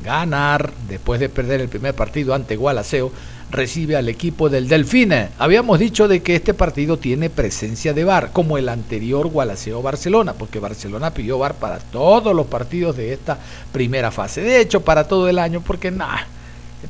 ganar 0.04 0.72
después 0.90 1.20
de 1.20 1.30
perder 1.30 1.62
el 1.62 1.70
primer 1.70 1.94
partido 1.94 2.34
ante 2.34 2.56
Gualaceo 2.56 3.12
recibe 3.52 3.96
al 3.96 4.10
equipo 4.10 4.50
del 4.50 4.68
Delfine. 4.68 5.30
Habíamos 5.38 5.78
dicho 5.80 6.08
de 6.08 6.22
que 6.22 6.36
este 6.36 6.54
partido 6.54 6.98
tiene 6.98 7.30
presencia 7.30 7.94
de 7.94 8.04
VAR, 8.04 8.32
como 8.32 8.58
el 8.58 8.70
anterior 8.70 9.28
Gualaceo 9.28 9.82
Barcelona, 9.82 10.34
porque 10.34 10.60
Barcelona 10.60 11.14
pidió 11.14 11.38
VAR 11.38 11.56
para 11.56 11.80
todos 11.80 12.36
los 12.36 12.48
partidos 12.48 12.96
de 12.98 13.14
esta 13.14 13.38
primera 13.72 14.12
fase. 14.12 14.42
De 14.42 14.60
hecho, 14.60 14.82
para 14.82 15.08
todo 15.08 15.28
el 15.28 15.38
año, 15.38 15.62
porque 15.62 15.92
nada, 15.92 16.28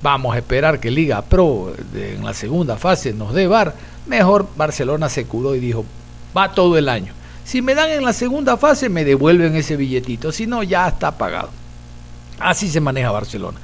vamos 0.01 0.35
a 0.35 0.37
esperar 0.37 0.79
que 0.79 0.91
Liga 0.91 1.21
Pro 1.23 1.73
en 1.95 2.23
la 2.23 2.33
segunda 2.33 2.77
fase 2.77 3.13
nos 3.13 3.33
dé 3.33 3.47
VAR. 3.47 3.73
Mejor 4.07 4.47
Barcelona 4.55 5.09
se 5.09 5.25
curó 5.25 5.55
y 5.55 5.59
dijo, 5.59 5.83
va 6.37 6.53
todo 6.53 6.77
el 6.77 6.89
año. 6.89 7.13
Si 7.43 7.61
me 7.61 7.75
dan 7.75 7.89
en 7.89 8.05
la 8.05 8.13
segunda 8.13 8.55
fase, 8.55 8.87
me 8.87 9.03
devuelven 9.03 9.55
ese 9.55 9.75
billetito, 9.75 10.31
si 10.31 10.47
no, 10.47 10.63
ya 10.63 10.87
está 10.87 11.11
pagado. 11.17 11.49
Así 12.39 12.69
se 12.69 12.79
maneja 12.79 13.11
Barcelona. 13.11 13.59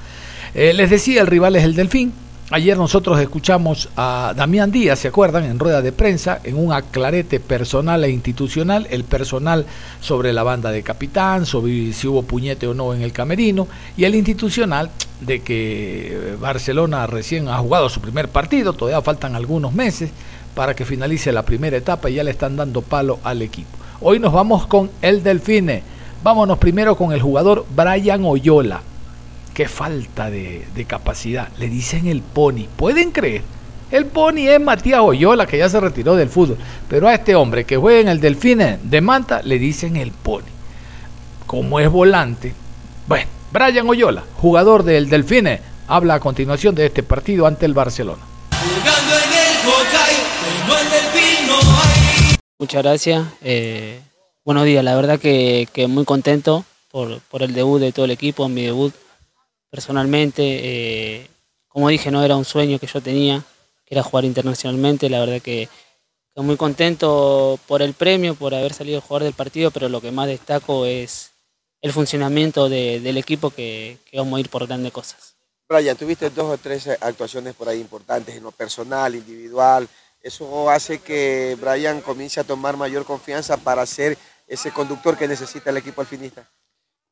Eh, 0.54 0.74
les 0.74 0.90
decía, 0.90 1.22
el 1.22 1.28
rival 1.28 1.56
es 1.56 1.64
el 1.64 1.76
Delfín, 1.76 2.14
Ayer 2.50 2.78
nosotros 2.78 3.20
escuchamos 3.20 3.90
a 3.98 4.34
Damián 4.34 4.72
Díaz, 4.72 5.00
¿se 5.00 5.10
acuerdan? 5.10 5.44
En 5.44 5.60
rueda 5.60 5.82
de 5.82 5.92
prensa, 5.92 6.40
en 6.46 6.56
un 6.58 6.72
aclarete 6.72 7.42
personal 7.42 8.06
e 8.06 8.10
institucional, 8.10 8.88
el 8.90 9.04
personal 9.04 9.66
sobre 10.00 10.32
la 10.32 10.44
banda 10.44 10.72
de 10.72 10.82
capitán, 10.82 11.46
sobre 11.46 11.92
si 11.92 12.08
hubo 12.08 12.24
puñete 12.24 12.66
o 12.66 12.74
no 12.74 12.94
en 12.94 13.02
el 13.02 13.12
camerino, 13.12 13.68
y 13.98 14.06
el 14.06 14.16
institucional 14.16 14.90
de 15.20 15.42
que 15.42 16.38
Barcelona 16.40 17.06
recién 17.06 17.50
ha 17.50 17.58
jugado 17.58 17.90
su 17.90 18.00
primer 18.00 18.30
partido, 18.30 18.72
todavía 18.72 19.02
faltan 19.02 19.36
algunos 19.36 19.74
meses 19.74 20.12
para 20.56 20.74
que 20.74 20.86
finalice 20.86 21.34
la 21.34 21.44
primera 21.44 21.76
etapa 21.76 22.10
y 22.10 22.14
ya 22.14 22.24
le 22.24 22.32
están 22.32 22.56
dando 22.56 22.82
palo 22.82 23.20
al 23.26 23.42
equipo. 23.42 23.78
Hoy 24.00 24.20
nos 24.20 24.32
vamos 24.32 24.68
con 24.68 24.90
el 25.02 25.22
Delfine. 25.22 25.84
Vámonos 26.24 26.58
primero 26.60 26.96
con 26.96 27.12
el 27.12 27.22
jugador 27.22 27.66
Brian 27.76 28.24
Oyola 28.24 28.82
qué 29.58 29.68
falta 29.68 30.30
de, 30.30 30.86
capacidad. 30.88 31.50
Le 31.58 31.68
dicen 31.68 32.06
el 32.06 32.22
pony. 32.22 32.68
¿Pueden 32.76 33.10
creer? 33.10 33.42
El 33.90 34.06
pony 34.06 34.48
es 34.50 34.62
Matías 34.62 35.00
Oyola, 35.00 35.48
que 35.48 35.58
ya 35.58 35.68
se 35.68 35.80
retiró 35.80 36.16
del 36.16 36.30
fútbol. 36.30 36.60
Pero 36.88 37.08
a 37.08 37.16
este 37.16 37.34
hombre 37.34 37.64
que 37.64 37.76
juega 37.76 38.02
en 38.02 38.08
el 38.08 38.20
Delfine 38.20 38.78
de 38.84 39.02
Manta, 39.02 39.42
le 39.42 39.58
dicen 39.58 39.96
el 39.96 40.12
pony. 40.12 40.44
Como 41.48 41.80
es 41.80 41.90
volante. 41.90 42.54
Bueno, 43.08 43.26
Brian 43.52 43.90
Oyola, 43.90 44.26
jugador 44.36 44.84
del 44.84 45.10
Delfine, 45.10 45.60
habla 45.88 46.14
a 46.14 46.20
continuación 46.20 46.76
de 46.76 46.86
este 46.86 47.02
partido 47.02 47.48
ante 47.48 47.66
el 47.66 47.74
Barcelona. 47.74 48.22
Muchas 52.60 52.84
gracias. 52.84 53.26
Eh, 53.42 54.02
buenos 54.46 54.66
días, 54.66 54.84
la 54.84 54.96
verdad 54.96 55.20
que, 55.20 55.68
muy 55.90 56.06
contento 56.06 56.64
por, 56.92 57.22
por 57.22 57.42
el 57.42 57.56
debut 57.56 57.82
de 57.82 57.92
todo 57.92 58.06
el 58.06 58.12
equipo, 58.12 58.48
mi 58.50 58.62
debut 58.62 58.94
personalmente. 59.70 60.44
Eh, 60.44 61.28
como 61.68 61.90
dije, 61.90 62.12
no 62.12 62.24
era 62.24 62.36
un 62.36 62.46
sueño 62.46 62.80
que 62.80 62.88
yo 62.88 63.02
tenía, 63.02 63.44
que 63.86 63.96
era 63.96 64.04
jugar 64.04 64.26
internacionalmente. 64.26 65.10
La 65.10 65.20
verdad 65.20 65.42
que, 65.42 65.70
estoy 66.38 66.46
muy 66.46 66.58
contento 66.58 67.60
por 67.66 67.82
el 67.82 67.96
premio, 67.96 68.36
por 68.36 68.54
haber 68.54 68.72
salido 68.72 69.00
a 69.00 69.02
jugar 69.02 69.24
del 69.24 69.34
partido, 69.34 69.72
pero 69.72 69.90
lo 69.90 70.02
que 70.02 70.12
más 70.12 70.28
destaco 70.28 70.86
es 70.86 71.32
el 71.82 71.92
funcionamiento 71.92 72.70
del 72.70 73.18
equipo 73.18 73.50
que, 73.50 73.98
vamos 74.14 74.38
a 74.38 74.40
ir 74.42 74.50
por 74.50 74.68
grandes 74.68 74.92
cosas. 74.92 75.34
Brian, 75.68 75.98
tuviste 75.98 76.30
dos 76.30 76.54
o 76.54 76.58
tres 76.60 76.90
actuaciones 77.02 77.56
por 77.56 77.68
ahí 77.68 77.82
importantes 77.82 78.36
en 78.36 78.52
personal, 78.52 79.16
individual. 79.16 79.90
Eso 80.22 80.70
hace 80.70 81.00
que 81.00 81.58
Brian 81.60 82.02
comience 82.02 82.40
a 82.40 82.44
tomar 82.44 82.78
mayor 82.78 83.04
confianza 83.04 83.58
para 83.58 83.84
ser 83.88 84.16
ese 84.46 84.72
conductor 84.72 85.18
que 85.18 85.28
necesita 85.28 85.72
el 85.72 85.78
equipo 85.78 86.02
alfinista. 86.02 86.48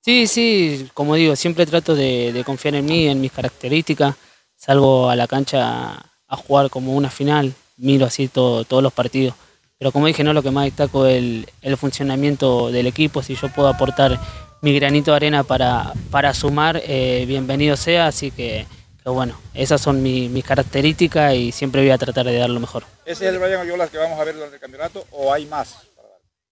Sí, 0.06 0.28
sí, 0.28 0.88
como 0.94 1.16
digo, 1.16 1.36
siempre 1.36 1.66
trato 1.66 1.96
de, 1.96 2.44
confiar 2.46 2.76
en 2.76 2.86
mí, 2.86 3.08
en 3.08 3.20
mis 3.20 3.32
características. 3.32 4.16
Salgo 4.56 5.10
a 5.10 5.16
la 5.16 5.26
cancha 5.26 5.94
a 6.28 6.38
jugar 6.38 6.70
como 6.70 6.94
una 6.94 7.10
final, 7.10 7.56
miro 7.78 8.06
así 8.06 8.28
todos 8.28 8.84
los 8.84 8.94
partidos. 8.94 9.34
Pero 9.80 9.92
como 9.92 10.06
dije, 10.06 10.24
no 10.24 10.32
lo 10.32 10.44
que 10.44 10.52
más 10.52 10.66
destaco 10.66 11.08
es 11.08 11.48
el, 11.64 11.78
funcionamiento 11.78 12.70
del 12.70 12.86
equipo. 12.86 13.24
Si 13.24 13.34
yo 13.34 13.50
puedo 13.50 13.68
aportar 13.68 14.20
mi 14.62 14.76
granito 14.76 15.10
de 15.10 15.18
arena 15.18 15.44
para, 15.44 16.34
sumar, 16.36 16.80
eh, 16.86 17.26
bienvenido 17.28 17.76
sea. 17.76 18.06
Así 18.06 18.30
que, 18.30 18.68
bueno, 19.06 19.36
esas 19.56 19.82
son 19.82 20.04
mis 20.04 20.46
características 20.46 21.34
y 21.34 21.52
siempre 21.52 21.82
voy 21.82 21.90
a 21.90 21.98
tratar 21.98 22.28
de 22.28 22.38
dar 22.38 22.52
lo 22.52 22.60
mejor. 22.60 22.84
¿Ese 23.08 23.26
es 23.26 23.34
el 23.34 23.40
Brian 23.40 23.62
Oyolas 23.62 23.90
que 23.90 23.98
vamos 23.98 24.20
a 24.20 24.24
ver 24.24 24.36
durante 24.36 24.58
el 24.58 24.62
campeonato 24.62 25.04
o 25.10 25.34
hay 25.34 25.48
más? 25.48 25.78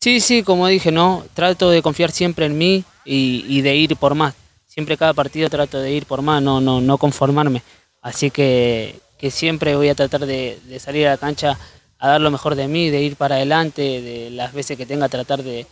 Sí, 0.04 0.20
sí, 0.20 0.44
como 0.44 0.68
dije, 0.68 0.92
no, 0.92 1.26
trato 1.34 1.70
de 1.70 1.82
confiar 1.82 2.12
siempre 2.12 2.46
en 2.46 2.58
mí 2.58 2.84
y, 3.06 3.62
de 3.62 3.74
ir 3.78 3.96
por 3.96 4.16
más. 4.16 4.36
Siempre 4.68 4.98
cada 4.98 5.14
partido 5.14 5.50
trato 5.50 5.80
de 5.80 5.92
ir 5.94 6.06
por 6.06 6.22
más, 6.22 6.44
no, 6.44 6.60
no, 6.60 6.82
no 6.82 6.98
conformarme. 6.98 7.64
Así 8.02 8.30
que, 8.30 9.00
siempre 9.32 9.78
voy 9.78 9.88
a 9.88 9.96
tratar 9.96 10.26
de, 10.26 10.60
salir 10.82 11.08
a 11.08 11.12
la 11.12 11.18
cancha 11.18 11.58
a 12.00 12.08
dar 12.10 12.20
lo 12.20 12.32
mejor 12.32 12.56
de 12.56 12.68
mí, 12.68 12.90
de 12.90 13.02
ir 13.02 13.16
para 13.16 13.36
adelante, 13.36 14.02
de 14.02 14.30
las 14.30 14.52
veces 14.52 14.78
que 14.78 14.86
tenga 14.86 15.08
tratar 15.08 15.42
de, 15.42 15.68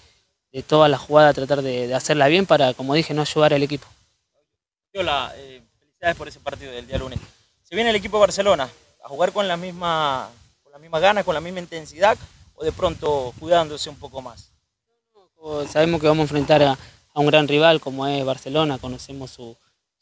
de 0.54 0.64
toda 0.64 0.88
la 0.88 0.98
jugada, 0.98 1.34
tratar 1.34 1.62
de, 1.62 1.94
hacerla 1.94 2.30
bien 2.30 2.46
para, 2.46 2.74
como 2.74 2.94
dije, 2.94 3.14
no 3.14 3.24
ayudar 3.24 3.54
al 3.54 3.64
equipo. 3.64 3.86
Hola, 4.94 5.34
eh, 5.36 5.62
felicidades 5.78 6.16
por 6.16 6.30
ese 6.30 6.40
partido 6.40 6.72
del 6.72 6.88
día 6.88 6.98
lunes. 6.98 7.20
Se 7.64 7.76
viene 7.76 7.90
el 7.90 7.98
equipo 7.98 8.16
de 8.16 8.22
Barcelona 8.22 8.70
a 9.04 9.10
jugar 9.10 9.34
con 9.34 9.46
la 9.50 9.58
misma, 9.58 10.30
con 10.64 10.72
la 10.72 10.80
misma 10.80 11.02
ganas, 11.02 11.26
con 11.26 11.34
la 11.34 11.42
misma 11.42 11.60
intensidad 11.60 12.18
de 12.62 12.72
pronto 12.72 13.34
cuidándose 13.40 13.90
un 13.90 13.98
poco 13.98 14.22
más? 14.22 14.52
Sabemos 15.70 16.00
que 16.00 16.08
vamos 16.08 16.22
a 16.22 16.24
enfrentar 16.24 16.62
a, 16.64 16.78
un 17.16 17.26
gran 17.26 17.48
rival 17.48 17.82
como 17.82 18.08
es 18.08 18.24
Barcelona, 18.24 18.78
conocemos 18.78 19.32
su, 19.32 19.56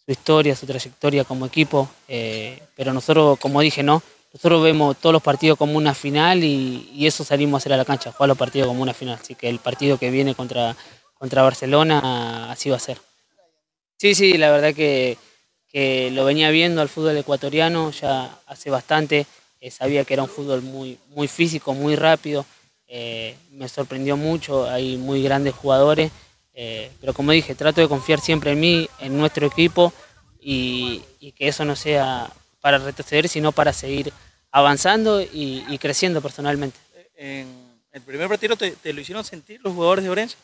historia, 0.05 0.55
su 0.55 0.65
trayectoria 0.65 1.23
como 1.23 1.45
equipo, 1.45 1.89
eh, 2.07 2.61
pero 2.75 2.93
nosotros, 2.93 3.37
como 3.39 3.61
dije, 3.61 3.83
no, 3.83 4.01
nosotros 4.33 4.63
vemos 4.63 4.97
todos 4.97 5.13
los 5.13 5.21
partidos 5.21 5.57
como 5.57 5.77
una 5.77 5.93
final 5.93 6.43
y, 6.43 7.05
eso 7.05 7.23
salimos 7.23 7.55
a 7.55 7.59
hacer 7.59 7.73
a 7.73 7.77
la 7.77 7.85
cancha, 7.85 8.11
jugar 8.11 8.27
los 8.27 8.37
partidos 8.37 8.67
como 8.67 8.81
una 8.81 8.93
final, 8.93 9.19
así 9.21 9.35
que 9.35 9.49
el 9.49 9.59
partido 9.59 9.97
que 9.97 10.11
viene 10.11 10.35
contra, 10.35 10.75
contra 11.13 11.43
Barcelona 11.43 12.51
así 12.51 12.69
va 12.69 12.77
a 12.77 12.79
ser. 12.79 12.99
Sí, 13.97 14.15
sí, 14.15 14.37
la 14.37 14.51
verdad 14.51 14.73
que, 14.73 15.17
que 15.67 16.09
lo 16.11 16.25
venía 16.25 16.49
viendo 16.51 16.81
al 16.81 16.89
fútbol 16.89 17.17
ecuatoriano 17.17 17.91
ya 17.91 18.39
hace 18.47 18.69
bastante. 18.69 19.25
Eh, 19.61 19.71
sabía 19.71 20.05
que 20.05 20.13
era 20.13 20.23
un 20.23 20.29
fútbol 20.29 20.61
muy, 20.61 20.97
muy 21.09 21.27
físico, 21.27 21.73
muy 21.73 21.97
rápido, 21.97 22.45
eh, 22.87 23.35
me 23.51 23.67
sorprendió 23.67 24.15
mucho, 24.15 24.69
hay 24.69 24.95
muy 24.95 25.21
grandes 25.21 25.53
jugadores, 25.53 26.11
eh, 26.53 26.89
pero 27.01 27.13
como 27.13 27.33
dije, 27.33 27.55
trato 27.55 27.81
de 27.81 27.89
confiar 27.89 28.21
siempre 28.21 28.51
en 28.51 28.59
mí, 28.59 28.89
en 28.99 29.17
nuestro 29.17 29.45
equipo 29.45 29.91
y, 30.39 31.03
que 31.35 31.47
eso 31.47 31.63
no 31.63 31.75
sea 31.75 32.31
para 32.61 32.77
retroceder, 32.77 33.27
sino 33.29 33.51
para 33.51 33.71
seguir 33.71 34.11
avanzando 34.51 35.21
y, 35.21 35.77
creciendo 35.79 36.21
personalmente. 36.21 36.77
¿En 37.15 37.47
el 37.91 38.01
primer 38.01 38.27
partido 38.27 38.55
te, 38.55 38.93
lo 38.93 39.01
hicieron 39.01 39.23
sentir 39.23 39.59
los 39.63 39.73
jugadores 39.73 40.03
de 40.03 40.09
Orense? 40.09 40.37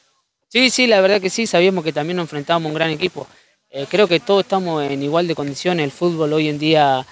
Sí, 0.50 0.70
sí, 0.70 0.88
la 0.88 1.02
verdad 1.02 1.20
que 1.20 1.30
sí, 1.30 1.48
sabíamos 1.48 1.84
que 1.84 1.92
también 1.92 2.18
nos 2.18 2.26
enfrentábamos 2.26 2.68
a 2.68 2.70
un 2.70 2.76
gran 2.76 2.92
equipo. 2.92 3.28
creo 3.90 4.08
que 4.08 4.20
todos 4.20 4.44
estamos 4.44 4.84
en 4.84 5.04
igual 5.04 5.28
de 5.28 5.36
condiciones, 5.36 5.84
el 5.84 5.92
fútbol 5.92 6.34
hoy 6.34 6.50
en 6.50 6.60
día 6.60 7.06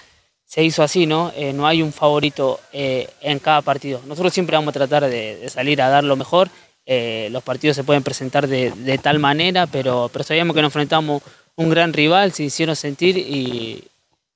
se 0.54 0.62
hizo 0.62 0.84
así, 0.84 1.04
¿no? 1.04 1.32
Eh, 1.34 1.52
no 1.52 1.66
hay 1.66 1.82
un 1.82 1.92
favorito 1.92 2.60
eh, 2.72 3.08
en 3.20 3.40
cada 3.40 3.60
partido. 3.60 4.00
Nosotros 4.06 4.32
siempre 4.32 4.54
vamos 4.54 4.68
a 4.68 4.78
tratar 4.78 5.04
de, 5.04 5.48
salir 5.48 5.82
a 5.82 5.88
dar 5.88 6.04
lo 6.04 6.14
mejor. 6.14 6.48
Eh, 6.86 7.26
los 7.32 7.42
partidos 7.42 7.74
se 7.74 7.82
pueden 7.82 8.04
presentar 8.04 8.46
de, 8.46 9.00
tal 9.02 9.18
manera, 9.18 9.66
pero, 9.66 10.08
pero 10.12 10.22
sabíamos 10.24 10.54
que 10.54 10.62
nos 10.62 10.68
enfrentamos 10.68 11.22
un 11.56 11.70
gran 11.70 11.92
rival, 11.92 12.32
se 12.32 12.44
hicieron 12.44 12.76
sentir 12.76 13.18
y, 13.18 13.82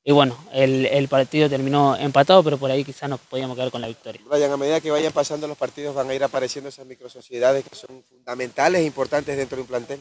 bueno, 0.08 0.36
el, 0.52 1.06
partido 1.06 1.48
terminó 1.48 1.94
empatado, 1.94 2.42
pero 2.42 2.58
por 2.58 2.72
ahí 2.72 2.82
quizás 2.82 3.08
nos 3.08 3.20
podíamos 3.20 3.56
quedar 3.56 3.70
con 3.70 3.80
la 3.80 3.86
victoria. 3.86 4.20
Brian, 4.28 4.50
a 4.50 4.56
medida 4.56 4.80
que 4.80 4.90
vayan 4.90 5.12
pasando 5.12 5.46
los 5.46 5.56
partidos 5.56 5.94
van 5.94 6.10
a 6.10 6.14
ir 6.16 6.24
apareciendo 6.24 6.68
esas 6.68 6.86
microsociedades 6.86 7.64
que 7.64 7.76
son 7.76 8.02
fundamentales 8.02 8.80
e 8.80 8.86
importantes 8.86 9.36
dentro 9.36 9.54
de 9.54 9.62
un 9.62 9.68
plantel. 9.68 10.00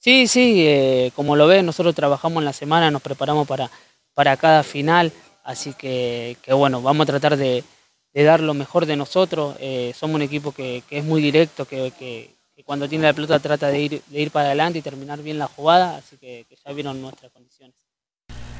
Sí, 0.00 0.26
sí, 0.26 1.12
como 1.14 1.36
lo 1.36 1.46
ven, 1.46 1.64
nosotros 1.64 1.94
trabajamos 1.94 2.40
en 2.40 2.46
la 2.46 2.52
semana, 2.52 2.90
nos 2.90 3.00
preparamos 3.00 3.46
para, 3.46 3.70
para 4.12 4.36
cada 4.36 4.64
final. 4.64 5.12
Así 5.42 5.74
que, 5.74 6.36
bueno, 6.54 6.82
vamos 6.82 7.04
a 7.04 7.06
tratar 7.06 7.36
de, 7.36 7.64
dar 8.14 8.40
lo 8.40 8.54
mejor 8.54 8.86
de 8.86 8.96
nosotros. 8.96 9.56
Eh, 9.60 9.92
somos 9.94 10.16
un 10.16 10.22
equipo 10.22 10.52
que, 10.52 10.82
que 10.88 10.98
es 10.98 11.04
muy 11.04 11.20
directo, 11.22 11.64
que, 11.66 11.92
que- 11.98 12.34
que 12.54 12.64
cuando 12.64 12.86
tiene 12.88 13.04
la 13.06 13.14
pelota 13.14 13.38
trata 13.38 13.68
de 13.68 13.80
ir, 13.80 14.02
de 14.08 14.20
ir 14.20 14.30
para 14.30 14.48
adelante 14.48 14.78
y 14.78 14.82
terminar 14.82 15.22
bien 15.22 15.38
la 15.38 15.46
jugada, 15.48 15.96
así 15.96 16.18
que, 16.18 16.44
que 16.48 16.56
ya 16.56 16.72
vieron 16.74 17.00
nuestras 17.00 17.32
condiciones. 17.32 17.74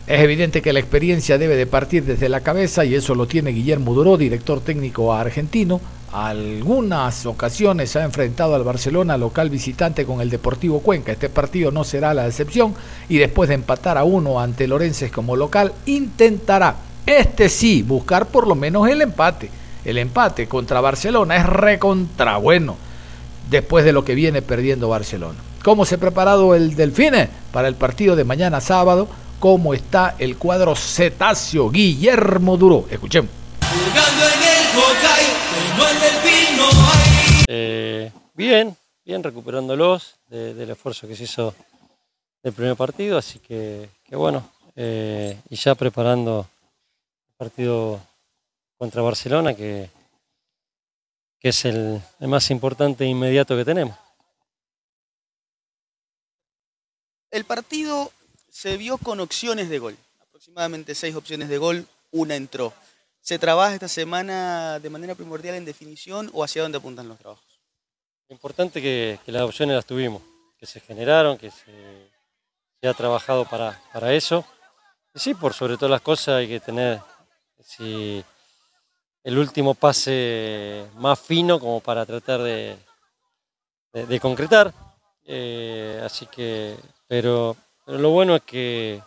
Es 0.04 0.20
evidente 0.20 0.62
que 0.62 0.72
la 0.72 0.80
experiencia 0.80 1.38
debe 1.38 1.54
de 1.54 1.66
partir 1.66 2.04
desde 2.04 2.28
la 2.28 2.40
cabeza 2.40 2.84
y 2.84 2.96
eso 2.96 3.14
lo 3.14 3.26
tiene 3.26 3.52
Guillermo 3.52 3.94
Duró, 3.94 4.16
director 4.16 4.60
técnico 4.60 5.14
argentino. 5.14 5.80
Algunas 6.12 7.24
ocasiones 7.24 7.94
ha 7.94 8.02
enfrentado 8.02 8.56
al 8.56 8.64
Barcelona 8.64 9.16
local 9.16 9.48
visitante 9.48 10.04
con 10.04 10.20
el 10.20 10.28
Deportivo 10.28 10.80
Cuenca. 10.80 11.12
Este 11.12 11.28
partido 11.28 11.70
no 11.70 11.84
será 11.84 12.14
la 12.14 12.26
excepción 12.26 12.74
y 13.08 13.18
después 13.18 13.48
de 13.48 13.54
empatar 13.54 13.96
a 13.96 14.02
uno 14.02 14.40
ante 14.40 14.66
Lorences 14.66 15.12
como 15.12 15.36
local, 15.36 15.72
intentará, 15.86 16.74
este 17.06 17.48
sí, 17.48 17.82
buscar 17.82 18.26
por 18.26 18.48
lo 18.48 18.56
menos 18.56 18.88
el 18.88 19.02
empate. 19.02 19.50
El 19.84 19.98
empate 19.98 20.48
contra 20.48 20.80
Barcelona 20.80 21.36
es 21.36 21.46
recontra 21.46 22.38
bueno 22.38 22.76
después 23.48 23.84
de 23.84 23.92
lo 23.92 24.04
que 24.04 24.16
viene 24.16 24.42
perdiendo 24.42 24.88
Barcelona. 24.88 25.38
¿Cómo 25.62 25.84
se 25.84 25.94
ha 25.94 25.98
preparado 25.98 26.56
el 26.56 26.74
Delfine 26.74 27.28
para 27.52 27.68
el 27.68 27.76
partido 27.76 28.16
de 28.16 28.24
mañana 28.24 28.60
sábado? 28.60 29.08
¿Cómo 29.42 29.74
está 29.74 30.14
el 30.20 30.38
cuadro 30.38 30.76
cetáceo 30.76 31.68
Guillermo 31.68 32.56
Duro? 32.56 32.86
Escuchemos. 32.88 33.28
Eh, 37.48 38.12
bien, 38.34 38.76
bien 39.04 39.20
recuperándolos 39.20 40.14
de- 40.28 40.54
del 40.54 40.70
esfuerzo 40.70 41.08
que 41.08 41.16
se 41.16 41.24
hizo 41.24 41.52
del 42.40 42.52
primer 42.52 42.76
partido, 42.76 43.18
así 43.18 43.40
que, 43.40 43.88
que 44.04 44.14
bueno, 44.14 44.48
eh, 44.76 45.36
y 45.50 45.56
ya 45.56 45.74
preparando 45.74 46.46
el 47.30 47.34
partido 47.34 48.00
contra 48.78 49.02
Barcelona, 49.02 49.54
que, 49.54 49.90
que 51.40 51.48
es 51.48 51.64
el, 51.64 52.00
el 52.20 52.28
más 52.28 52.48
importante 52.52 53.02
e 53.02 53.08
inmediato 53.08 53.56
que 53.56 53.64
tenemos. 53.64 53.96
El 57.32 57.44
partido 57.44 58.12
se 58.52 58.76
vio 58.76 58.98
con 58.98 59.18
opciones 59.20 59.70
de 59.70 59.78
gol, 59.78 59.96
aproximadamente 60.20 60.94
seis 60.94 61.16
opciones 61.16 61.48
de 61.48 61.56
gol, 61.56 61.86
una 62.10 62.36
entró. 62.36 62.74
¿Se 63.22 63.38
trabaja 63.38 63.72
esta 63.72 63.88
semana 63.88 64.78
de 64.78 64.90
manera 64.90 65.14
primordial 65.14 65.54
en 65.54 65.64
definición 65.64 66.28
o 66.34 66.44
hacia 66.44 66.60
dónde 66.60 66.76
apuntan 66.76 67.08
los 67.08 67.18
trabajos? 67.18 67.46
Importante 68.28 68.82
que, 68.82 69.18
las 69.26 69.42
opciones 69.42 69.74
las 69.74 69.86
tuvimos, 69.86 70.20
que 70.58 70.66
se 70.66 70.80
generaron, 70.80 71.38
que 71.38 71.50
se, 71.50 72.10
ha 72.86 72.92
trabajado 72.92 73.46
para, 73.46 73.80
para 73.90 74.12
eso. 74.12 74.44
Y 75.14 75.18
sí, 75.18 75.32
por 75.32 75.54
sobre 75.54 75.76
todas 75.76 75.90
las 75.92 76.02
cosas 76.02 76.34
hay 76.36 76.48
que 76.48 76.60
tener 76.60 77.00
el 79.24 79.38
último 79.38 79.74
pase 79.74 80.86
más 80.96 81.18
fino 81.18 81.58
como 81.58 81.80
para 81.80 82.04
tratar 82.04 82.42
de, 82.42 82.76
de- 83.94 84.06
de 84.06 84.20
concretar. 84.20 84.74
Eh, 85.24 86.02
así 86.04 86.26
que, 86.26 86.76
pero, 87.06 87.56
pero 87.92 88.00
lo 88.00 88.08
bueno 88.08 88.36
es 88.36 88.42
que, 88.44 89.02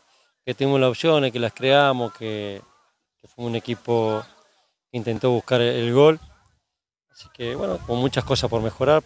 que 0.45 0.53
tuvimos 0.53 0.79
las 0.79 0.91
opciones, 0.91 1.31
que 1.31 1.39
las 1.39 1.53
creamos, 1.53 2.13
que, 2.13 2.61
que 3.19 3.27
fue 3.27 3.45
un 3.45 3.55
equipo 3.55 4.23
que 4.91 4.97
intentó 4.99 5.31
buscar 5.31 5.59
el, 5.59 5.91
gol. 5.91 6.19
Así 7.09 7.27
que 7.33 7.55
bueno, 7.55 7.79
con 7.79 7.97
muchas 7.97 8.23
cosas 8.23 8.47
por 8.47 8.61
mejorar. 8.61 9.01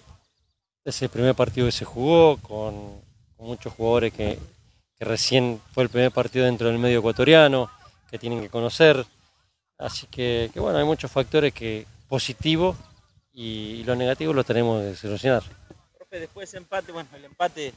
Es 0.83 1.01
el 1.01 1.07
primer 1.07 1.33
partido 1.33 1.65
que 1.65 1.71
se 1.71 1.85
jugó, 1.85 2.35
con, 2.41 3.01
muchos 3.37 3.71
jugadores 3.71 4.11
que, 4.11 4.37
recién 4.99 5.61
fue 5.71 5.83
el 5.83 5.89
primer 5.89 6.11
partido 6.11 6.43
dentro 6.43 6.67
del 6.67 6.77
medio 6.77 6.99
ecuatoriano, 6.99 7.71
que 8.11 8.19
tienen 8.19 8.41
que 8.41 8.49
conocer. 8.49 9.05
Así 9.77 10.07
que, 10.07 10.51
bueno, 10.55 10.77
hay 10.77 10.83
muchos 10.83 11.09
factores 11.09 11.53
que 11.53 11.87
positivos 12.09 12.75
y, 13.31 13.85
los 13.85 13.95
negativos 13.95 14.35
los 14.35 14.45
tenemos 14.45 14.83
que 14.83 14.95
solucionar. 14.97 15.43
Después 16.11 16.33
de 16.33 16.43
ese 16.43 16.57
empate, 16.57 16.91
bueno, 16.91 17.07
el 17.15 17.23
empate 17.23 17.73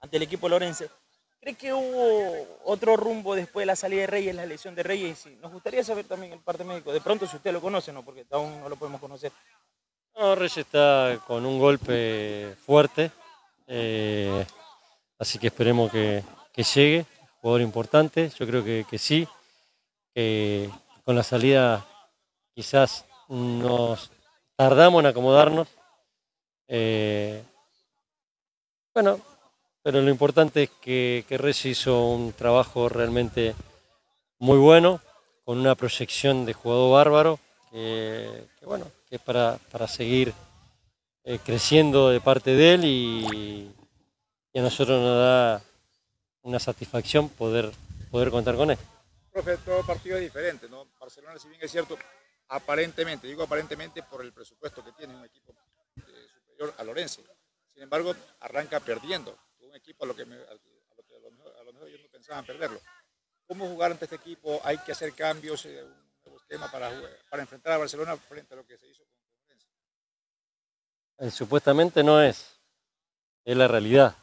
ante 0.00 0.18
el 0.18 0.22
equipo 0.24 0.50
Lorense, 0.50 0.90
¿cree 1.40 1.54
que 1.54 1.72
hubo 1.72 2.60
otro 2.64 2.96
rumbo 2.96 3.34
después 3.34 3.62
de 3.62 3.66
la 3.66 3.76
salida 3.76 4.02
de 4.02 4.06
Reyes, 4.06 4.34
la 4.34 4.46
lesión 4.46 4.74
de 4.74 4.82
Reyes? 4.82 5.26
Nos 5.40 5.52
gustaría 5.52 5.84
saber 5.84 6.06
también 6.06 6.32
el 6.32 6.40
parte 6.40 6.64
médico. 6.64 6.92
De 6.92 7.00
pronto, 7.00 7.26
si 7.26 7.36
usted 7.36 7.52
lo 7.52 7.60
conoce, 7.60 7.92
¿no? 7.92 8.04
Porque 8.04 8.26
aún 8.30 8.60
no 8.60 8.68
lo 8.68 8.76
podemos 8.76 9.00
conocer. 9.00 9.32
No, 10.16 10.34
Reyes 10.34 10.58
está 10.58 11.20
con 11.26 11.44
un 11.44 11.58
golpe 11.58 12.56
fuerte, 12.64 13.10
eh, 13.66 14.46
así 15.18 15.38
que 15.38 15.48
esperemos 15.48 15.92
que, 15.92 16.22
que 16.52 16.62
llegue, 16.62 17.04
jugador 17.40 17.60
importante, 17.60 18.30
yo 18.30 18.46
creo 18.46 18.64
que, 18.64 18.86
que 18.88 18.98
sí, 18.98 19.28
con 21.04 21.14
la 21.14 21.22
salida 21.22 21.86
quizás 22.54 23.04
nos 23.28 24.10
tardamos 24.56 25.00
en 25.00 25.06
acomodarnos. 25.06 25.68
eh, 26.68 27.44
bueno, 28.94 29.20
pero 29.86 30.02
lo 30.02 30.10
importante 30.10 30.64
es 30.64 30.70
que, 30.82 31.24
que 31.28 31.38
Reyes 31.38 31.64
hizo 31.64 32.08
un 32.08 32.32
trabajo 32.32 32.88
realmente 32.88 33.54
muy 34.40 34.58
bueno, 34.58 35.00
con 35.44 35.58
una 35.58 35.76
proyección 35.76 36.44
de 36.44 36.54
jugador 36.54 36.90
bárbaro, 36.92 37.38
que, 37.70 38.48
bueno, 38.62 38.90
que 39.08 39.14
es 39.14 39.22
para, 39.22 39.60
para 39.70 39.86
seguir 39.86 40.34
eh, 41.22 41.38
creciendo 41.38 42.10
de 42.10 42.20
parte 42.20 42.56
de 42.56 42.74
él 42.74 42.84
y, 42.84 43.72
a 44.56 44.60
nosotros 44.60 45.00
nos 45.00 45.18
da 45.18 45.62
una 46.42 46.58
satisfacción 46.58 47.28
poder, 47.28 47.70
poder 48.10 48.32
contar 48.32 48.56
con 48.56 48.72
él. 48.72 48.78
Profe, 49.30 49.56
todo 49.58 49.86
partido 49.86 50.16
es 50.16 50.22
diferente, 50.24 50.68
¿no? 50.68 50.88
Barcelona, 50.98 51.38
si 51.38 51.46
bien 51.46 51.60
es 51.62 51.70
cierto, 51.70 51.96
aparentemente, 52.48 53.28
digo 53.28 53.44
aparentemente 53.44 54.02
por 54.02 54.24
el 54.24 54.32
presupuesto 54.32 54.84
que 54.84 54.90
tiene 54.94 55.14
un 55.14 55.24
equipo 55.24 55.54
eh, 55.98 56.02
superior 56.40 56.74
a 56.76 56.82
Lorense. 56.82 57.22
Sin 57.72 57.84
embargo, 57.84 58.16
arranca 58.40 58.80
perdiendo. 58.80 59.45
Equipo 59.76 60.04
a 60.04 60.08
lo 60.08 60.16
que, 60.16 60.24
me- 60.24 60.36
a 60.36 60.54
lo 60.54 60.60
que 60.60 61.16
a 61.16 61.20
lo 61.20 61.30
mejor, 61.30 61.54
a 61.60 61.62
lo 61.64 61.72
mejor 61.72 61.88
ellos 61.88 62.00
no 62.02 62.08
pensaban 62.10 62.44
perderlo. 62.44 62.80
¿Cómo 63.46 63.68
jugar 63.68 63.92
ante 63.92 64.04
este 64.06 64.16
equipo? 64.16 64.60
¿Hay 64.64 64.78
que 64.78 64.92
hacer 64.92 65.12
cambios, 65.14 65.64
eh, 65.66 65.82
un 65.84 65.94
nuevo 66.24 66.38
esquema 66.40 66.70
para, 66.70 66.90
para 67.30 67.42
enfrentar 67.42 67.72
a 67.74 67.78
Barcelona 67.78 68.16
frente 68.16 68.54
a 68.54 68.56
lo 68.56 68.66
que 68.66 68.76
se 68.76 68.88
hizo? 68.88 69.04
Eh, 71.18 71.30
supuestamente 71.30 72.02
no 72.02 72.20
es, 72.20 72.58
es 73.44 73.56
la 73.56 73.68
realidad. 73.68 74.16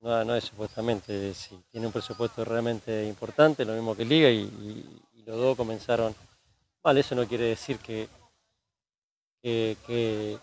No, 0.00 0.22
no 0.24 0.34
es 0.36 0.44
supuestamente, 0.44 1.32
sí, 1.34 1.58
tiene 1.70 1.86
un 1.86 1.92
presupuesto 1.92 2.44
realmente 2.44 3.06
importante, 3.06 3.64
lo 3.64 3.72
mismo 3.72 3.96
que 3.96 4.04
Liga, 4.04 4.28
y 4.30 4.84
los 5.26 5.36
dos 5.36 5.56
comenzaron 5.56 6.14
mal. 6.82 6.98
Eso 6.98 7.14
no 7.14 7.26
quiere 7.26 7.44
decir 7.44 7.78
que, 7.78 8.08
que, 9.42 9.76
que 9.86 10.38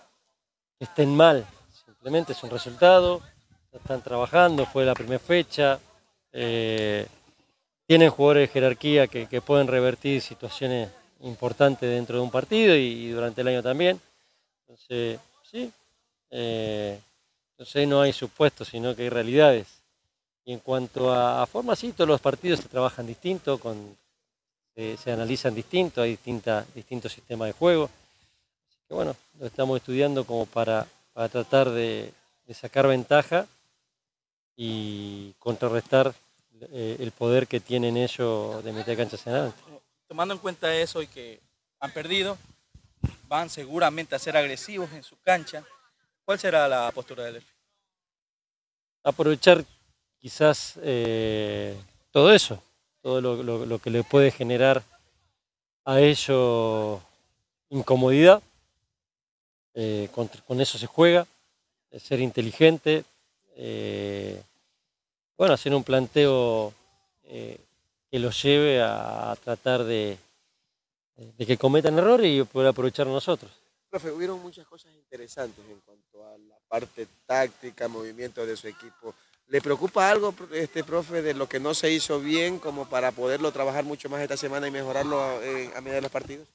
estén 0.79 1.15
mal, 1.15 1.45
simplemente 1.85 2.31
es 2.33 2.43
un 2.43 2.49
resultado, 2.49 3.21
están 3.77 4.01
trabajando, 4.01 4.65
fue 4.65 4.85
la 4.85 4.93
primera 4.93 5.19
fecha, 5.19 5.79
eh, 6.33 7.07
tienen 7.87 8.09
jugadores 8.09 8.49
de 8.49 8.53
jerarquía 8.53 9.07
que, 9.07 9.41
pueden 9.41 9.67
revertir 9.67 10.21
situaciones 10.21 10.89
importantes 11.21 11.89
dentro 11.89 12.17
de 12.17 12.23
un 12.23 12.31
partido 12.31 12.75
y, 12.75 13.09
durante 13.09 13.41
el 13.41 13.47
año 13.47 13.63
también. 13.63 13.99
Entonces, 14.61 15.19
sí, 15.43 15.71
eh, 16.31 16.99
entonces 17.51 17.87
no 17.87 18.01
hay 18.01 18.13
supuestos, 18.13 18.67
sino 18.67 18.95
que 18.95 19.03
hay 19.03 19.09
realidades. 19.09 19.67
Y 20.45 20.53
en 20.53 20.59
cuanto 20.59 21.11
a, 21.11 21.43
a 21.43 21.45
forma, 21.45 21.75
sí, 21.75 21.91
todos 21.91 22.07
los 22.07 22.21
partidos 22.21 22.59
se 22.59 22.69
trabajan 22.69 23.05
distinto, 23.07 23.57
con, 23.59 23.97
se, 24.75 24.97
se 24.97 25.11
analizan 25.11 25.53
distinto, 25.53 26.01
hay 26.01 26.11
distinta, 26.11 26.65
distintos 26.73 27.11
sistemas 27.13 27.47
de 27.47 27.53
juego. 27.53 27.89
Así 28.69 28.79
que 28.87 28.93
bueno, 28.93 29.15
lo 29.39 29.45
estamos 29.45 29.77
estudiando 29.77 30.25
como 30.25 30.45
para, 30.45 30.87
para 31.13 31.29
tratar 31.29 31.69
de 31.69 32.13
sacar 32.53 32.85
ventaja 32.85 33.47
y 34.55 35.33
contrarrestar 35.39 36.13
eh, 36.71 36.97
el 36.99 37.11
poder 37.11 37.47
que 37.47 37.59
tienen 37.59 37.97
ellos 37.97 38.63
de 38.63 38.71
meter 38.73 38.97
canchas 38.97 39.25
en 39.27 39.33
adelante. 39.33 39.61
Tomando 40.07 40.33
en 40.33 40.39
cuenta 40.39 40.75
eso 40.75 41.01
y 41.01 41.07
que 41.07 41.39
han 41.79 41.91
perdido, 41.91 42.37
van 43.27 43.49
seguramente 43.49 44.15
a 44.15 44.19
ser 44.19 44.35
agresivos 44.37 44.91
en 44.93 45.03
su 45.03 45.17
cancha. 45.21 45.63
¿Cuál 46.25 46.37
será 46.39 46.67
la 46.67 46.91
postura 46.91 47.23
del 47.25 47.35
Delfín? 47.35 47.51
aprovechar 49.03 49.65
quizás 50.19 50.75
eh, 50.83 51.75
todo 52.11 52.31
eso, 52.31 52.61
todo 53.01 53.19
lo, 53.19 53.41
lo- 53.41 53.65
lo 53.65 53.79
que 53.79 53.89
le 53.89 54.03
puede 54.03 54.29
generar 54.29 54.83
a 55.85 55.99
ellos 55.99 57.01
incomodidad. 57.69 58.43
Eh, 59.73 60.09
con, 60.13 60.27
con 60.45 60.59
eso 60.61 60.77
se 60.77 60.85
juega, 60.85 61.25
eh, 61.89 61.99
ser 61.99 62.19
inteligente, 62.19 63.03
eh, 63.55 64.41
bueno, 65.37 65.53
hacer 65.53 65.73
un 65.73 65.83
planteo 65.83 66.73
eh, 67.23 67.59
que 68.09 68.19
los 68.19 68.41
lleve 68.41 68.81
a, 68.81 69.31
a 69.31 69.35
tratar 69.35 69.83
de, 69.83 70.17
de 71.15 71.45
que 71.45 71.57
cometan 71.57 71.97
errores 71.97 72.27
y 72.27 72.43
poder 72.43 72.69
aprovechar 72.69 73.07
nosotros. 73.07 73.51
Profe, 73.89 74.11
hubieron 74.11 74.41
muchas 74.41 74.65
cosas 74.67 74.93
interesantes 74.93 75.63
en 75.69 75.79
cuanto 75.81 76.25
a 76.25 76.37
la 76.37 76.55
parte 76.67 77.07
táctica, 77.25 77.87
movimiento 77.87 78.45
de 78.45 78.55
su 78.55 78.67
equipo. 78.67 79.13
¿Le 79.47 79.61
preocupa 79.61 80.09
algo, 80.09 80.33
este 80.53 80.83
profe, 80.83 81.21
de 81.21 81.33
lo 81.33 81.49
que 81.49 81.59
no 81.59 81.73
se 81.73 81.91
hizo 81.91 82.21
bien 82.21 82.57
como 82.57 82.87
para 82.87 83.11
poderlo 83.11 83.51
trabajar 83.51 83.83
mucho 83.83 84.07
más 84.09 84.21
esta 84.21 84.37
semana 84.37 84.67
y 84.67 84.71
mejorarlo 84.71 85.41
eh, 85.41 85.69
a 85.75 85.81
medida 85.81 85.95
de 85.95 86.01
los 86.03 86.11
partidos? 86.11 86.47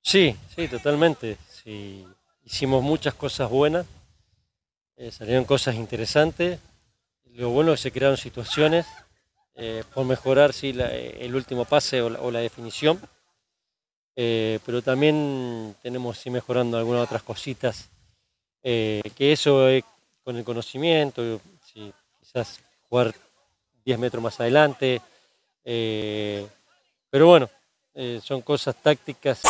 Sí, 0.00 0.36
sí, 0.54 0.68
totalmente. 0.68 1.38
Sí, 1.50 2.06
hicimos 2.44 2.84
muchas 2.84 3.14
cosas 3.14 3.50
buenas, 3.50 3.84
eh, 4.96 5.10
salieron 5.10 5.44
cosas 5.44 5.74
interesantes. 5.74 6.58
Lo 7.34 7.50
bueno 7.50 7.72
es 7.72 7.80
que 7.80 7.82
se 7.84 7.92
crearon 7.92 8.16
situaciones 8.16 8.86
eh, 9.54 9.82
por 9.94 10.04
mejorar 10.06 10.52
sí, 10.52 10.72
la- 10.72 10.92
el 10.94 11.34
último 11.34 11.64
pase 11.64 12.02
o 12.02 12.30
la, 12.30 12.40
definición. 12.40 13.00
Eh, 14.14 14.58
pero 14.64 14.80
también 14.82 15.74
tenemos 15.82 16.18
sí 16.18 16.30
mejorando 16.30 16.78
algunas 16.78 17.04
otras 17.04 17.22
cositas. 17.22 17.88
eh, 18.62 19.02
que 19.16 19.32
eso 19.32 19.68
es 19.68 19.84
con 20.24 20.36
el 20.36 20.44
conocimiento, 20.44 21.40
quizás 21.72 22.60
jugar 22.88 23.14
10 23.84 23.98
metros 23.98 24.22
más 24.22 24.40
adelante. 24.40 25.00
eh, 25.64 26.46
pero 27.10 27.26
bueno, 27.28 27.48
eh, 27.94 28.20
son 28.22 28.42
cosas 28.42 28.74
tácticas. 28.82 29.42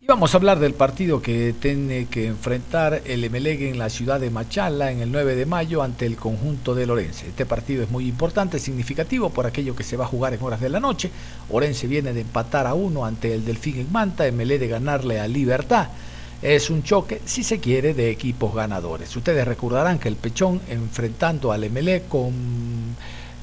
Y 0.00 0.06
vamos 0.06 0.32
a 0.32 0.36
hablar 0.36 0.60
del 0.60 0.74
partido 0.74 1.20
que 1.20 1.52
tiene 1.58 2.06
que 2.06 2.28
enfrentar 2.28 3.02
el 3.04 3.24
Emelec 3.24 3.62
en 3.62 3.78
la 3.78 3.90
ciudad 3.90 4.20
de 4.20 4.30
Machala 4.30 4.92
en 4.92 5.00
el 5.00 5.10
9 5.10 5.34
de 5.34 5.44
mayo 5.44 5.82
ante 5.82 6.06
el 6.06 6.16
conjunto 6.16 6.76
de 6.76 6.86
Lorense. 6.86 7.26
Este 7.26 7.44
partido 7.46 7.82
es 7.82 7.90
muy 7.90 8.06
importante, 8.06 8.60
significativo 8.60 9.30
por 9.30 9.44
aquello 9.44 9.74
que 9.74 9.82
se 9.82 9.96
va 9.96 10.04
a 10.04 10.08
jugar 10.08 10.34
en 10.34 10.42
horas 10.42 10.60
de 10.60 10.68
la 10.68 10.78
noche. 10.78 11.10
Orense 11.50 11.88
viene 11.88 12.12
de 12.12 12.20
empatar 12.20 12.68
a 12.68 12.74
uno 12.74 13.04
ante 13.04 13.34
el 13.34 13.44
Delfín 13.44 13.80
en 13.80 13.90
Manta, 13.90 14.28
Emelec 14.28 14.60
de 14.60 14.68
ganarle 14.68 15.18
a 15.18 15.26
Libertad. 15.26 15.88
Es 16.42 16.70
un 16.70 16.84
choque, 16.84 17.20
si 17.24 17.42
se 17.42 17.58
quiere, 17.58 17.92
de 17.92 18.12
equipos 18.12 18.54
ganadores. 18.54 19.16
Ustedes 19.16 19.48
recordarán 19.48 19.98
que 19.98 20.06
el 20.06 20.14
Pechón 20.14 20.60
enfrentando 20.68 21.50
al 21.50 21.64
Emelec 21.64 22.06
con 22.06 22.32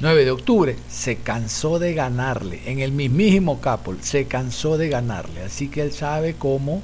9 0.02 0.26
de 0.26 0.32
octubre, 0.32 0.76
se 0.90 1.16
cansó 1.18 1.80
de 1.80 1.94
ganarle. 1.94 2.62
En 2.66 2.80
el 2.80 2.92
mismísimo 2.92 3.62
Capol, 3.62 4.00
se 4.02 4.26
cansó 4.26 4.78
de 4.78 4.90
ganarle. 4.90 5.42
Así 5.42 5.70
que 5.70 5.82
él 5.82 5.94
sabe 5.94 6.36
cómo 6.36 6.82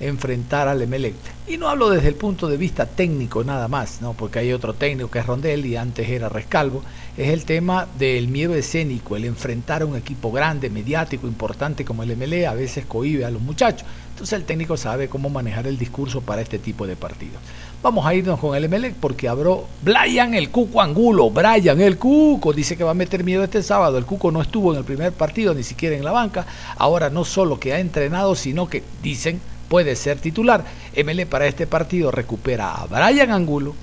enfrentar 0.00 0.66
al 0.66 0.82
Emelec. 0.82 1.14
Y 1.46 1.56
no 1.56 1.68
hablo 1.68 1.88
desde 1.90 2.08
el 2.08 2.14
punto 2.14 2.48
de 2.48 2.56
vista 2.56 2.86
técnico 2.86 3.42
nada 3.44 3.68
más, 3.68 4.00
¿no? 4.00 4.12
porque 4.12 4.40
hay 4.40 4.52
otro 4.52 4.74
técnico 4.74 5.10
que 5.10 5.20
es 5.20 5.26
Rondel 5.26 5.66
y 5.66 5.76
antes 5.76 6.08
era 6.08 6.28
Rescalvo. 6.28 6.82
Es 7.16 7.28
el 7.28 7.44
tema 7.44 7.86
del 7.98 8.28
miedo 8.28 8.54
escénico, 8.54 9.16
el 9.16 9.24
enfrentar 9.24 9.82
a 9.82 9.86
un 9.86 9.96
equipo 9.96 10.30
grande, 10.30 10.70
mediático, 10.70 11.26
importante 11.26 11.84
como 11.84 12.02
el 12.02 12.16
MLE, 12.16 12.46
a 12.46 12.54
veces 12.54 12.84
cohibe 12.86 13.24
a 13.24 13.30
los 13.30 13.42
muchachos. 13.42 13.86
Entonces 14.10 14.36
el 14.38 14.44
técnico 14.44 14.76
sabe 14.76 15.08
cómo 15.08 15.30
manejar 15.30 15.66
el 15.66 15.78
discurso 15.78 16.20
para 16.20 16.42
este 16.42 16.58
tipo 16.58 16.86
de 16.86 16.96
partidos. 16.96 17.40
Vamos 17.80 18.04
a 18.04 18.12
irnos 18.12 18.40
con 18.40 18.56
el 18.56 18.64
Emelec 18.64 18.94
porque 18.94 19.28
habló 19.28 19.66
Brian 19.82 20.34
el 20.34 20.50
Cuco 20.50 20.82
Angulo. 20.82 21.30
Brian 21.30 21.80
el 21.80 21.96
Cuco 21.96 22.52
dice 22.52 22.76
que 22.76 22.82
va 22.82 22.90
a 22.90 22.94
meter 22.94 23.22
miedo 23.22 23.44
este 23.44 23.62
sábado. 23.62 23.98
El 23.98 24.04
Cuco 24.04 24.32
no 24.32 24.42
estuvo 24.42 24.72
en 24.72 24.78
el 24.78 24.84
primer 24.84 25.12
partido, 25.12 25.54
ni 25.54 25.62
siquiera 25.62 25.94
en 25.94 26.04
la 26.04 26.10
banca. 26.10 26.44
Ahora 26.76 27.08
no 27.08 27.24
solo 27.24 27.60
que 27.60 27.72
ha 27.72 27.78
entrenado, 27.78 28.34
sino 28.34 28.68
que 28.68 28.82
dicen 29.00 29.40
puede 29.68 29.94
ser 29.94 30.18
titular. 30.18 30.64
Emelec 30.92 31.28
para 31.28 31.46
este 31.46 31.68
partido 31.68 32.10
recupera 32.10 32.74
a 32.74 32.86
Brian 32.86 33.30
Angulo, 33.30 33.76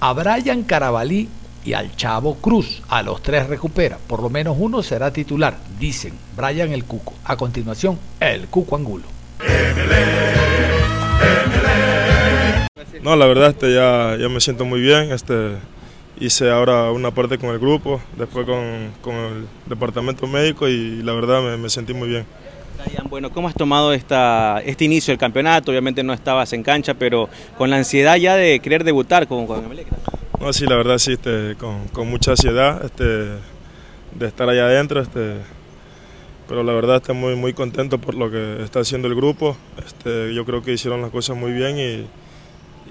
a 0.00 0.14
Brian 0.14 0.62
Carabalí 0.62 1.28
y 1.66 1.74
al 1.74 1.94
Chavo 1.96 2.36
Cruz. 2.36 2.82
A 2.88 3.02
los 3.02 3.22
tres 3.22 3.46
recupera. 3.46 3.98
Por 4.06 4.22
lo 4.22 4.30
menos 4.30 4.56
uno 4.58 4.82
será 4.82 5.12
titular, 5.12 5.58
dicen 5.78 6.14
Brian 6.34 6.72
el 6.72 6.84
Cuco. 6.84 7.12
A 7.24 7.36
continuación, 7.36 7.98
el 8.20 8.48
Cuco 8.48 8.74
Angulo. 8.74 9.04
No, 13.02 13.16
la 13.16 13.26
verdad 13.26 13.50
este, 13.50 13.72
ya, 13.72 14.16
ya 14.18 14.28
me 14.28 14.40
siento 14.40 14.64
muy 14.64 14.80
bien. 14.80 15.12
Este, 15.12 15.56
hice 16.20 16.50
ahora 16.50 16.90
una 16.90 17.10
parte 17.10 17.38
con 17.38 17.50
el 17.50 17.58
grupo, 17.58 18.00
después 18.16 18.46
con, 18.46 18.92
con 19.00 19.14
el 19.14 19.46
departamento 19.66 20.26
médico 20.26 20.68
y 20.68 21.02
la 21.02 21.12
verdad 21.12 21.42
me, 21.42 21.56
me 21.56 21.70
sentí 21.70 21.94
muy 21.94 22.08
bien. 22.08 22.26
Brian, 22.84 23.08
bueno, 23.08 23.30
¿cómo 23.30 23.48
has 23.48 23.54
tomado 23.54 23.92
esta, 23.92 24.60
este 24.64 24.84
inicio 24.84 25.12
del 25.12 25.18
campeonato? 25.18 25.70
Obviamente 25.70 26.02
no 26.02 26.12
estabas 26.12 26.52
en 26.52 26.62
cancha, 26.62 26.94
pero 26.94 27.28
con 27.56 27.70
la 27.70 27.76
ansiedad 27.76 28.16
ya 28.16 28.36
de 28.36 28.60
querer 28.60 28.84
debutar 28.84 29.26
con, 29.26 29.46
con 29.46 29.64
Emelec. 29.64 29.86
No, 30.40 30.52
sí, 30.52 30.66
la 30.66 30.76
verdad 30.76 30.98
sí, 30.98 31.12
este, 31.12 31.56
con, 31.56 31.88
con 31.88 32.08
mucha 32.08 32.32
ansiedad 32.32 32.84
este, 32.84 33.04
de 33.04 34.26
estar 34.26 34.48
allá 34.48 34.66
adentro, 34.66 35.00
este, 35.00 35.38
pero 36.48 36.62
la 36.62 36.72
verdad 36.72 36.96
estoy 36.96 37.16
muy, 37.16 37.34
muy 37.34 37.52
contento 37.52 37.98
por 37.98 38.14
lo 38.14 38.30
que 38.30 38.62
está 38.62 38.80
haciendo 38.80 39.08
el 39.08 39.16
grupo. 39.16 39.56
Este, 39.84 40.32
yo 40.32 40.44
creo 40.44 40.62
que 40.62 40.72
hicieron 40.72 41.02
las 41.02 41.10
cosas 41.10 41.36
muy 41.36 41.52
bien 41.52 41.78
y, 41.78 42.06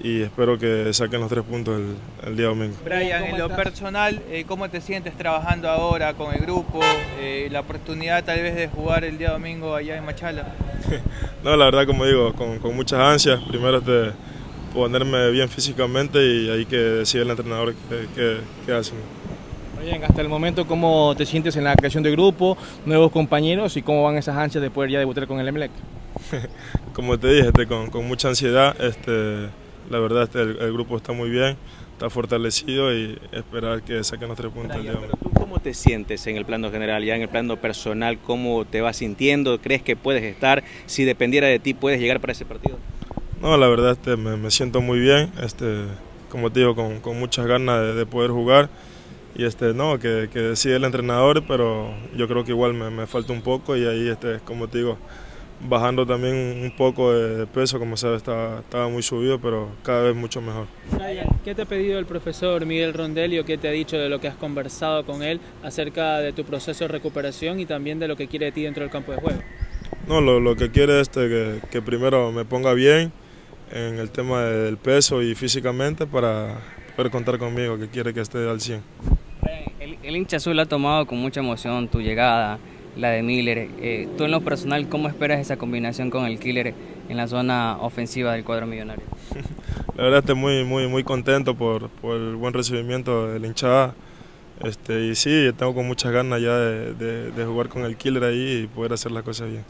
y 0.02 0.22
espero 0.22 0.58
que 0.58 0.92
saquen 0.92 1.20
los 1.20 1.28
tres 1.28 1.44
puntos 1.44 1.80
el, 1.80 2.28
el 2.28 2.36
día 2.36 2.46
domingo. 2.46 2.76
Brian, 2.84 3.24
en 3.24 3.38
lo 3.38 3.48
personal, 3.48 4.22
eh, 4.30 4.44
¿cómo 4.46 4.68
te 4.68 4.80
sientes 4.80 5.14
trabajando 5.16 5.68
ahora 5.68 6.14
con 6.14 6.34
el 6.34 6.40
grupo? 6.40 6.80
Eh, 7.20 7.48
la 7.50 7.60
oportunidad 7.60 8.24
tal 8.24 8.40
vez 8.40 8.54
de 8.54 8.68
jugar 8.68 9.04
el 9.04 9.18
día 9.18 9.30
domingo 9.30 9.74
allá 9.74 9.96
en 9.96 10.04
Machala. 10.04 10.54
No, 11.44 11.56
la 11.56 11.66
verdad, 11.66 11.86
como 11.86 12.04
digo, 12.04 12.32
con, 12.32 12.58
con 12.58 12.74
muchas 12.74 12.98
ansias. 12.98 13.40
Primero 13.48 13.78
este, 13.78 14.10
ponerme 14.74 15.30
bien 15.30 15.48
físicamente 15.48 16.18
y 16.18 16.50
ahí 16.50 16.66
que 16.66 16.76
decide 16.76 17.22
el 17.22 17.30
entrenador 17.30 17.74
qué, 17.88 18.06
qué, 18.14 18.38
qué 18.66 18.72
hacen. 18.72 18.96
Brian, 19.78 20.02
hasta 20.02 20.20
el 20.20 20.28
momento, 20.28 20.66
¿cómo 20.66 21.14
te 21.16 21.24
sientes 21.24 21.54
en 21.54 21.62
la 21.62 21.76
creación 21.76 22.02
del 22.02 22.12
grupo, 22.12 22.58
nuevos 22.84 23.12
compañeros 23.12 23.76
y 23.76 23.82
cómo 23.82 24.02
van 24.02 24.16
esas 24.16 24.36
ansias 24.36 24.60
de 24.60 24.70
poder 24.70 24.90
ya 24.90 24.98
debutar 24.98 25.28
con 25.28 25.38
el 25.38 25.46
Emelec? 25.46 25.70
Como 26.92 27.16
te 27.16 27.28
dije, 27.28 27.48
este, 27.48 27.66
con, 27.66 27.90
con 27.90 28.06
mucha 28.06 28.28
ansiedad, 28.28 28.74
este, 28.80 29.48
la 29.90 29.98
verdad 29.98 30.24
este, 30.24 30.42
el, 30.42 30.58
el 30.58 30.72
grupo 30.72 30.96
está 30.96 31.12
muy 31.12 31.30
bien, 31.30 31.56
está 31.92 32.10
fortalecido 32.10 32.94
y 32.94 33.18
esperar 33.32 33.82
que 33.82 34.02
saquen 34.04 34.28
los 34.28 34.36
tres 34.36 34.52
puntos 34.52 34.80
día 34.82 34.92
domingo. 34.92 35.18
¿Tú 35.22 35.30
cómo 35.30 35.58
te 35.58 35.74
sientes 35.74 36.26
en 36.26 36.36
el 36.36 36.44
plano 36.44 36.70
general, 36.70 37.04
ya 37.04 37.16
en 37.16 37.22
el 37.22 37.28
plano 37.28 37.56
personal? 37.56 38.18
¿Cómo 38.18 38.64
te 38.64 38.80
vas 38.80 38.96
sintiendo? 38.98 39.60
¿Crees 39.60 39.82
que 39.82 39.96
puedes 39.96 40.22
estar? 40.22 40.62
Si 40.86 41.04
dependiera 41.04 41.46
de 41.46 41.58
ti, 41.58 41.74
¿puedes 41.74 42.00
llegar 42.00 42.20
para 42.20 42.32
ese 42.32 42.44
partido? 42.44 42.78
No, 43.40 43.56
la 43.56 43.68
verdad 43.68 43.92
este, 43.92 44.16
me, 44.16 44.36
me 44.36 44.50
siento 44.50 44.80
muy 44.80 44.98
bien, 44.98 45.30
este, 45.42 45.84
como 46.28 46.50
te 46.50 46.60
digo, 46.60 46.74
con, 46.74 47.00
con 47.00 47.18
muchas 47.18 47.46
ganas 47.46 47.80
de, 47.80 47.94
de 47.94 48.06
poder 48.06 48.30
jugar 48.30 48.68
y 49.36 49.44
este, 49.44 49.72
no, 49.74 50.00
que, 50.00 50.28
que 50.32 50.40
decide 50.40 50.76
el 50.76 50.84
entrenador, 50.84 51.44
pero 51.46 51.94
yo 52.16 52.26
creo 52.26 52.44
que 52.44 52.50
igual 52.50 52.74
me, 52.74 52.90
me 52.90 53.06
falta 53.06 53.32
un 53.32 53.42
poco 53.42 53.76
y 53.76 53.86
ahí, 53.86 54.08
este, 54.08 54.40
como 54.44 54.66
te 54.66 54.78
digo, 54.78 54.98
bajando 55.60 56.06
también 56.06 56.34
un 56.62 56.72
poco 56.76 57.12
de 57.12 57.46
peso, 57.46 57.78
como 57.78 57.96
sabes, 57.96 58.18
estaba, 58.18 58.60
estaba 58.60 58.88
muy 58.88 59.02
subido, 59.02 59.40
pero 59.40 59.70
cada 59.82 60.02
vez 60.02 60.14
mucho 60.14 60.40
mejor. 60.40 60.66
Brian, 60.92 61.26
¿qué 61.44 61.54
te 61.54 61.62
ha 61.62 61.64
pedido 61.64 61.98
el 61.98 62.06
profesor 62.06 62.64
Miguel 62.64 62.94
Rondelli 62.94 63.38
o 63.38 63.44
qué 63.44 63.58
te 63.58 63.68
ha 63.68 63.72
dicho 63.72 63.96
de 63.96 64.08
lo 64.08 64.20
que 64.20 64.28
has 64.28 64.36
conversado 64.36 65.04
con 65.04 65.22
él 65.22 65.40
acerca 65.62 66.18
de 66.18 66.32
tu 66.32 66.44
proceso 66.44 66.84
de 66.84 66.88
recuperación 66.88 67.60
y 67.60 67.66
también 67.66 67.98
de 67.98 68.08
lo 68.08 68.16
que 68.16 68.28
quiere 68.28 68.46
de 68.46 68.52
ti 68.52 68.62
dentro 68.62 68.82
del 68.82 68.90
campo 68.90 69.12
de 69.12 69.18
juego? 69.18 69.40
No, 70.06 70.20
lo, 70.20 70.40
lo 70.40 70.56
que 70.56 70.70
quiere 70.70 71.00
es 71.00 71.08
este, 71.08 71.28
que, 71.28 71.60
que 71.70 71.82
primero 71.82 72.32
me 72.32 72.44
ponga 72.44 72.72
bien 72.72 73.12
en 73.72 73.98
el 73.98 74.10
tema 74.10 74.42
del 74.44 74.78
peso 74.78 75.22
y 75.22 75.34
físicamente 75.34 76.06
para 76.06 76.60
poder 76.96 77.10
contar 77.12 77.38
conmigo, 77.38 77.78
que 77.78 77.88
quiere 77.88 78.14
que 78.14 78.20
esté 78.20 78.48
al 78.48 78.60
100. 78.60 78.82
El, 79.80 79.98
el 80.02 80.16
hincha 80.16 80.38
azul 80.38 80.58
ha 80.58 80.66
tomado 80.66 81.06
con 81.06 81.18
mucha 81.18 81.40
emoción 81.40 81.88
tu 81.88 82.00
llegada, 82.00 82.58
la 82.98 83.10
de 83.10 83.22
Miller. 83.22 83.70
Eh, 83.80 84.08
tú 84.18 84.24
en 84.24 84.30
lo 84.30 84.42
personal, 84.42 84.88
¿cómo 84.88 85.08
esperas 85.08 85.40
esa 85.40 85.56
combinación 85.56 86.10
con 86.10 86.26
el 86.26 86.38
Killer 86.38 86.74
en 87.08 87.16
la 87.16 87.26
zona 87.28 87.78
ofensiva 87.80 88.32
del 88.32 88.44
cuadro 88.44 88.66
millonario? 88.66 89.04
La 89.96 90.04
verdad 90.04 90.20
estoy 90.20 90.36
muy, 90.36 90.64
muy, 90.64 90.86
muy 90.86 91.02
contento 91.02 91.56
por, 91.56 91.88
por 91.88 92.16
el 92.16 92.36
buen 92.36 92.54
recibimiento 92.54 93.26
de 93.28 93.40
la 93.40 93.46
hinchada. 93.48 93.94
Este, 94.62 95.06
y 95.06 95.14
sí, 95.14 95.50
tengo 95.56 95.74
con 95.74 95.86
muchas 95.86 96.12
ganas 96.12 96.40
ya 96.40 96.56
de, 96.56 96.94
de, 96.94 97.30
de 97.32 97.44
jugar 97.44 97.68
con 97.68 97.84
el 97.84 97.96
Killer 97.96 98.22
ahí 98.24 98.62
y 98.62 98.66
poder 98.68 98.92
hacer 98.92 99.10
las 99.10 99.24
cosas 99.24 99.50
bien. 99.50 99.64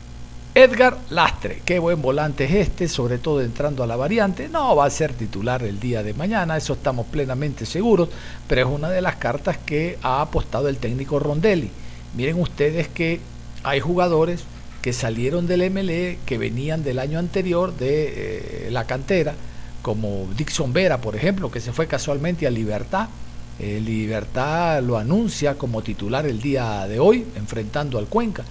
Edgar 0.55 0.99
Lastre, 1.11 1.63
qué 1.65 1.79
buen 1.79 2.03
volante 2.03 2.45
es 2.45 2.53
este, 2.53 2.89
sobre 2.89 3.19
todo 3.19 3.41
entrando 3.43 3.85
a 3.85 3.87
la 3.87 3.97
variante. 3.97 4.49
No 4.49 4.75
va 4.77 4.87
a 4.87 4.91
ser 4.91 5.13
titular 5.13 5.63
el 5.63 5.79
día 5.79 6.03
de 6.03 6.15
mañana, 6.15 6.57
eso 6.57 6.73
estamos 6.73 7.07
plenamente 7.07 7.65
seguros, 7.65 8.09
pero 8.47 8.63
es 8.63 8.67
una 8.67 8.91
de 8.91 9.01
las 9.01 9.17
cartas 9.17 9.57
que 9.59 9.99
ha 10.03 10.21
apostado 10.21 10.69
el 10.69 10.79
técnico 10.79 11.19
Rondelli. 11.19 11.71
Miren 12.15 12.41
ustedes 12.41 12.89
que 12.89 13.21
hay 13.63 13.81
jugadores 13.81 14.45
que 14.83 14.93
salieron 14.93 15.47
del 15.47 15.71
MLE, 15.71 16.19
que 16.25 16.39
venían 16.39 16.83
del 16.83 16.99
año 16.99 17.19
anterior 17.19 17.77
de 17.77 18.67
eh, 18.67 18.71
la 18.71 18.87
cantera, 18.87 19.35
como 19.83 20.29
Dixon 20.37 20.73
Vera, 20.73 21.01
por 21.01 21.17
ejemplo, 21.17 21.51
que 21.51 21.61
se 21.61 21.73
fue 21.73 21.87
casualmente 21.87 22.47
a 22.47 22.51
Libertad. 22.51 23.09
Eh, 23.59 23.81
Libertad 23.85 24.83
lo 24.83 24.97
anuncia 24.97 25.57
como 25.57 25.83
titular 25.83 26.27
el 26.27 26.41
día 26.41 26.87
de 26.87 27.01
hoy, 27.01 27.27
enfrentando 27.37 27.99
al 27.99 28.07
Cuenca. 28.07 28.45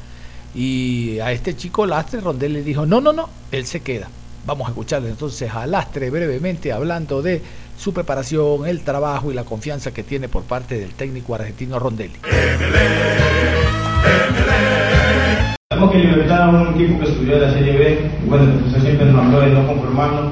Y 0.53 1.19
a 1.19 1.31
este 1.31 1.55
chico 1.55 1.85
Lastre, 1.85 2.19
Rondel 2.19 2.53
le 2.53 2.63
dijo, 2.63 2.85
no, 2.85 2.99
no, 2.99 3.13
no, 3.13 3.29
él 3.51 3.65
se 3.65 3.81
queda. 3.81 4.09
Vamos 4.45 4.67
a 4.67 4.71
escucharle 4.71 5.09
entonces 5.09 5.51
a 5.51 5.65
Lastre 5.67 6.09
brevemente 6.09 6.71
hablando 6.71 7.21
de 7.21 7.41
su 7.77 7.93
preparación, 7.93 8.67
el 8.67 8.81
trabajo 8.81 9.31
y 9.31 9.35
la 9.35 9.43
confianza 9.43 9.93
que 9.93 10.03
tiene 10.03 10.27
por 10.27 10.43
parte 10.43 10.79
del 10.79 10.93
técnico 10.93 11.35
argentino 11.35 11.79
Rondelli. 11.79 12.17
Sabemos 15.69 15.91
que 15.91 15.97
Libertad 15.99 16.49
es 16.49 16.67
un 16.67 16.73
equipo 16.73 16.99
que 16.99 17.05
subió 17.05 17.35
de 17.35 17.41
la 17.41 17.53
Serie 17.53 17.77
B, 17.77 18.11
bueno, 18.25 18.51
profesor 18.53 18.81
siempre 18.81 19.05
nos 19.05 19.25
habló 19.25 19.41
de 19.41 19.49
no 19.51 19.67
conformarnos, 19.67 20.31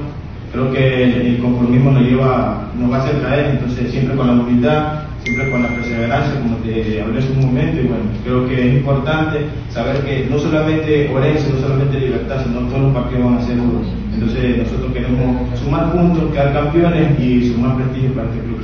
creo 0.56 0.72
que 0.72 1.02
el 1.04 1.38
conformismo 1.38 1.90
nos 1.90 2.02
lleva, 2.02 2.70
nos 2.78 2.90
va 2.90 2.96
a 2.96 3.00
hacer 3.02 3.20
caer, 3.20 3.46
entonces 3.50 3.90
siempre 3.90 4.16
con 4.16 4.26
la 4.26 4.32
humildad, 4.32 5.00
siempre 5.22 5.50
con 5.50 5.62
la 5.62 5.68
perseverancia, 5.68 6.40
como 6.40 6.56
te 6.56 7.02
hablé 7.02 7.18
hace 7.18 7.32
un 7.32 7.46
momento, 7.46 7.82
y 7.82 7.86
bueno, 7.86 8.04
creo 8.24 8.48
que 8.48 8.68
es 8.68 8.74
importante 8.76 9.40
saber 9.68 9.98
que 10.00 10.26
no 10.30 10.38
solamente 10.38 11.10
Orense, 11.14 11.52
no 11.52 11.60
solamente 11.60 12.00
Libertad, 12.00 12.42
sino 12.42 12.60
todos 12.68 12.80
los 12.80 12.94
partidos 12.94 13.24
van 13.26 13.34
a 13.34 13.46
ser 13.46 13.56
duros. 13.58 13.86
Entonces 14.14 14.56
nosotros 14.56 14.92
queremos 14.94 15.58
sumar 15.58 15.92
puntos, 15.92 16.32
quedar 16.32 16.54
campeones 16.54 17.20
y 17.20 17.52
sumar 17.52 17.76
prestigio 17.76 18.14
para 18.14 18.28
este 18.28 18.40
club. 18.40 18.60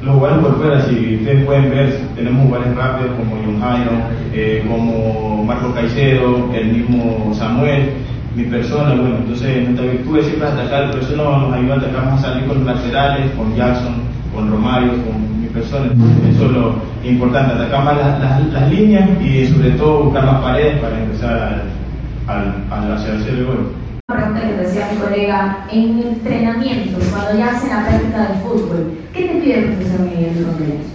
Los 0.00 0.14
jugadores 0.14 0.44
por 0.44 0.58
fuera, 0.58 0.80
si 0.82 1.16
ustedes 1.16 1.44
pueden 1.44 1.70
ver, 1.70 1.98
tenemos 2.14 2.46
jugadores 2.46 2.76
rápidos 2.76 3.10
como 3.16 3.36
John 3.44 3.60
Jairo, 3.60 3.90
eh, 4.32 4.64
como 4.68 5.42
Marco 5.42 5.74
Caicedo, 5.74 6.54
el 6.54 6.68
mismo 6.68 7.34
Samuel, 7.34 7.90
mi 8.38 8.44
persona, 8.44 8.94
bueno, 8.94 9.16
entonces 9.18 9.64
nuestra 9.64 9.86
virtud 9.86 10.18
es 10.18 10.26
siempre 10.26 10.48
atacar, 10.48 10.90
pero 10.90 11.02
eso 11.02 11.16
no 11.16 11.38
nos 11.48 11.52
ayuda 11.54 11.74
a 11.74 11.78
atacar 11.78 12.04
más 12.06 12.24
a 12.24 12.28
salir 12.28 12.46
con 12.46 12.64
laterales, 12.64 13.30
con 13.32 13.54
Jackson, 13.56 13.94
con 14.34 14.50
Romario, 14.50 14.92
con 15.04 15.40
mi 15.40 15.48
persona, 15.48 15.86
eso 16.32 16.44
es 16.46 16.50
lo 16.52 16.74
importante, 17.04 17.54
atacar 17.54 17.84
más 17.84 17.96
las, 17.96 18.20
las- 18.20 18.46
las 18.52 18.70
líneas 18.70 19.08
y 19.20 19.46
sobre 19.46 19.70
todo 19.72 20.04
buscar 20.04 20.24
más 20.24 20.40
paredes 20.40 20.78
para 20.80 21.02
empezar 21.02 21.62
al, 22.28 22.54
al, 22.70 22.92
hacia 22.92 23.14
hacer 23.14 23.34
el 23.34 23.46
gol. 23.46 23.72
Una 24.08 24.16
pregunta 24.18 24.40
que 24.46 24.54
te 24.54 24.62
decía 24.62 24.88
mi 24.92 24.98
colega, 25.00 25.58
en 25.72 25.98
entrenamiento, 25.98 26.98
cuando 27.10 27.38
ya 27.38 27.50
hacen 27.50 27.70
la 27.70 27.86
práctica 27.88 28.18
del 28.28 28.38
fútbol, 28.42 28.92
¿qué 29.12 29.20
te 29.24 29.34
pide 29.40 29.58
el 29.58 29.64
profesor 29.74 30.00
Miguel 30.00 30.46
Rodríguez? 30.46 30.86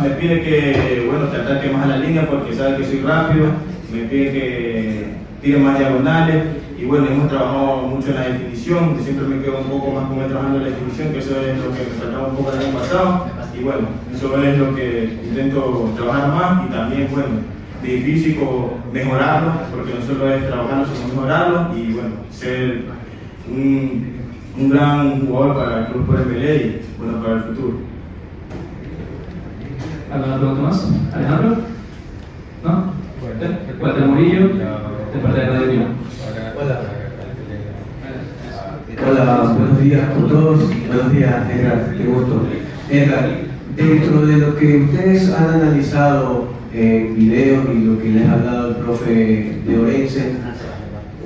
Me 0.00 0.10
pide 0.10 0.42
que, 0.42 1.06
bueno, 1.08 1.26
te 1.26 1.36
ataque 1.36 1.70
más 1.70 1.84
a 1.84 1.88
la 1.88 1.96
línea 1.98 2.28
porque 2.28 2.54
sabe 2.54 2.78
que 2.78 2.84
soy 2.84 3.00
rápido, 3.00 3.46
me 3.92 4.02
pide 4.04 4.32
que 4.32 5.06
tire 5.42 5.58
más 5.58 5.78
diagonales 5.78 6.44
y 6.78 6.84
bueno, 6.84 7.06
hemos 7.06 7.28
trabajado 7.28 7.82
mucho 7.82 8.08
en 8.08 8.14
la 8.14 8.28
definición, 8.28 8.96
siempre 9.02 9.26
me 9.26 9.42
quedo 9.42 9.58
un 9.58 9.66
poco 9.66 9.92
más 9.92 10.10
él 10.10 10.28
trabajando 10.28 10.58
en 10.58 10.64
la 10.64 10.70
definición, 10.70 11.12
que 11.12 11.18
eso 11.18 11.40
es 11.40 11.58
lo 11.58 11.72
que 11.72 11.84
me 11.84 12.00
faltaba 12.00 12.28
un 12.28 12.36
poco 12.36 12.52
el 12.52 12.58
año 12.58 12.78
pasado 12.78 13.26
y 13.56 13.62
bueno, 13.62 13.88
eso 14.14 14.42
es 14.42 14.58
lo 14.58 14.74
que 14.74 15.18
intento 15.24 15.92
trabajar 15.96 16.28
más 16.28 16.66
y 16.66 16.72
también, 16.72 17.08
bueno, 17.10 17.28
de 17.82 18.00
físico 18.00 18.78
mejorarlo, 18.92 19.52
porque 19.74 19.94
no 19.94 20.06
solo 20.06 20.32
es 20.32 20.46
trabajarlo, 20.46 20.86
sino 20.86 21.08
mejorarlo 21.08 21.70
y 21.76 21.92
bueno, 21.92 22.10
ser 22.30 22.82
un, 23.48 24.14
un 24.58 24.70
gran 24.70 25.26
jugador 25.26 25.56
para 25.56 25.80
el 25.80 25.86
club 25.86 26.06
por 26.06 26.20
el 26.20 26.26
y 26.28 26.80
bueno, 26.98 27.22
para 27.22 27.34
el 27.34 27.42
futuro. 27.42 27.91
¿Alguna 30.12 30.36
pregunta 30.36 30.62
más? 30.62 30.88
¿Alejandro? 31.14 31.56
¿No? 32.62 32.92
Walter 33.80 34.06
Murillo, 34.06 34.48
de 34.48 35.18
parte 35.22 35.40
de 35.40 35.46
Radio 35.46 35.70
Unión. 35.70 35.88
Hola, 39.08 39.56
buenos 39.58 39.80
días 39.80 40.02
a 40.02 40.28
todos. 40.28 40.70
Buenos 40.86 41.12
días, 41.12 41.50
Edgar, 41.50 41.94
qué 41.96 42.04
gusto. 42.04 42.42
Edgar, 42.90 43.30
dentro 43.74 44.26
de 44.26 44.36
lo 44.36 44.56
que 44.56 44.76
ustedes 44.82 45.32
han 45.32 45.48
analizado 45.48 46.48
en 46.74 47.16
videos 47.16 47.64
y 47.74 47.78
lo 47.78 47.98
que 47.98 48.08
les 48.10 48.28
ha 48.28 48.32
hablado 48.34 48.68
el 48.68 48.76
profe 48.76 49.62
de 49.66 49.78
Orense, 49.78 50.32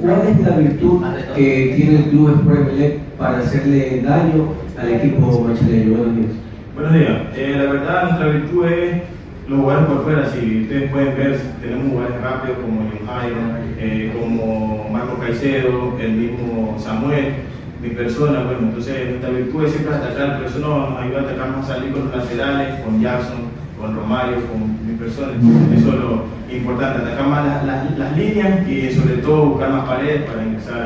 ¿cuál 0.01 0.29
es 0.29 0.41
la 0.49 0.57
virtud 0.59 1.03
que 1.35 1.75
tiene 1.77 2.05
el 2.05 2.05
club 2.11 2.37
Sport 2.37 2.69
Emelec 2.69 3.01
para 3.19 3.39
hacerle 3.39 4.03
daño 4.07 4.53
al 4.81 4.89
equipo 4.91 5.43
brasileño? 5.43 5.97
Buenos 5.97 6.17
días. 6.17 6.46
Buenos 6.77 6.93
días. 6.93 7.11
Eh, 7.35 7.55
la 7.57 7.73
verdad, 7.73 8.03
nuestra 8.05 8.29
virtud 8.29 8.67
es 8.67 9.03
los 9.49 9.61
jugadores 9.61 9.89
por 9.89 10.05
fuera. 10.05 10.29
Si 10.31 10.63
ustedes 10.63 10.91
pueden 10.91 11.17
ver, 11.17 11.41
tenemos 11.63 11.89
jugadores 11.91 12.21
rápidos 12.21 12.59
como 12.59 12.81
John 12.91 13.07
Jairo, 13.07 13.37
eh, 13.79 14.13
como 14.21 14.89
Marco 14.93 15.19
Caicedo, 15.19 15.97
el 15.99 16.13
mismo 16.13 16.77
Samuel, 16.79 17.35
mi 17.83 17.89
persona. 17.91 18.43
Bueno, 18.45 18.59
entonces 18.65 19.09
nuestra 19.09 19.31
virtud 19.31 19.65
es 19.65 19.73
siempre 19.73 19.95
atacar, 19.95 20.37
pero 20.37 20.49
eso 20.51 20.59
no 20.59 20.91
nos 20.91 20.99
ayuda 21.01 21.19
a 21.21 21.23
atacar 21.23 21.49
más 21.57 21.67
salir 21.67 21.93
con 21.93 22.05
los 22.07 22.15
laterales, 22.17 22.81
con 22.85 23.01
Jackson, 23.01 23.37
con 23.81 23.97
Romario, 23.97 24.37
con 24.53 24.87
mi 24.87 24.95
persona. 24.99 25.33
Eso 25.75 25.89
es 25.89 25.95
lo 25.95 26.25
importante, 26.55 27.03
atacar 27.03 27.27
más 27.27 27.47
las, 27.47 27.65
las- 27.65 27.99
las 27.99 28.17
líneas 28.19 28.69
y 28.69 28.91
sobre 28.93 29.17
todo 29.17 29.47
buscar 29.47 29.71
más 29.73 29.89
paredes 29.89 30.23
para 30.31 30.45
ingresar 30.45 30.77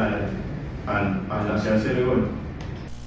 al, 0.87 0.95
al, 0.95 1.21
al- 1.31 1.57
hacia 1.57 1.75
el 1.91 2.07
gol. 2.07 2.29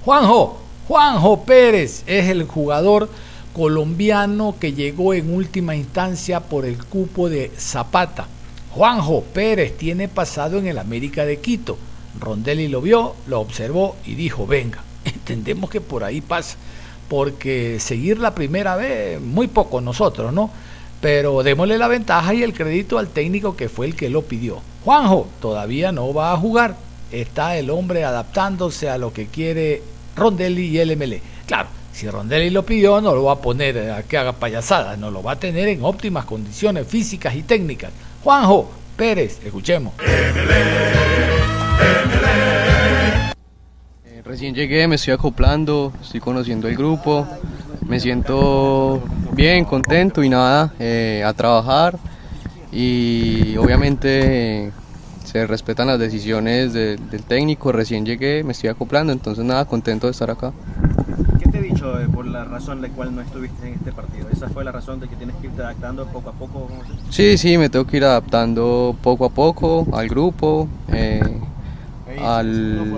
Juanjo, 0.04 0.60
Juanjo 0.86 1.44
Pérez 1.44 2.02
es 2.06 2.28
el 2.28 2.44
jugador 2.44 3.08
colombiano 3.54 4.56
que 4.60 4.74
llegó 4.74 5.14
en 5.14 5.34
última 5.34 5.74
instancia 5.74 6.40
por 6.40 6.66
el 6.66 6.76
cupo 6.76 7.30
de 7.30 7.50
Zapata. 7.56 8.26
Juanjo 8.70 9.22
Pérez 9.22 9.78
tiene 9.78 10.08
pasado 10.08 10.58
en 10.58 10.66
el 10.66 10.76
América 10.76 11.24
de 11.24 11.40
Quito. 11.40 11.78
Rondelli 12.20 12.68
lo 12.68 12.82
vio, 12.82 13.14
lo 13.28 13.40
observó 13.40 13.96
y 14.04 14.14
dijo, 14.14 14.46
venga, 14.46 14.84
entendemos 15.06 15.70
que 15.70 15.80
por 15.80 16.04
ahí 16.04 16.20
pasa, 16.20 16.58
porque 17.08 17.80
seguir 17.80 18.18
la 18.18 18.34
primera 18.34 18.76
vez, 18.76 19.18
muy 19.22 19.46
poco 19.46 19.80
nosotros, 19.80 20.34
¿no? 20.34 20.50
Pero 21.00 21.42
démosle 21.42 21.78
la 21.78 21.88
ventaja 21.88 22.34
y 22.34 22.42
el 22.42 22.52
crédito 22.52 22.98
al 22.98 23.08
técnico 23.08 23.56
que 23.56 23.70
fue 23.70 23.86
el 23.86 23.96
que 23.96 24.10
lo 24.10 24.20
pidió. 24.20 24.60
Juanjo 24.84 25.28
todavía 25.40 25.92
no 25.92 26.12
va 26.12 26.34
a 26.34 26.36
jugar, 26.36 26.76
está 27.10 27.56
el 27.56 27.70
hombre 27.70 28.04
adaptándose 28.04 28.90
a 28.90 28.98
lo 28.98 29.14
que 29.14 29.28
quiere 29.28 29.93
Rondelli 30.16 30.66
y 30.66 30.78
el 30.78 30.96
MLE. 30.96 31.20
Claro, 31.46 31.68
si 31.92 32.08
Rondelli 32.08 32.50
lo 32.50 32.64
pidió, 32.64 33.00
no 33.00 33.14
lo 33.14 33.24
va 33.24 33.34
a 33.34 33.38
poner 33.38 33.90
a 33.90 34.02
que 34.02 34.18
haga 34.18 34.32
payasadas, 34.32 34.98
no 34.98 35.10
lo 35.10 35.22
va 35.22 35.32
a 35.32 35.36
tener 35.36 35.68
en 35.68 35.84
óptimas 35.84 36.24
condiciones 36.24 36.86
físicas 36.86 37.34
y 37.34 37.42
técnicas. 37.42 37.92
Juanjo 38.22 38.70
Pérez, 38.96 39.40
escuchemos. 39.44 39.94
Eh, 44.04 44.22
Recién 44.24 44.54
llegué, 44.54 44.88
me 44.88 44.96
estoy 44.96 45.14
acoplando, 45.14 45.92
estoy 46.02 46.20
conociendo 46.20 46.68
el 46.68 46.76
grupo, 46.76 47.26
me 47.86 48.00
siento 48.00 49.02
bien, 49.32 49.64
contento 49.64 50.22
y 50.22 50.28
nada, 50.28 50.72
eh, 50.78 51.22
a 51.24 51.32
trabajar 51.32 51.98
y 52.72 53.56
obviamente 53.56 54.72
se 55.34 55.48
respetan 55.48 55.88
las 55.88 55.98
decisiones 55.98 56.72
de- 56.72 56.96
del 56.96 57.24
técnico, 57.24 57.72
recién 57.72 58.06
llegué, 58.06 58.44
me 58.44 58.52
estoy 58.52 58.70
acoplando, 58.70 59.12
entonces 59.12 59.44
nada, 59.44 59.64
contento 59.64 60.06
de 60.06 60.12
estar 60.12 60.30
acá. 60.30 60.52
¿Qué 61.42 61.48
te 61.48 61.58
he 61.58 61.62
dicho 61.62 61.98
eh, 62.00 62.06
por 62.06 62.24
la 62.24 62.44
razón 62.44 62.80
de 62.80 62.86
la 62.86 62.94
cual 62.94 63.16
no 63.16 63.20
estuviste 63.20 63.66
en 63.66 63.74
este 63.74 63.90
partido? 63.90 64.28
¿Esa 64.32 64.48
fue 64.48 64.62
la 64.62 64.70
razón 64.70 65.00
de 65.00 65.08
que 65.08 65.16
tienes 65.16 65.34
que 65.40 65.48
irte 65.48 65.60
adaptando 65.60 66.06
poco 66.06 66.30
a 66.30 66.32
poco? 66.34 66.68
¿Cómo 66.68 66.84
se- 66.84 67.12
Sí, 67.12 67.36
sí, 67.36 67.58
me 67.58 67.68
tengo 67.68 67.84
que 67.84 67.96
ir 67.96 68.04
adaptando 68.04 68.94
poco 69.02 69.24
a 69.24 69.28
poco 69.30 69.88
al 69.92 70.08
grupo, 70.08 70.68
eh, 70.92 71.36
al- 72.22 72.94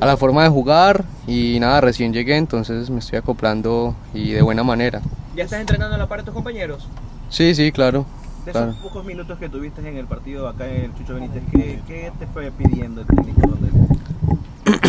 a 0.00 0.06
la 0.06 0.16
forma 0.16 0.42
de 0.42 0.48
jugar 0.48 1.04
y 1.28 1.58
nada, 1.60 1.80
recién 1.80 2.12
llegué, 2.12 2.36
entonces 2.38 2.90
me 2.90 2.98
estoy 2.98 3.20
acoplando 3.20 3.94
y 4.12 4.32
de 4.32 4.42
buena 4.42 4.64
manera. 4.64 5.00
¿Ya 5.36 5.44
estás 5.44 5.60
entrenando 5.60 5.94
a 5.94 5.98
la 5.98 6.08
par 6.08 6.18
de 6.18 6.24
tus 6.24 6.34
compañeros? 6.34 6.88
Sí, 7.30 7.54
sí, 7.54 7.70
claro. 7.70 8.04
De 8.48 8.52
claro. 8.52 8.70
esos 8.70 8.82
pocos 8.82 9.04
minutos 9.04 9.38
que 9.38 9.50
tuviste 9.50 9.86
en 9.86 9.98
el 9.98 10.06
partido 10.06 10.48
acá 10.48 10.66
en 10.66 10.86
el 10.86 10.94
Chucho 10.94 11.16
Benítez, 11.16 11.42
¿qué, 11.52 11.80
qué 11.86 12.10
te 12.18 12.26
fue 12.28 12.50
pidiendo 12.50 13.02
el 13.02 13.06
técnico? 13.06 13.42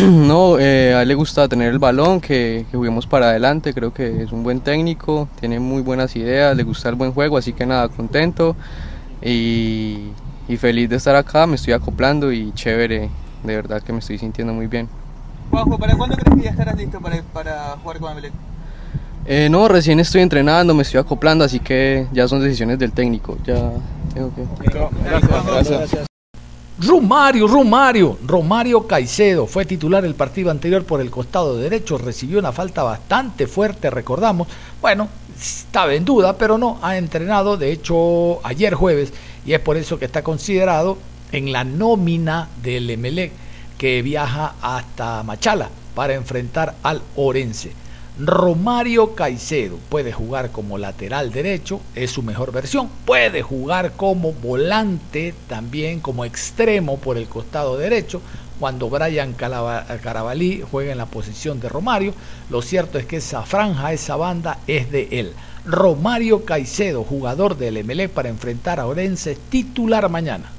No, 0.00 0.58
eh, 0.58 0.94
a 0.94 1.02
él 1.02 1.08
le 1.08 1.14
gusta 1.14 1.46
tener 1.46 1.70
el 1.70 1.78
balón, 1.78 2.22
que, 2.22 2.64
que 2.70 2.76
juguemos 2.78 3.06
para 3.06 3.28
adelante, 3.28 3.74
creo 3.74 3.92
que 3.92 4.22
es 4.22 4.32
un 4.32 4.42
buen 4.42 4.60
técnico, 4.60 5.28
tiene 5.38 5.60
muy 5.60 5.82
buenas 5.82 6.16
ideas, 6.16 6.56
le 6.56 6.62
gusta 6.62 6.88
el 6.88 6.94
buen 6.94 7.12
juego, 7.12 7.36
así 7.36 7.52
que 7.52 7.66
nada, 7.66 7.90
contento 7.90 8.56
y, 9.20 10.08
y 10.48 10.56
feliz 10.56 10.88
de 10.88 10.96
estar 10.96 11.14
acá, 11.14 11.46
me 11.46 11.56
estoy 11.56 11.74
acoplando 11.74 12.32
y 12.32 12.52
chévere, 12.52 13.10
de 13.44 13.56
verdad 13.56 13.82
que 13.82 13.92
me 13.92 13.98
estoy 13.98 14.16
sintiendo 14.16 14.54
muy 14.54 14.68
bien. 14.68 14.88
Juanjo, 15.50 15.78
¿para 15.78 15.94
cuándo 15.98 16.16
crees 16.16 16.34
que 16.34 16.44
ya 16.44 16.50
estarás 16.52 16.78
listo 16.78 16.98
para, 16.98 17.22
para 17.34 17.76
jugar 17.82 17.98
con 17.98 18.12
Emelec? 18.12 18.32
Eh, 19.26 19.48
no, 19.50 19.68
recién 19.68 20.00
estoy 20.00 20.22
entrenando, 20.22 20.74
me 20.74 20.82
estoy 20.82 21.00
acoplando, 21.00 21.44
así 21.44 21.60
que 21.60 22.06
ya 22.12 22.26
son 22.26 22.42
decisiones 22.42 22.78
del 22.78 22.92
técnico, 22.92 23.36
ya 23.44 23.70
tengo 24.14 24.32
que... 24.34 24.44
Gracias. 24.70 26.06
Romario, 26.82 27.46
Romario, 27.46 28.18
Romario 28.26 28.86
Caicedo 28.86 29.46
fue 29.46 29.66
titular 29.66 30.02
el 30.06 30.14
partido 30.14 30.50
anterior 30.50 30.82
por 30.84 31.02
el 31.02 31.10
costado 31.10 31.58
derecho, 31.58 31.98
recibió 31.98 32.38
una 32.38 32.52
falta 32.52 32.82
bastante 32.82 33.46
fuerte, 33.46 33.90
recordamos. 33.90 34.48
Bueno, 34.80 35.08
estaba 35.38 35.92
en 35.92 36.06
duda, 36.06 36.38
pero 36.38 36.56
no, 36.56 36.78
ha 36.80 36.96
entrenado, 36.96 37.58
de 37.58 37.70
hecho, 37.70 38.44
ayer 38.46 38.72
jueves, 38.72 39.12
y 39.44 39.52
es 39.52 39.60
por 39.60 39.76
eso 39.76 39.98
que 39.98 40.06
está 40.06 40.22
considerado 40.22 40.96
en 41.32 41.52
la 41.52 41.64
nómina 41.64 42.48
del 42.62 42.88
Emelec, 42.88 43.32
que 43.76 44.00
viaja 44.00 44.54
hasta 44.62 45.22
Machala 45.22 45.68
para 45.94 46.14
enfrentar 46.14 46.76
al 46.82 47.02
Orense. 47.16 47.72
Romario 48.22 49.14
Caicedo 49.14 49.78
puede 49.88 50.12
jugar 50.12 50.50
como 50.50 50.76
lateral 50.76 51.32
derecho, 51.32 51.80
es 51.94 52.10
su 52.10 52.22
mejor 52.22 52.52
versión. 52.52 52.90
Puede 53.06 53.40
jugar 53.40 53.92
como 53.92 54.34
volante, 54.34 55.34
también 55.48 56.00
como 56.00 56.26
extremo 56.26 56.98
por 56.98 57.16
el 57.16 57.28
costado 57.28 57.78
derecho. 57.78 58.20
Cuando 58.58 58.90
Brian 58.90 59.32
Carabalí 59.32 60.62
juega 60.70 60.92
en 60.92 60.98
la 60.98 61.06
posición 61.06 61.60
de 61.60 61.70
Romario, 61.70 62.12
lo 62.50 62.60
cierto 62.60 62.98
es 62.98 63.06
que 63.06 63.16
esa 63.16 63.42
franja, 63.44 63.94
esa 63.94 64.16
banda 64.16 64.58
es 64.66 64.90
de 64.90 65.08
él. 65.12 65.32
Romario 65.64 66.44
Caicedo, 66.44 67.04
jugador 67.04 67.56
del 67.56 67.78
Emelec 67.78 68.10
para 68.10 68.28
enfrentar 68.28 68.80
a 68.80 68.86
Orense, 68.86 69.38
titular 69.48 70.06
mañana. 70.10 70.50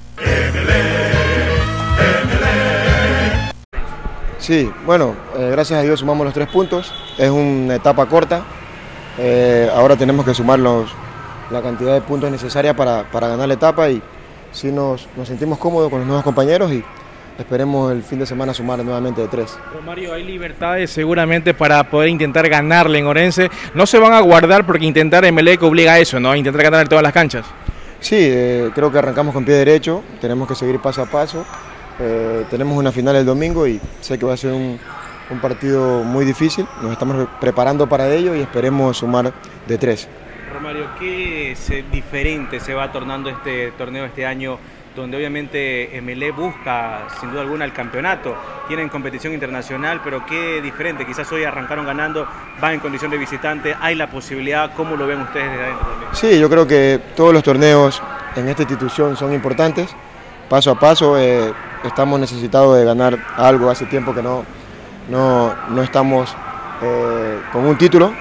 Sí, 4.42 4.70
bueno, 4.86 5.16
eh, 5.38 5.50
gracias 5.52 5.80
a 5.80 5.84
Dios 5.84 6.00
sumamos 6.00 6.26
los 6.26 6.34
tres 6.34 6.50
puntos. 6.50 6.94
Es 7.18 7.30
una 7.30 7.76
etapa 7.76 8.06
corta, 8.08 8.42
Eh, 9.18 9.70
ahora 9.76 9.96
tenemos 9.96 10.26
que 10.26 10.34
sumar 10.34 10.58
los, 10.58 10.90
la 11.52 11.62
cantidad 11.62 11.94
de 11.94 12.02
puntos 12.02 12.32
necesarias 12.32 12.74
para, 12.76 13.04
para 13.12 13.28
ganar 13.28 13.48
la 13.48 13.54
etapa 13.54 13.90
y 13.90 14.02
sí 14.52 14.72
nos, 14.72 15.08
nos 15.18 15.28
sentimos 15.28 15.60
cómodos 15.60 15.90
con 15.90 16.00
los 16.00 16.08
nuevos 16.08 16.24
compañeros 16.24 16.72
y 16.72 16.82
esperemos 17.38 17.92
el 17.92 18.04
fin 18.04 18.20
de 18.20 18.26
semana 18.26 18.54
sumar 18.54 18.84
nuevamente 18.84 19.22
de 19.22 19.28
tres. 19.28 19.58
Romario, 19.74 20.14
hay 20.14 20.24
libertades 20.24 20.92
seguramente 20.92 21.54
para 21.54 21.84
poder 21.84 22.10
intentar 22.10 22.48
ganarle 22.48 23.00
en 23.00 23.06
Orense. 23.06 23.52
No 23.76 23.86
se 23.86 24.00
van 24.00 24.14
a 24.14 24.22
guardar 24.22 24.66
porque 24.66 24.86
intentar 24.86 25.26
Emelec 25.26 25.62
obliga 25.62 25.94
a 25.94 26.00
eso, 26.00 26.20
¿no? 26.20 26.34
Intentar 26.36 26.64
ganar 26.64 26.82
en 26.82 26.88
todas 26.88 27.04
las 27.04 27.14
canchas. 27.14 27.46
Sí, 28.00 28.16
eh, 28.18 28.72
creo 28.74 28.92
que 28.92 28.98
arrancamos 28.98 29.34
con 29.34 29.44
pie 29.44 29.56
derecho, 29.56 30.04
tenemos 30.22 30.48
que 30.48 30.56
seguir 30.56 30.80
paso 30.80 31.02
a 31.04 31.06
paso. 31.06 31.46
Eh, 32.04 32.46
tenemos 32.50 32.76
una 32.76 32.92
final 32.92 33.16
el 33.16 33.26
domingo 33.26 33.68
y 33.68 33.80
sé 34.00 34.18
que 34.18 34.26
va 34.26 34.34
a 34.34 34.38
ser 34.38 34.54
un, 34.54 34.80
un 35.30 35.40
partido 35.40 36.04
muy 36.04 36.26
difícil. 36.26 36.66
Nos 36.82 36.92
estamos 36.92 37.28
preparando 37.40 37.88
para 37.88 38.10
ello 38.10 38.36
y 38.36 38.42
esperemos 38.42 38.98
sumar 38.98 39.32
de 39.68 39.78
tres. 39.78 40.08
Romario, 40.52 40.88
¿qué 41.00 41.56
diferente 41.92 42.60
se 42.60 42.74
va 42.74 42.92
tornando 42.92 43.30
este 43.30 43.72
torneo 43.78 44.06
este 44.06 44.26
año? 44.26 44.58
Donde 44.96 45.16
obviamente 45.16 46.02
MLE 46.04 46.32
busca 46.32 47.08
sin 47.20 47.32
duda 47.32 47.42
alguna 47.42 47.64
el 47.64 47.72
campeonato, 47.72 48.36
tienen 48.68 48.90
competición 48.90 49.34
internacional, 49.34 50.02
pero 50.04 50.26
qué 50.26 50.62
diferente, 50.62 51.06
quizás 51.06 51.32
hoy 51.32 51.46
arrancaron 51.46 51.86
ganando, 51.86 52.28
van 52.60 52.74
en 52.74 52.80
condición 52.82 53.10
de 53.10 53.18
visitante, 53.18 53.74
hay 53.80 53.96
la 53.96 54.08
posibilidad, 54.08 54.74
¿cómo 54.76 54.98
lo 54.98 55.08
ven 55.08 55.22
ustedes 55.22 55.50
desde 55.50 55.64
adentro 55.64 55.88
también? 55.88 56.10
Sí, 56.12 56.38
yo 56.38 56.50
creo 56.50 56.68
que 56.68 57.00
todos 57.16 57.34
los 57.34 57.42
torneos 57.42 58.02
en 58.36 58.50
esta 58.50 58.64
institución 58.64 59.16
son 59.16 59.34
importantes. 59.34 59.96
Paso 60.50 60.72
a 60.72 60.76
paso 60.78 61.18
eh, 61.18 61.54
estamos 61.84 62.20
necesitados 62.20 62.78
de 62.78 62.86
ganar 62.86 63.18
algo. 63.38 63.70
Hace 63.70 63.86
tiempo 63.86 64.14
que 64.14 64.22
no, 64.22 64.46
no, 65.10 65.54
no 65.70 65.84
estamos 65.84 66.36
eh, 66.82 67.40
con 67.52 67.66
un 67.66 67.78
título. 67.78 68.14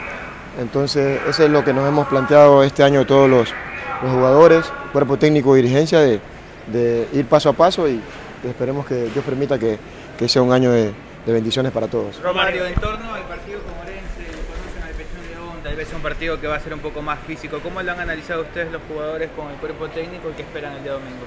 Entonces 0.59 1.21
eso 1.29 1.45
es 1.45 1.51
lo 1.51 1.65
que 1.65 1.73
nos 1.73 1.89
hemos 1.89 2.07
planteado 2.09 2.63
este 2.63 2.83
año 2.83 3.07
todos 3.07 3.31
los, 3.31 3.55
jugadores, 4.03 4.73
cuerpo 4.93 5.19
técnico 5.19 5.57
y 5.57 5.63
dirigencia, 5.63 6.01
de, 6.01 6.21
de 6.69 7.09
ir 7.13 7.27
paso 7.27 7.51
a 7.51 7.53
paso 7.53 7.87
y 7.89 8.01
esperemos 8.49 8.87
que 8.87 9.11
Dios 9.11 9.25
permita 9.25 9.59
que, 9.59 9.79
que 10.19 10.29
sea 10.29 10.43
un 10.43 10.53
año 10.53 10.71
de, 10.71 10.93
de 11.27 11.33
bendiciones 11.33 11.73
para 11.73 11.87
todos. 11.87 12.21
Romario, 12.23 12.65
en 12.67 12.75
torno 12.75 13.13
al 13.15 13.23
partido 13.25 13.61
con 13.61 13.75
Orense, 13.79 14.25
conocen 14.49 14.83
al 14.83 14.95
Pechón 14.95 15.21
León, 15.31 15.59
tal 15.63 15.77
vez 15.77 15.89
un 15.95 16.03
partido 16.03 16.41
que 16.41 16.47
va 16.47 16.57
a 16.57 16.61
ser 16.61 16.75
un 16.75 16.81
poco 16.81 17.03
más 17.03 17.19
físico. 17.27 17.61
¿Cómo 17.63 17.83
lo 17.83 17.93
han 17.93 18.01
analizado 18.01 18.43
ustedes 18.43 18.73
los 18.73 18.83
jugadores 18.89 19.31
con 19.37 19.51
el 19.51 19.57
cuerpo 19.57 19.89
técnico 19.89 20.31
y 20.31 20.33
qué 20.33 20.43
esperan 20.43 20.75
el 20.75 20.83
día 20.83 20.93
domingo? 20.93 21.25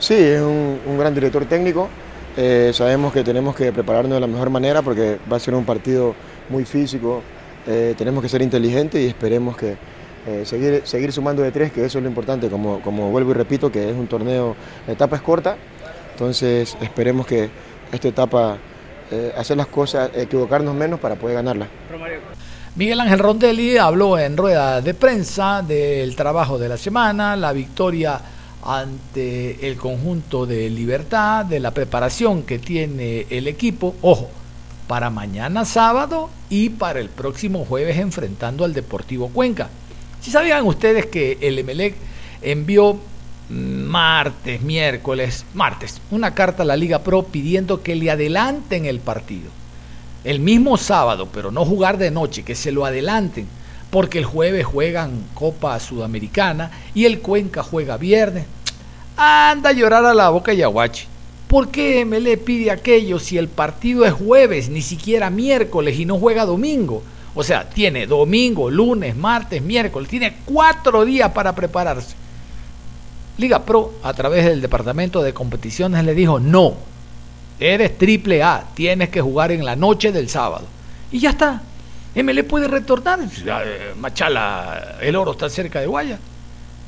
Sí, 0.00 0.14
es 0.14 0.40
un, 0.40 0.80
un 0.86 0.98
gran 0.98 1.14
director 1.14 1.44
técnico. 1.44 1.88
Eh, 2.36 2.70
sabemos 2.72 3.12
que 3.12 3.22
tenemos 3.22 3.54
que 3.54 3.70
prepararnos 3.70 4.14
de 4.14 4.20
la 4.20 4.26
mejor 4.26 4.48
manera 4.48 4.80
porque 4.80 5.18
va 5.30 5.36
a 5.36 5.40
ser 5.40 5.54
un 5.54 5.64
partido 5.64 6.14
muy 6.48 6.64
físico. 6.64 7.22
Eh, 7.66 7.94
tenemos 7.98 8.22
que 8.22 8.28
ser 8.28 8.40
inteligentes 8.40 9.00
y 9.00 9.06
esperemos 9.06 9.58
que 9.58 9.76
eh, 10.26 10.42
seguir, 10.46 10.80
seguir 10.84 11.12
sumando 11.12 11.42
de 11.42 11.52
tres, 11.52 11.70
que 11.70 11.84
eso 11.84 11.98
es 11.98 12.02
lo 12.02 12.08
importante, 12.08 12.48
como, 12.48 12.80
como 12.80 13.10
vuelvo 13.10 13.32
y 13.32 13.34
repito, 13.34 13.70
que 13.70 13.90
es 13.90 13.94
un 13.94 14.06
torneo, 14.06 14.56
la 14.86 14.94
etapa 14.94 15.16
es 15.16 15.22
corta, 15.22 15.56
entonces 16.12 16.76
esperemos 16.80 17.26
que 17.26 17.50
esta 17.92 18.08
etapa, 18.08 18.56
hacer 19.36 19.56
las 19.56 19.66
cosas, 19.66 20.10
equivocarnos 20.14 20.74
menos 20.74 21.00
para 21.00 21.16
poder 21.16 21.36
ganarla. 21.36 21.66
Miguel 22.76 23.00
Ángel 23.00 23.18
Rondelli 23.18 23.76
habló 23.76 24.18
en 24.18 24.36
rueda 24.36 24.80
de 24.80 24.94
prensa 24.94 25.62
del 25.62 26.14
trabajo 26.14 26.58
de 26.58 26.68
la 26.68 26.76
semana, 26.76 27.34
la 27.34 27.52
victoria 27.52 28.20
ante 28.62 29.66
el 29.66 29.76
conjunto 29.76 30.46
de 30.46 30.68
Libertad, 30.70 31.44
de 31.44 31.60
la 31.60 31.72
preparación 31.72 32.42
que 32.42 32.58
tiene 32.58 33.26
el 33.30 33.48
equipo, 33.48 33.94
ojo, 34.02 34.30
para 34.86 35.08
mañana 35.08 35.64
sábado 35.64 36.30
y 36.48 36.70
para 36.70 37.00
el 37.00 37.08
próximo 37.08 37.64
jueves 37.64 37.96
enfrentando 37.98 38.64
al 38.64 38.74
Deportivo 38.74 39.28
Cuenca. 39.28 39.68
Si 40.20 40.30
sabían 40.30 40.66
ustedes 40.66 41.06
que 41.06 41.38
el 41.40 41.58
Emelec 41.58 41.94
envió 42.42 42.98
martes, 43.48 44.60
miércoles, 44.62 45.44
martes, 45.54 46.00
una 46.10 46.34
carta 46.34 46.62
a 46.62 46.66
la 46.66 46.76
Liga 46.76 47.00
Pro 47.00 47.24
pidiendo 47.24 47.82
que 47.82 47.96
le 47.96 48.10
adelanten 48.10 48.86
el 48.86 49.00
partido. 49.00 49.50
El 50.22 50.40
mismo 50.40 50.76
sábado, 50.76 51.28
pero 51.32 51.50
no 51.50 51.64
jugar 51.64 51.96
de 51.96 52.10
noche, 52.10 52.42
que 52.42 52.54
se 52.54 52.72
lo 52.72 52.84
adelanten, 52.84 53.46
porque 53.90 54.18
el 54.18 54.24
jueves 54.24 54.64
juegan 54.64 55.24
Copa 55.34 55.78
Sudamericana 55.80 56.70
y 56.94 57.04
el 57.04 57.20
Cuenca 57.20 57.62
juega 57.62 57.96
viernes. 57.96 58.46
Anda 59.16 59.70
a 59.70 59.72
llorar 59.72 60.04
a 60.06 60.14
la 60.14 60.30
boca 60.30 60.52
Yaguachi. 60.52 61.06
¿Por 61.48 61.68
qué 61.68 62.04
me 62.04 62.20
le 62.20 62.36
pide 62.36 62.70
aquello 62.70 63.18
si 63.18 63.36
el 63.36 63.48
partido 63.48 64.04
es 64.04 64.12
jueves, 64.12 64.68
ni 64.68 64.82
siquiera 64.82 65.30
miércoles 65.30 65.98
y 65.98 66.04
no 66.04 66.16
juega 66.16 66.46
domingo? 66.46 67.02
O 67.34 67.42
sea, 67.42 67.68
tiene 67.68 68.06
domingo, 68.06 68.70
lunes, 68.70 69.16
martes, 69.16 69.60
miércoles, 69.60 70.08
tiene 70.08 70.36
cuatro 70.44 71.04
días 71.04 71.32
para 71.32 71.54
prepararse. 71.54 72.14
Liga 73.36 73.64
Pro, 73.64 73.94
a 74.02 74.12
través 74.14 74.44
del 74.44 74.60
departamento 74.60 75.22
de 75.22 75.32
competiciones, 75.32 76.04
le 76.04 76.14
dijo, 76.14 76.38
no, 76.38 76.74
eres 77.58 77.98
triple 77.98 78.42
A, 78.42 78.64
tienes 78.74 79.08
que 79.08 79.20
jugar 79.20 79.50
en 79.50 79.64
la 79.64 79.74
noche 79.74 80.12
del 80.12 80.28
sábado. 80.28 80.66
Y 81.10 81.18
ya 81.18 81.30
está. 81.30 81.62
ML 82.14 82.44
puede 82.44 82.68
retornar. 82.68 83.20
Eh, 83.20 83.94
Machala, 83.98 84.96
el 85.00 85.16
oro 85.16 85.32
está 85.32 85.48
cerca 85.48 85.80
de 85.80 85.86
Guaya. 85.86 86.18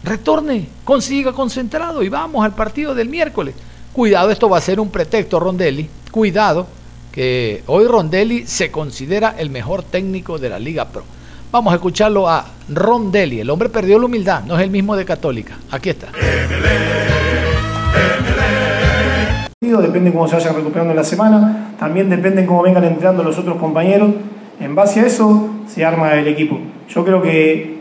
Retorne, 0.04 0.68
consiga 0.84 1.32
concentrado 1.32 2.02
y 2.02 2.08
vamos 2.08 2.44
al 2.44 2.54
partido 2.54 2.94
del 2.94 3.08
miércoles. 3.08 3.54
Cuidado, 3.92 4.30
esto 4.30 4.48
va 4.48 4.58
a 4.58 4.60
ser 4.60 4.80
un 4.80 4.90
pretexto, 4.90 5.38
Rondelli. 5.38 5.88
Cuidado, 6.10 6.66
que 7.12 7.62
hoy 7.66 7.86
Rondelli 7.86 8.46
se 8.46 8.70
considera 8.72 9.34
el 9.38 9.50
mejor 9.50 9.82
técnico 9.84 10.38
de 10.38 10.48
la 10.48 10.58
Liga 10.58 10.88
Pro. 10.88 11.04
Vamos 11.52 11.72
a 11.72 11.76
escucharlo 11.76 12.28
a 12.28 12.46
Rondelli. 12.68 13.40
El 13.40 13.50
hombre 13.50 13.68
perdió 13.68 13.98
la 13.98 14.06
humildad, 14.06 14.42
no 14.44 14.56
es 14.56 14.62
el 14.62 14.70
mismo 14.70 14.96
de 14.96 15.04
Católica. 15.04 15.58
Aquí 15.70 15.90
está. 15.90 16.08
Depende 19.60 20.12
cómo 20.12 20.28
se 20.28 20.36
vayan 20.36 20.56
recuperando 20.56 20.90
en 20.90 20.96
la 20.96 21.04
semana, 21.04 21.74
también 21.78 22.10
depende 22.10 22.44
cómo 22.44 22.62
vengan 22.62 22.84
entrenando 22.84 23.22
los 23.22 23.38
otros 23.38 23.56
compañeros. 23.58 24.10
En 24.62 24.74
base 24.76 25.00
a 25.00 25.06
eso 25.06 25.48
se 25.66 25.84
arma 25.84 26.14
el 26.14 26.28
equipo. 26.28 26.56
Yo 26.88 27.04
creo 27.04 27.20
que, 27.20 27.78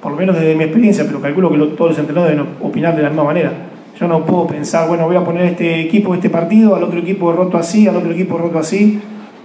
por 0.00 0.12
lo 0.12 0.18
menos 0.18 0.36
desde 0.36 0.54
mi 0.54 0.64
experiencia, 0.64 1.04
pero 1.06 1.20
calculo 1.20 1.50
que 1.50 1.58
todos 1.76 1.90
los 1.90 1.98
entrenadores 1.98 2.36
deben 2.36 2.50
opinar 2.62 2.96
de 2.96 3.02
la 3.02 3.08
misma 3.10 3.24
manera. 3.24 3.52
Yo 4.00 4.08
no 4.08 4.24
puedo 4.24 4.46
pensar, 4.46 4.88
bueno, 4.88 5.06
voy 5.06 5.16
a 5.16 5.24
poner 5.24 5.44
este 5.44 5.80
equipo, 5.80 6.14
este 6.14 6.30
partido, 6.30 6.74
al 6.74 6.82
otro 6.84 6.98
equipo 6.98 7.30
roto 7.32 7.58
así, 7.58 7.86
al 7.86 7.96
otro 7.96 8.10
equipo 8.10 8.38
roto 8.38 8.58
así. 8.58 9.00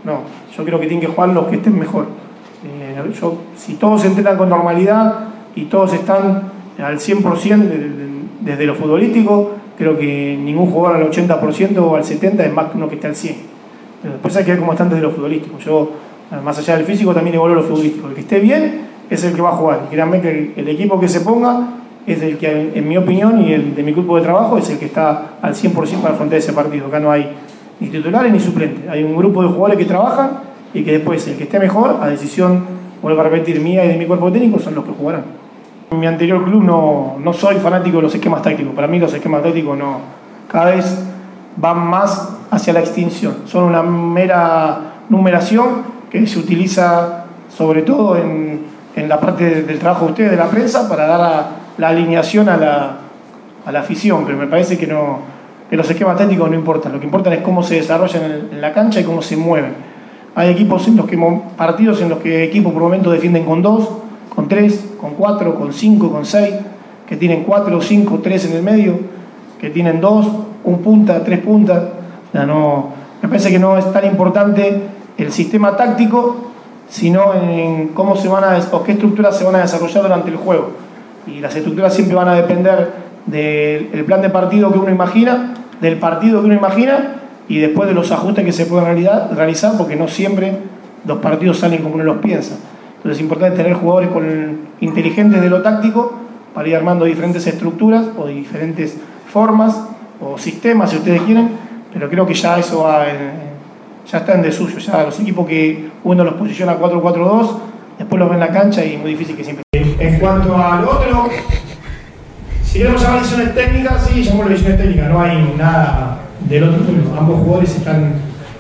No, 0.06 0.20
yo 0.58 0.64
creo 0.64 0.80
que 0.80 0.88
tienen 0.88 1.06
que 1.06 1.14
jugar 1.14 1.30
los 1.30 1.48
que 1.48 1.58
estén 1.58 1.78
mejor. 1.78 2.06
Eh, 2.66 2.96
yo- 3.20 3.38
si 3.58 3.74
todos 3.74 4.06
entrenan 4.06 4.38
con 4.38 4.48
normalidad 4.50 5.26
y 5.54 5.64
todos 5.66 5.94
están 5.94 6.44
al 6.82 7.00
100% 7.00 7.66
de- 7.68 7.78
de- 7.78 8.08
desde 8.40 8.66
lo 8.66 8.74
futbolístico, 8.76 9.52
creo 9.78 9.98
que 9.98 10.40
ningún 10.42 10.72
jugador 10.72 10.98
al 11.02 11.04
80% 11.10 11.86
o 11.92 11.96
al 11.98 12.06
70% 12.06 12.44
es 12.46 12.54
más 12.54 12.68
que 12.72 12.78
uno 12.78 12.88
que 12.88 12.96
esté 12.96 13.08
al 13.08 13.16
100%. 13.16 13.36
Pero 14.02 14.14
después 14.14 14.36
hay 14.38 14.46
que 14.46 14.52
ver 14.52 14.60
cómo 14.60 14.72
están 14.72 14.90
desde 14.90 15.02
lo 15.02 15.12
futbolístico. 15.12 15.58
Yo, 15.60 15.92
más 16.44 16.58
allá 16.60 16.76
del 16.76 16.86
físico, 16.86 17.14
también 17.14 17.36
evalúo 17.36 17.56
lo 17.56 17.64
futbolístico. 17.64 18.08
El 18.10 18.14
que 18.14 18.22
esté 18.22 18.40
bien 18.40 18.82
es 19.10 19.24
el 19.24 19.34
que 19.34 19.42
va 19.42 19.50
a 19.50 19.54
jugar. 19.54 19.82
Y 19.88 19.94
créanme 19.94 20.22
que 20.22 20.54
el, 20.56 20.68
equipo 20.68 21.00
que 21.00 21.08
se 21.08 21.22
ponga 21.22 21.68
es 22.06 22.22
el 22.22 22.38
que, 22.38 22.72
en, 22.76 22.88
mi 22.88 22.98
opinión 22.98 23.42
y 23.42 23.54
el 23.54 23.76
de 23.76 23.84
mi 23.84 23.94
grupo 23.94 24.18
de 24.18 24.24
trabajo, 24.24 24.58
es 24.58 24.70
el 24.70 24.78
que 24.78 24.86
está 24.86 25.38
al 25.42 25.54
100% 25.54 26.02
para 26.02 26.14
afrontar 26.14 26.38
ese 26.38 26.54
partido. 26.54 26.88
Acá 26.88 27.00
no 27.00 27.12
hay 27.12 27.30
ni 27.80 27.88
titulares 27.88 28.32
ni 28.32 28.40
suplentes. 28.40 28.90
Hay 28.90 29.04
un 29.04 29.16
grupo 29.16 29.42
de 29.42 29.50
jugadores 29.50 29.78
que 29.78 29.86
trabajan 29.86 30.32
y 30.74 30.84
que 30.84 30.92
después 30.94 31.26
el 31.28 31.38
que 31.38 31.44
esté 31.44 31.60
mejor, 31.60 31.98
a 32.02 32.08
decisión, 32.08 32.66
vuelvo 33.02 33.22
a 33.22 33.24
repetir, 33.24 33.62
mía 33.62 33.86
y 33.86 33.90
de 33.90 33.98
mi 33.98 34.06
cuerpo 34.06 34.32
técnico, 34.32 34.60
son 34.60 34.76
los 34.76 34.84
que 34.84 34.92
jugarán. 34.92 35.24
En 35.92 36.00
mi 36.00 36.08
anterior 36.08 36.44
club 36.44 36.64
no, 36.64 37.16
no 37.24 37.32
soy 37.32 37.56
fanático 37.56 37.98
de 37.98 38.04
los 38.04 38.16
esquemas 38.16 38.42
tácticos. 38.42 38.74
Para 38.76 38.88
mí 38.88 39.00
los 39.00 39.14
esquemas 39.14 39.42
tácticos 39.42 39.78
no, 39.78 40.00
cada 40.52 40.72
vez 40.72 41.06
van 41.56 41.88
más 41.88 42.38
hacia 42.52 42.74
la 42.74 42.82
extinción. 42.82 43.38
Son 43.46 43.64
una 43.64 43.82
mera 43.82 44.96
numeración 45.10 45.97
que 46.10 46.26
se 46.28 46.40
utiliza 46.40 47.26
sobre 47.50 47.82
todo 47.82 48.18
en, 48.18 48.62
en 48.96 49.10
la 49.10 49.20
parte 49.20 49.44
de- 49.46 49.64
del 49.64 49.80
trabajo 49.80 50.06
de 50.06 50.12
ustedes, 50.12 50.32
de 50.32 50.38
la 50.38 50.48
prensa, 50.48 50.88
para 50.88 51.08
dar 51.08 51.20
la, 51.20 51.48
la 51.78 51.88
alineación 51.90 52.50
a 52.50 52.58
la, 52.58 52.98
a 53.66 53.72
la 53.72 53.80
afición. 53.80 54.24
Pero 54.26 54.38
me 54.38 54.48
parece 54.48 54.78
que, 54.78 54.88
no, 54.88 55.20
que 55.70 55.76
los 55.76 55.90
esquemas 55.90 56.18
tácticos 56.18 56.50
no 56.50 56.56
importan. 56.56 56.92
Lo 56.94 57.00
que 57.00 57.06
importa 57.06 57.34
es 57.34 57.42
cómo 57.42 57.64
se 57.64 57.76
desarrollan 57.76 58.24
en, 58.24 58.50
en 58.54 58.62
la 58.62 58.74
cancha 58.74 59.00
y 59.00 59.04
cómo 59.04 59.22
se 59.22 59.36
mueven. 59.38 59.74
Hay 60.36 60.50
equipos 60.50 60.88
en 60.88 60.98
los 60.98 61.08
que, 61.08 61.18
partidos 61.58 62.02
en 62.02 62.10
los 62.10 62.20
que 62.20 62.44
equipos 62.44 62.72
por 62.72 62.82
momentos 62.84 63.12
defienden 63.12 63.44
con 63.44 63.62
dos, 63.62 63.90
con 64.36 64.48
tres, 64.48 64.86
con 65.02 65.16
cuatro, 65.16 65.56
con 65.56 65.74
cinco, 65.74 66.12
con 66.12 66.26
seis, 66.26 66.54
que 67.08 67.18
tienen 67.18 67.44
cuatro, 67.44 67.82
cinco, 67.82 68.20
tres 68.22 68.46
en 68.46 68.56
el 68.56 68.62
medio, 68.62 69.00
que 69.60 69.72
tienen 69.72 70.00
dos, 70.00 70.28
un 70.64 70.80
punta, 70.80 71.24
tres 71.24 71.40
puntas. 71.40 71.82
O 72.30 72.32
sea, 72.34 72.46
no, 72.46 72.90
me 73.22 73.30
parece 73.30 73.50
que 73.50 73.58
no 73.58 73.78
es 73.78 73.92
tan 73.92 74.06
importante 74.06 74.80
el 75.18 75.32
sistema 75.32 75.76
táctico, 75.76 76.52
sino 76.90 77.34
en 77.34 77.90
cómo 77.90 78.16
se 78.16 78.28
van 78.28 78.44
a 78.44 78.60
o 78.72 78.84
qué 78.84 78.94
estructuras 78.94 79.38
se 79.38 79.44
van 79.44 79.56
a 79.56 79.60
desarrollar 79.60 80.04
durante 80.04 80.30
el 80.30 80.38
juego. 80.38 80.72
Y 81.26 81.40
las 81.40 81.56
estructuras 81.56 81.94
siempre 81.94 82.16
van 82.16 82.30
a 82.30 82.36
depender 82.36 82.92
del 83.26 83.90
el 83.94 84.06
plan 84.06 84.22
de 84.22 84.30
partido 84.30 84.72
que 84.72 84.80
uno 84.80 84.90
imagina, 84.90 85.54
del 85.82 85.98
partido 85.98 86.40
que 86.40 86.46
uno 86.46 86.56
imagina 86.56 87.16
y 87.50 87.60
después 87.60 87.88
de 87.90 87.96
los 87.96 88.12
ajustes 88.12 88.46
que 88.46 88.52
se 88.52 88.66
pueden 88.66 88.86
realizar, 88.86 89.78
porque 89.78 89.96
no 89.96 90.08
siempre 90.08 90.58
los 91.06 91.20
partidos 91.20 91.60
salen 91.60 91.82
como 91.82 91.96
uno 91.96 92.04
los 92.04 92.18
piensa. 92.18 92.56
Entonces 92.98 93.18
es 93.18 93.22
importante 93.22 93.58
tener 93.58 93.74
jugadores 93.74 94.10
con, 94.10 94.68
inteligentes 94.82 95.42
de 95.42 95.50
lo 95.50 95.62
táctico 95.62 96.14
para 96.54 96.68
ir 96.68 96.76
armando 96.76 97.06
diferentes 97.06 97.46
estructuras 97.48 98.06
o 98.18 98.28
diferentes 98.28 98.98
formas 99.32 99.80
o 100.20 100.38
sistemas, 100.38 100.90
si 100.90 100.98
ustedes 100.98 101.22
quieren, 101.22 101.50
pero 101.94 102.10
creo 102.10 102.26
que 102.26 102.34
ya 102.34 102.58
eso 102.58 102.84
va 102.84 103.06
ya 104.12 104.20
está 104.20 104.36
en 104.36 104.42
desuso. 104.42 104.78
Ya 104.80 105.04
los 105.04 105.20
equipos 105.20 105.48
que 105.48 105.90
uno 106.04 106.24
los 106.24 106.34
posiciona 106.36 106.80
4-4-2, 106.80 107.58
después 107.98 108.20
los 108.20 108.30
ven 108.30 108.36
en 108.36 108.40
la 108.40 108.52
cancha 108.52 108.84
y 108.84 108.96
es 108.96 109.02
muy 109.02 109.12
difícil 109.12 109.36
que 109.36 109.44
siempre. 109.44 109.64
En 109.72 110.20
cuanto 110.20 110.56
al 110.56 110.84
otro, 110.84 111.30
si 112.64 112.80
queremos 112.80 113.02
llamar 113.02 113.20
decisiones 113.20 113.56
técnicas, 113.56 114.08
sí, 114.08 114.24
llamamos 114.24 114.50
decisiones 114.50 114.80
técnicas, 114.80 115.10
no 115.10 115.22
hay 115.22 115.54
nada 115.58 116.20
del 116.48 116.64
otro. 116.64 116.82
Ambos 117.18 117.40
jugadores 117.40 117.76
están, 117.76 118.14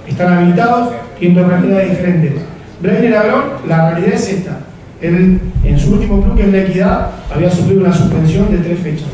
están 0.08 0.34
habilitados 0.34 0.94
y 1.20 1.28
en 1.28 1.36
dos 1.36 1.48
realidades 1.48 1.92
diferentes. 1.92 2.34
Blaine 2.82 3.16
Agrón, 3.16 3.44
la 3.68 3.92
realidad 3.92 4.14
es 4.14 4.30
esta. 4.30 4.60
Él, 5.02 5.40
en 5.64 5.80
su 5.80 5.94
último 5.94 6.22
club, 6.22 6.36
que 6.36 6.44
es 6.44 6.52
la 6.52 6.62
Equidad, 6.62 7.12
había 7.34 7.50
sufrido 7.52 7.82
una 7.82 7.94
suspensión 7.94 8.52
de 8.52 8.58
tres 8.58 8.80
fechas. 8.80 9.08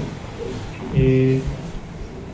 Eh, 0.95 1.41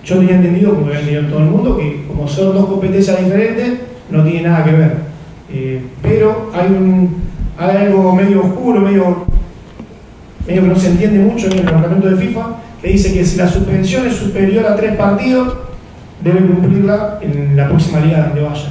yo 0.03 0.17
tenía 0.17 0.35
entendido, 0.35 0.73
como 0.73 0.87
había 0.87 0.99
entendido 0.99 1.29
todo 1.29 1.39
el 1.39 1.45
mundo, 1.45 1.77
que 1.77 2.05
como 2.07 2.27
son 2.27 2.53
dos 2.53 2.65
competencias 2.65 3.23
diferentes, 3.23 3.79
no 4.09 4.23
tiene 4.23 4.47
nada 4.47 4.63
que 4.63 4.71
ver. 4.71 4.97
Eh, 5.51 5.81
pero 6.01 6.51
hay, 6.53 6.67
un, 6.67 7.15
algo 7.57 8.15
medio 8.15 8.41
oscuro, 8.41 8.81
medio 8.81 9.25
medio 10.47 10.63
que 10.63 10.67
no 10.67 10.75
se 10.75 10.89
entiende 10.89 11.19
mucho 11.19 11.47
en 11.47 11.59
el 11.59 11.67
reglamento 11.67 12.09
de 12.09 12.15
FIFA, 12.17 12.47
que 12.81 12.89
dice 12.89 13.13
que 13.13 13.23
si 13.23 13.37
la 13.37 13.47
suspensión 13.47 14.07
es 14.07 14.15
superior 14.15 14.65
a 14.65 14.75
tres 14.75 14.95
partidos, 14.95 15.53
debe 16.23 16.39
cumplirla 16.39 17.19
en 17.21 17.55
la 17.55 17.67
próxima 17.67 17.99
liga 17.99 18.27
donde 18.27 18.41
vaya. 18.41 18.69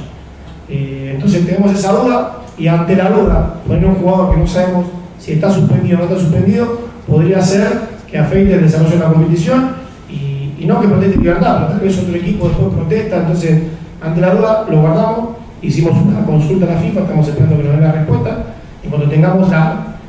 Eh, 0.67 1.11
entonces 1.15 1.45
tenemos 1.45 1.71
esa 1.71 1.93
duda 1.93 2.39
y 2.57 2.67
ante 2.67 2.95
la 2.95 3.09
duda, 3.09 3.55
poner 3.65 3.85
un 3.85 3.95
jugador 3.95 4.31
que 4.31 4.41
no 4.41 4.47
sabemos 4.47 4.87
si 5.17 5.33
está 5.33 5.51
suspendido 5.51 5.97
o 5.97 5.99
no 5.99 6.05
está 6.05 6.19
suspendido, 6.19 6.81
podría 7.07 7.41
ser 7.41 7.67
que 8.09 8.17
afecte 8.17 8.53
el 8.53 8.61
desarrollo 8.61 8.91
de 8.91 8.99
la 8.99 9.13
competición 9.13 9.69
y, 10.09 10.65
no 10.65 10.81
que 10.81 10.87
proteste 10.87 11.17
libertad, 11.17 11.55
pero 11.57 11.67
tal 11.69 11.79
vez 11.79 11.97
otro 11.97 12.15
equipo 12.15 12.47
después 12.47 12.73
protesta, 12.73 13.17
entonces 13.17 13.63
ante 14.01 14.21
la 14.21 14.33
duda 14.33 14.65
lo 14.69 14.81
guardamos, 14.81 15.29
hicimos 15.61 15.93
una 15.97 16.25
consulta 16.25 16.65
a 16.65 16.75
la 16.75 16.79
FIFA, 16.79 17.01
estamos 17.01 17.27
esperando 17.27 17.57
que 17.57 17.63
nos 17.63 17.73
den 17.73 17.83
la 17.83 17.91
respuesta 17.91 18.37
y 18.83 18.87
cuando 18.87 19.09
tengamos 19.09 19.49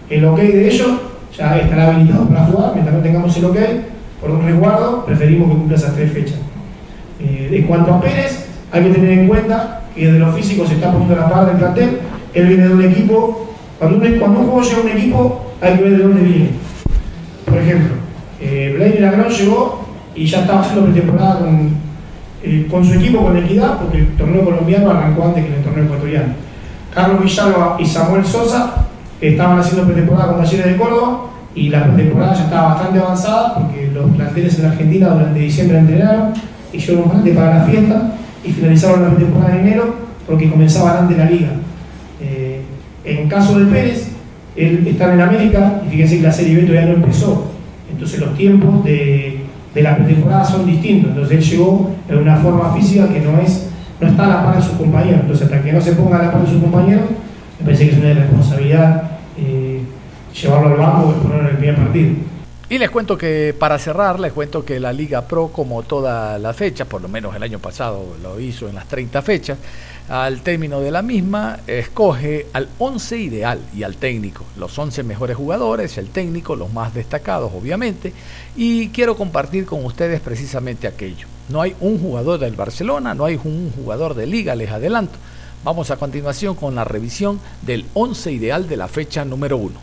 el 0.09 0.25
ok 0.25 0.39
de 0.39 0.69
ellos, 0.69 0.91
ya 1.37 1.59
estará 1.59 1.89
habilitado 1.89 2.29
para 2.29 2.47
jugar, 2.47 2.71
mientras 2.75 2.97
no 2.97 3.03
tengamos 3.03 3.37
el 3.37 3.45
ok, 3.45 3.57
por 4.21 4.31
un 4.31 4.45
resguardo, 4.45 5.05
preferimos 5.05 5.49
que 5.49 5.57
cumpla 5.57 5.77
esas 5.77 5.95
tres 5.95 6.13
fechas. 6.13 6.39
Eh, 7.21 7.51
en 7.53 7.63
cuanto 7.65 7.95
a 7.95 8.01
Pérez, 8.01 8.47
hay 8.73 8.85
que 8.85 8.91
tener 8.91 9.11
en 9.11 9.29
cuenta 9.29 9.83
que 9.95 10.07
desde 10.07 10.19
lo 10.19 10.33
físico 10.33 10.67
se 10.67 10.75
está 10.75 10.91
poniendo 10.93 11.17
la 11.17 11.29
par 11.29 11.47
del 11.47 11.57
plantel, 11.57 11.99
él 12.35 12.47
viene 12.47 12.69
de 12.69 12.75
un 12.75 12.83
equipo, 12.83 13.55
cuando 13.79 13.97
un, 13.99 14.19
cuando 14.19 14.41
un 14.41 14.47
juego 14.47 14.63
llega 14.63 14.79
a 14.79 14.81
un 14.83 14.89
equipo, 14.89 15.47
hay 15.61 15.77
que 15.77 15.83
ver 15.83 15.97
de 15.97 16.03
dónde 16.03 16.23
viene. 16.23 16.51
Por 17.45 17.59
ejemplo, 17.59 17.95
eh, 18.41 18.75
Blaine 18.77 19.01
Lagrón 19.01 19.29
llegó 19.29 19.85
y 20.15 20.27
ya 20.27 20.41
estaba 20.41 20.61
haciendo 20.61 20.85
pretemporada 20.85 21.39
con, 21.41 21.80
eh, 22.43 22.67
con 22.71 22.85
su 22.85 22.95
equipo, 22.95 23.23
con 23.23 23.37
Equidad, 23.37 23.79
porque 23.79 23.99
el 23.99 24.17
torneo 24.17 24.45
colombiano 24.45 24.91
arrancó 24.91 25.25
antes 25.25 25.45
que 25.45 25.55
el 25.55 25.63
torneo 25.63 25.85
ecuatoriano. 25.85 26.33
Carlos 26.95 27.23
Villalba 27.23 27.77
y 27.79 27.85
Samuel 27.85 28.25
Sosa 28.25 28.87
estaban 29.21 29.59
haciendo 29.59 29.85
pretemporada 29.85 30.33
con 30.33 30.43
Talleres 30.43 30.67
de 30.67 30.77
Córdoba 30.77 31.27
y 31.55 31.69
la 31.69 31.85
pretemporada 31.85 32.35
ya 32.35 32.45
estaba 32.45 32.75
bastante 32.75 32.99
avanzada 32.99 33.55
porque 33.57 33.91
los 33.93 34.11
planteles 34.13 34.59
en 34.59 34.67
Argentina 34.67 35.09
durante 35.09 35.39
diciembre 35.41 35.79
entrenaron, 35.79 36.33
hicieron 36.73 37.05
un 37.05 37.35
para 37.35 37.59
la 37.59 37.65
fiesta 37.65 38.13
y 38.45 38.53
finalizaron 38.53 39.03
la 39.03 39.11
pretemporada 39.11 39.57
en 39.57 39.67
enero 39.67 39.95
porque 40.27 40.49
comenzaba 40.49 41.01
antes 41.01 41.19
la 41.19 41.27
liga. 41.27 41.49
Eh, 42.23 42.63
en 43.05 43.29
caso 43.29 43.59
de 43.59 43.67
Pérez, 43.67 44.13
él 44.57 44.87
está 44.87 45.13
en 45.13 45.21
América 45.21 45.83
y 45.87 45.91
fíjense 45.91 46.17
que 46.19 46.23
la 46.23 46.33
serie 46.33 46.57
B 46.57 46.63
todavía 46.63 46.89
no 46.89 46.95
empezó, 46.97 47.51
entonces 47.91 48.21
los 48.21 48.35
tiempos 48.37 48.85
de, 48.85 49.40
de 49.75 49.83
la 49.83 49.97
pretemporada 49.97 50.45
son 50.45 50.67
distintos, 50.67 51.11
entonces 51.11 51.39
él 51.39 51.45
llegó 51.45 51.91
en 52.09 52.19
una 52.19 52.37
forma 52.37 52.73
física 52.75 53.09
que 53.09 53.21
no 53.21 53.39
es 53.39 53.71
no 54.01 54.09
está 54.09 54.25
a 54.25 54.29
la 54.29 54.45
par 54.45 54.57
de 54.57 54.63
sus 54.63 54.73
compañeros, 54.73 55.21
entonces 55.21 55.45
hasta 55.45 55.63
que 55.63 55.73
no 55.73 55.81
se 55.81 55.93
ponga 55.93 56.19
a 56.19 56.23
la 56.25 56.33
par 56.33 56.43
de 56.43 56.51
sus 56.51 56.63
compañeros, 56.63 57.05
me 57.59 57.65
parece 57.65 57.87
que 57.87 57.93
es 57.93 57.99
una 57.99 58.15
responsabilidad 58.15 59.03
eh, 59.37 59.83
llevarlo 60.41 60.69
al 60.69 60.77
banco 60.77 61.15
y 61.17 61.23
ponerlo 61.23 61.49
en 61.49 61.51
el 61.51 61.57
primer 61.59 61.77
partido. 61.77 62.15
Y 62.71 62.79
les 62.79 62.89
cuento 62.89 63.19
que, 63.19 63.53
para 63.59 63.81
cerrar, 63.81 64.21
les 64.21 64.33
cuento 64.33 64.65
que 64.65 64.79
la 64.79 64.93
Liga 64.93 65.27
Pro, 65.27 65.49
como 65.49 65.83
todas 65.83 66.41
las 66.41 66.55
fechas, 66.55 66.87
por 66.87 67.03
lo 67.03 67.09
menos 67.09 67.35
el 67.35 67.43
año 67.43 67.59
pasado 67.59 68.15
lo 68.23 68.39
hizo 68.39 68.69
en 68.69 68.77
las 68.77 68.87
30 68.87 69.23
fechas, 69.23 69.59
al 70.09 70.43
término 70.43 70.81
de 70.81 70.93
la 70.93 71.03
misma, 71.03 71.59
escoge 71.67 72.47
al 72.53 72.69
11 72.79 73.19
ideal 73.19 73.59
y 73.75 73.83
al 73.83 73.97
técnico, 73.97 74.45
los 74.57 74.79
11 74.79 75.03
mejores 75.03 75.37
jugadores, 75.37 75.99
el 75.99 76.11
técnico, 76.11 76.55
los 76.55 76.73
más 76.73 76.95
destacados, 76.95 77.51
obviamente, 77.53 78.13
y 78.55 78.91
quiero 78.91 79.17
compartir 79.17 79.67
con 79.67 79.85
ustedes 79.85 80.21
precisamente 80.21 80.87
aquello. 80.87 81.27
No 81.49 81.63
hay 81.63 81.75
un 81.81 81.99
jugador 81.99 82.39
del 82.39 82.55
Barcelona, 82.55 83.15
no 83.15 83.25
hay 83.25 83.35
un 83.43 83.73
jugador 83.73 84.15
de 84.15 84.29
Liga, 84.29 84.55
les 84.55 84.71
adelanto. 84.71 85.19
Vamos 85.65 85.91
a 85.91 85.97
continuación 85.97 86.55
con 86.55 86.77
la 86.77 86.85
revisión 86.85 87.41
del 87.63 87.85
11 87.95 88.31
ideal 88.31 88.69
de 88.69 88.77
la 88.77 88.87
fecha 88.87 89.25
número 89.25 89.57
1. 89.57 89.75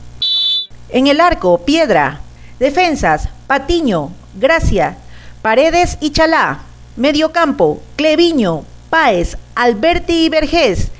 En 0.87 1.07
el 1.07 1.19
arco, 1.19 1.65
Piedra. 1.65 2.21
Defensas, 2.59 3.29
Patiño, 3.45 4.11
Gracia, 4.35 4.97
Paredes 5.41 5.97
y 6.01 6.11
Chalá. 6.11 6.61
Mediocampo, 6.95 7.79
Cleviño, 7.95 8.63
Páez, 8.89 9.37
Alberti 9.53 10.25
y 10.25 10.29
Vergés. 10.29 10.91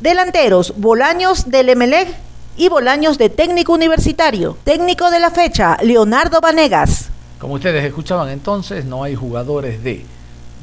Delanteros, 0.00 0.74
Bolaños 0.76 1.50
del 1.50 1.68
Emelec 1.68 2.08
y 2.56 2.68
Bolaños 2.68 3.18
de 3.18 3.28
Técnico 3.28 3.72
Universitario. 3.72 4.56
Técnico 4.62 5.10
de 5.10 5.18
la 5.18 5.30
fecha, 5.30 5.76
Leonardo 5.82 6.40
Vanegas. 6.40 7.08
Como 7.40 7.54
ustedes 7.54 7.84
escuchaban 7.84 8.28
entonces, 8.28 8.84
no 8.84 9.02
hay 9.02 9.16
jugadores 9.16 9.82
de 9.82 10.06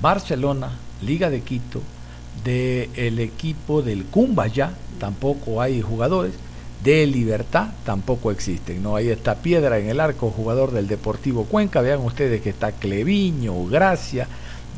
Barcelona, 0.01 0.71
Liga 1.01 1.29
de 1.29 1.41
Quito, 1.41 1.81
del 2.43 3.19
equipo 3.19 3.81
del 3.81 4.05
Cumbaya, 4.05 4.71
tampoco 4.97 5.61
hay 5.61 5.81
jugadores. 5.81 6.33
De 6.83 7.05
Libertad 7.05 7.69
tampoco 7.85 8.31
existen. 8.31 8.81
No, 8.81 8.95
ahí 8.95 9.09
está 9.09 9.35
Piedra 9.35 9.79
en 9.79 9.89
el 9.89 9.99
arco, 9.99 10.31
jugador 10.31 10.71
del 10.71 10.87
Deportivo 10.87 11.45
Cuenca. 11.45 11.81
Vean 11.81 11.99
ustedes 11.99 12.41
que 12.41 12.49
está 12.49 12.71
Cleviño, 12.71 13.65
Gracia 13.65 14.27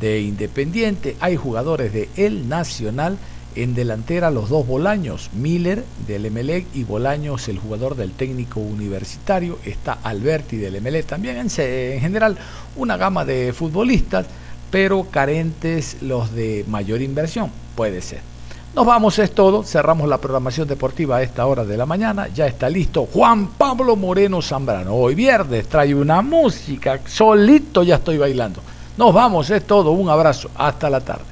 de 0.00 0.20
Independiente. 0.20 1.16
Hay 1.20 1.36
jugadores 1.36 1.92
de 1.92 2.08
El 2.16 2.48
Nacional. 2.48 3.18
En 3.54 3.74
delantera 3.74 4.30
los 4.30 4.48
dos 4.48 4.66
Bolaños, 4.66 5.28
Miller 5.34 5.84
del 6.06 6.24
Emelec 6.24 6.64
y 6.72 6.84
Bolaños, 6.84 7.48
el 7.48 7.58
jugador 7.58 7.96
del 7.96 8.12
técnico 8.12 8.60
universitario. 8.60 9.58
Está 9.66 9.92
Alberti 9.92 10.56
del 10.56 10.76
Emelec. 10.76 11.04
También 11.04 11.36
en, 11.36 11.48
en 11.58 12.00
general 12.00 12.38
una 12.76 12.96
gama 12.96 13.26
de 13.26 13.52
futbolistas 13.52 14.26
pero 14.72 15.04
carentes 15.10 15.98
los 16.00 16.32
de 16.32 16.64
mayor 16.66 17.02
inversión. 17.02 17.50
Puede 17.76 18.00
ser. 18.00 18.31
Nos 18.74 18.86
vamos, 18.86 19.18
es 19.18 19.32
todo. 19.32 19.62
Cerramos 19.64 20.08
la 20.08 20.18
programación 20.18 20.66
deportiva 20.66 21.18
a 21.18 21.22
esta 21.22 21.44
hora 21.44 21.64
de 21.64 21.76
la 21.76 21.84
mañana. 21.84 22.28
Ya 22.28 22.46
está 22.46 22.70
listo 22.70 23.06
Juan 23.12 23.48
Pablo 23.48 23.96
Moreno 23.96 24.40
Zambrano. 24.40 24.94
Hoy 24.94 25.14
viernes 25.14 25.68
trae 25.68 25.94
una 25.94 26.22
música. 26.22 27.00
Solito 27.06 27.82
ya 27.82 27.96
estoy 27.96 28.16
bailando. 28.16 28.62
Nos 28.96 29.12
vamos, 29.12 29.50
es 29.50 29.66
todo. 29.66 29.90
Un 29.90 30.08
abrazo. 30.08 30.50
Hasta 30.54 30.88
la 30.88 31.00
tarde. 31.00 31.24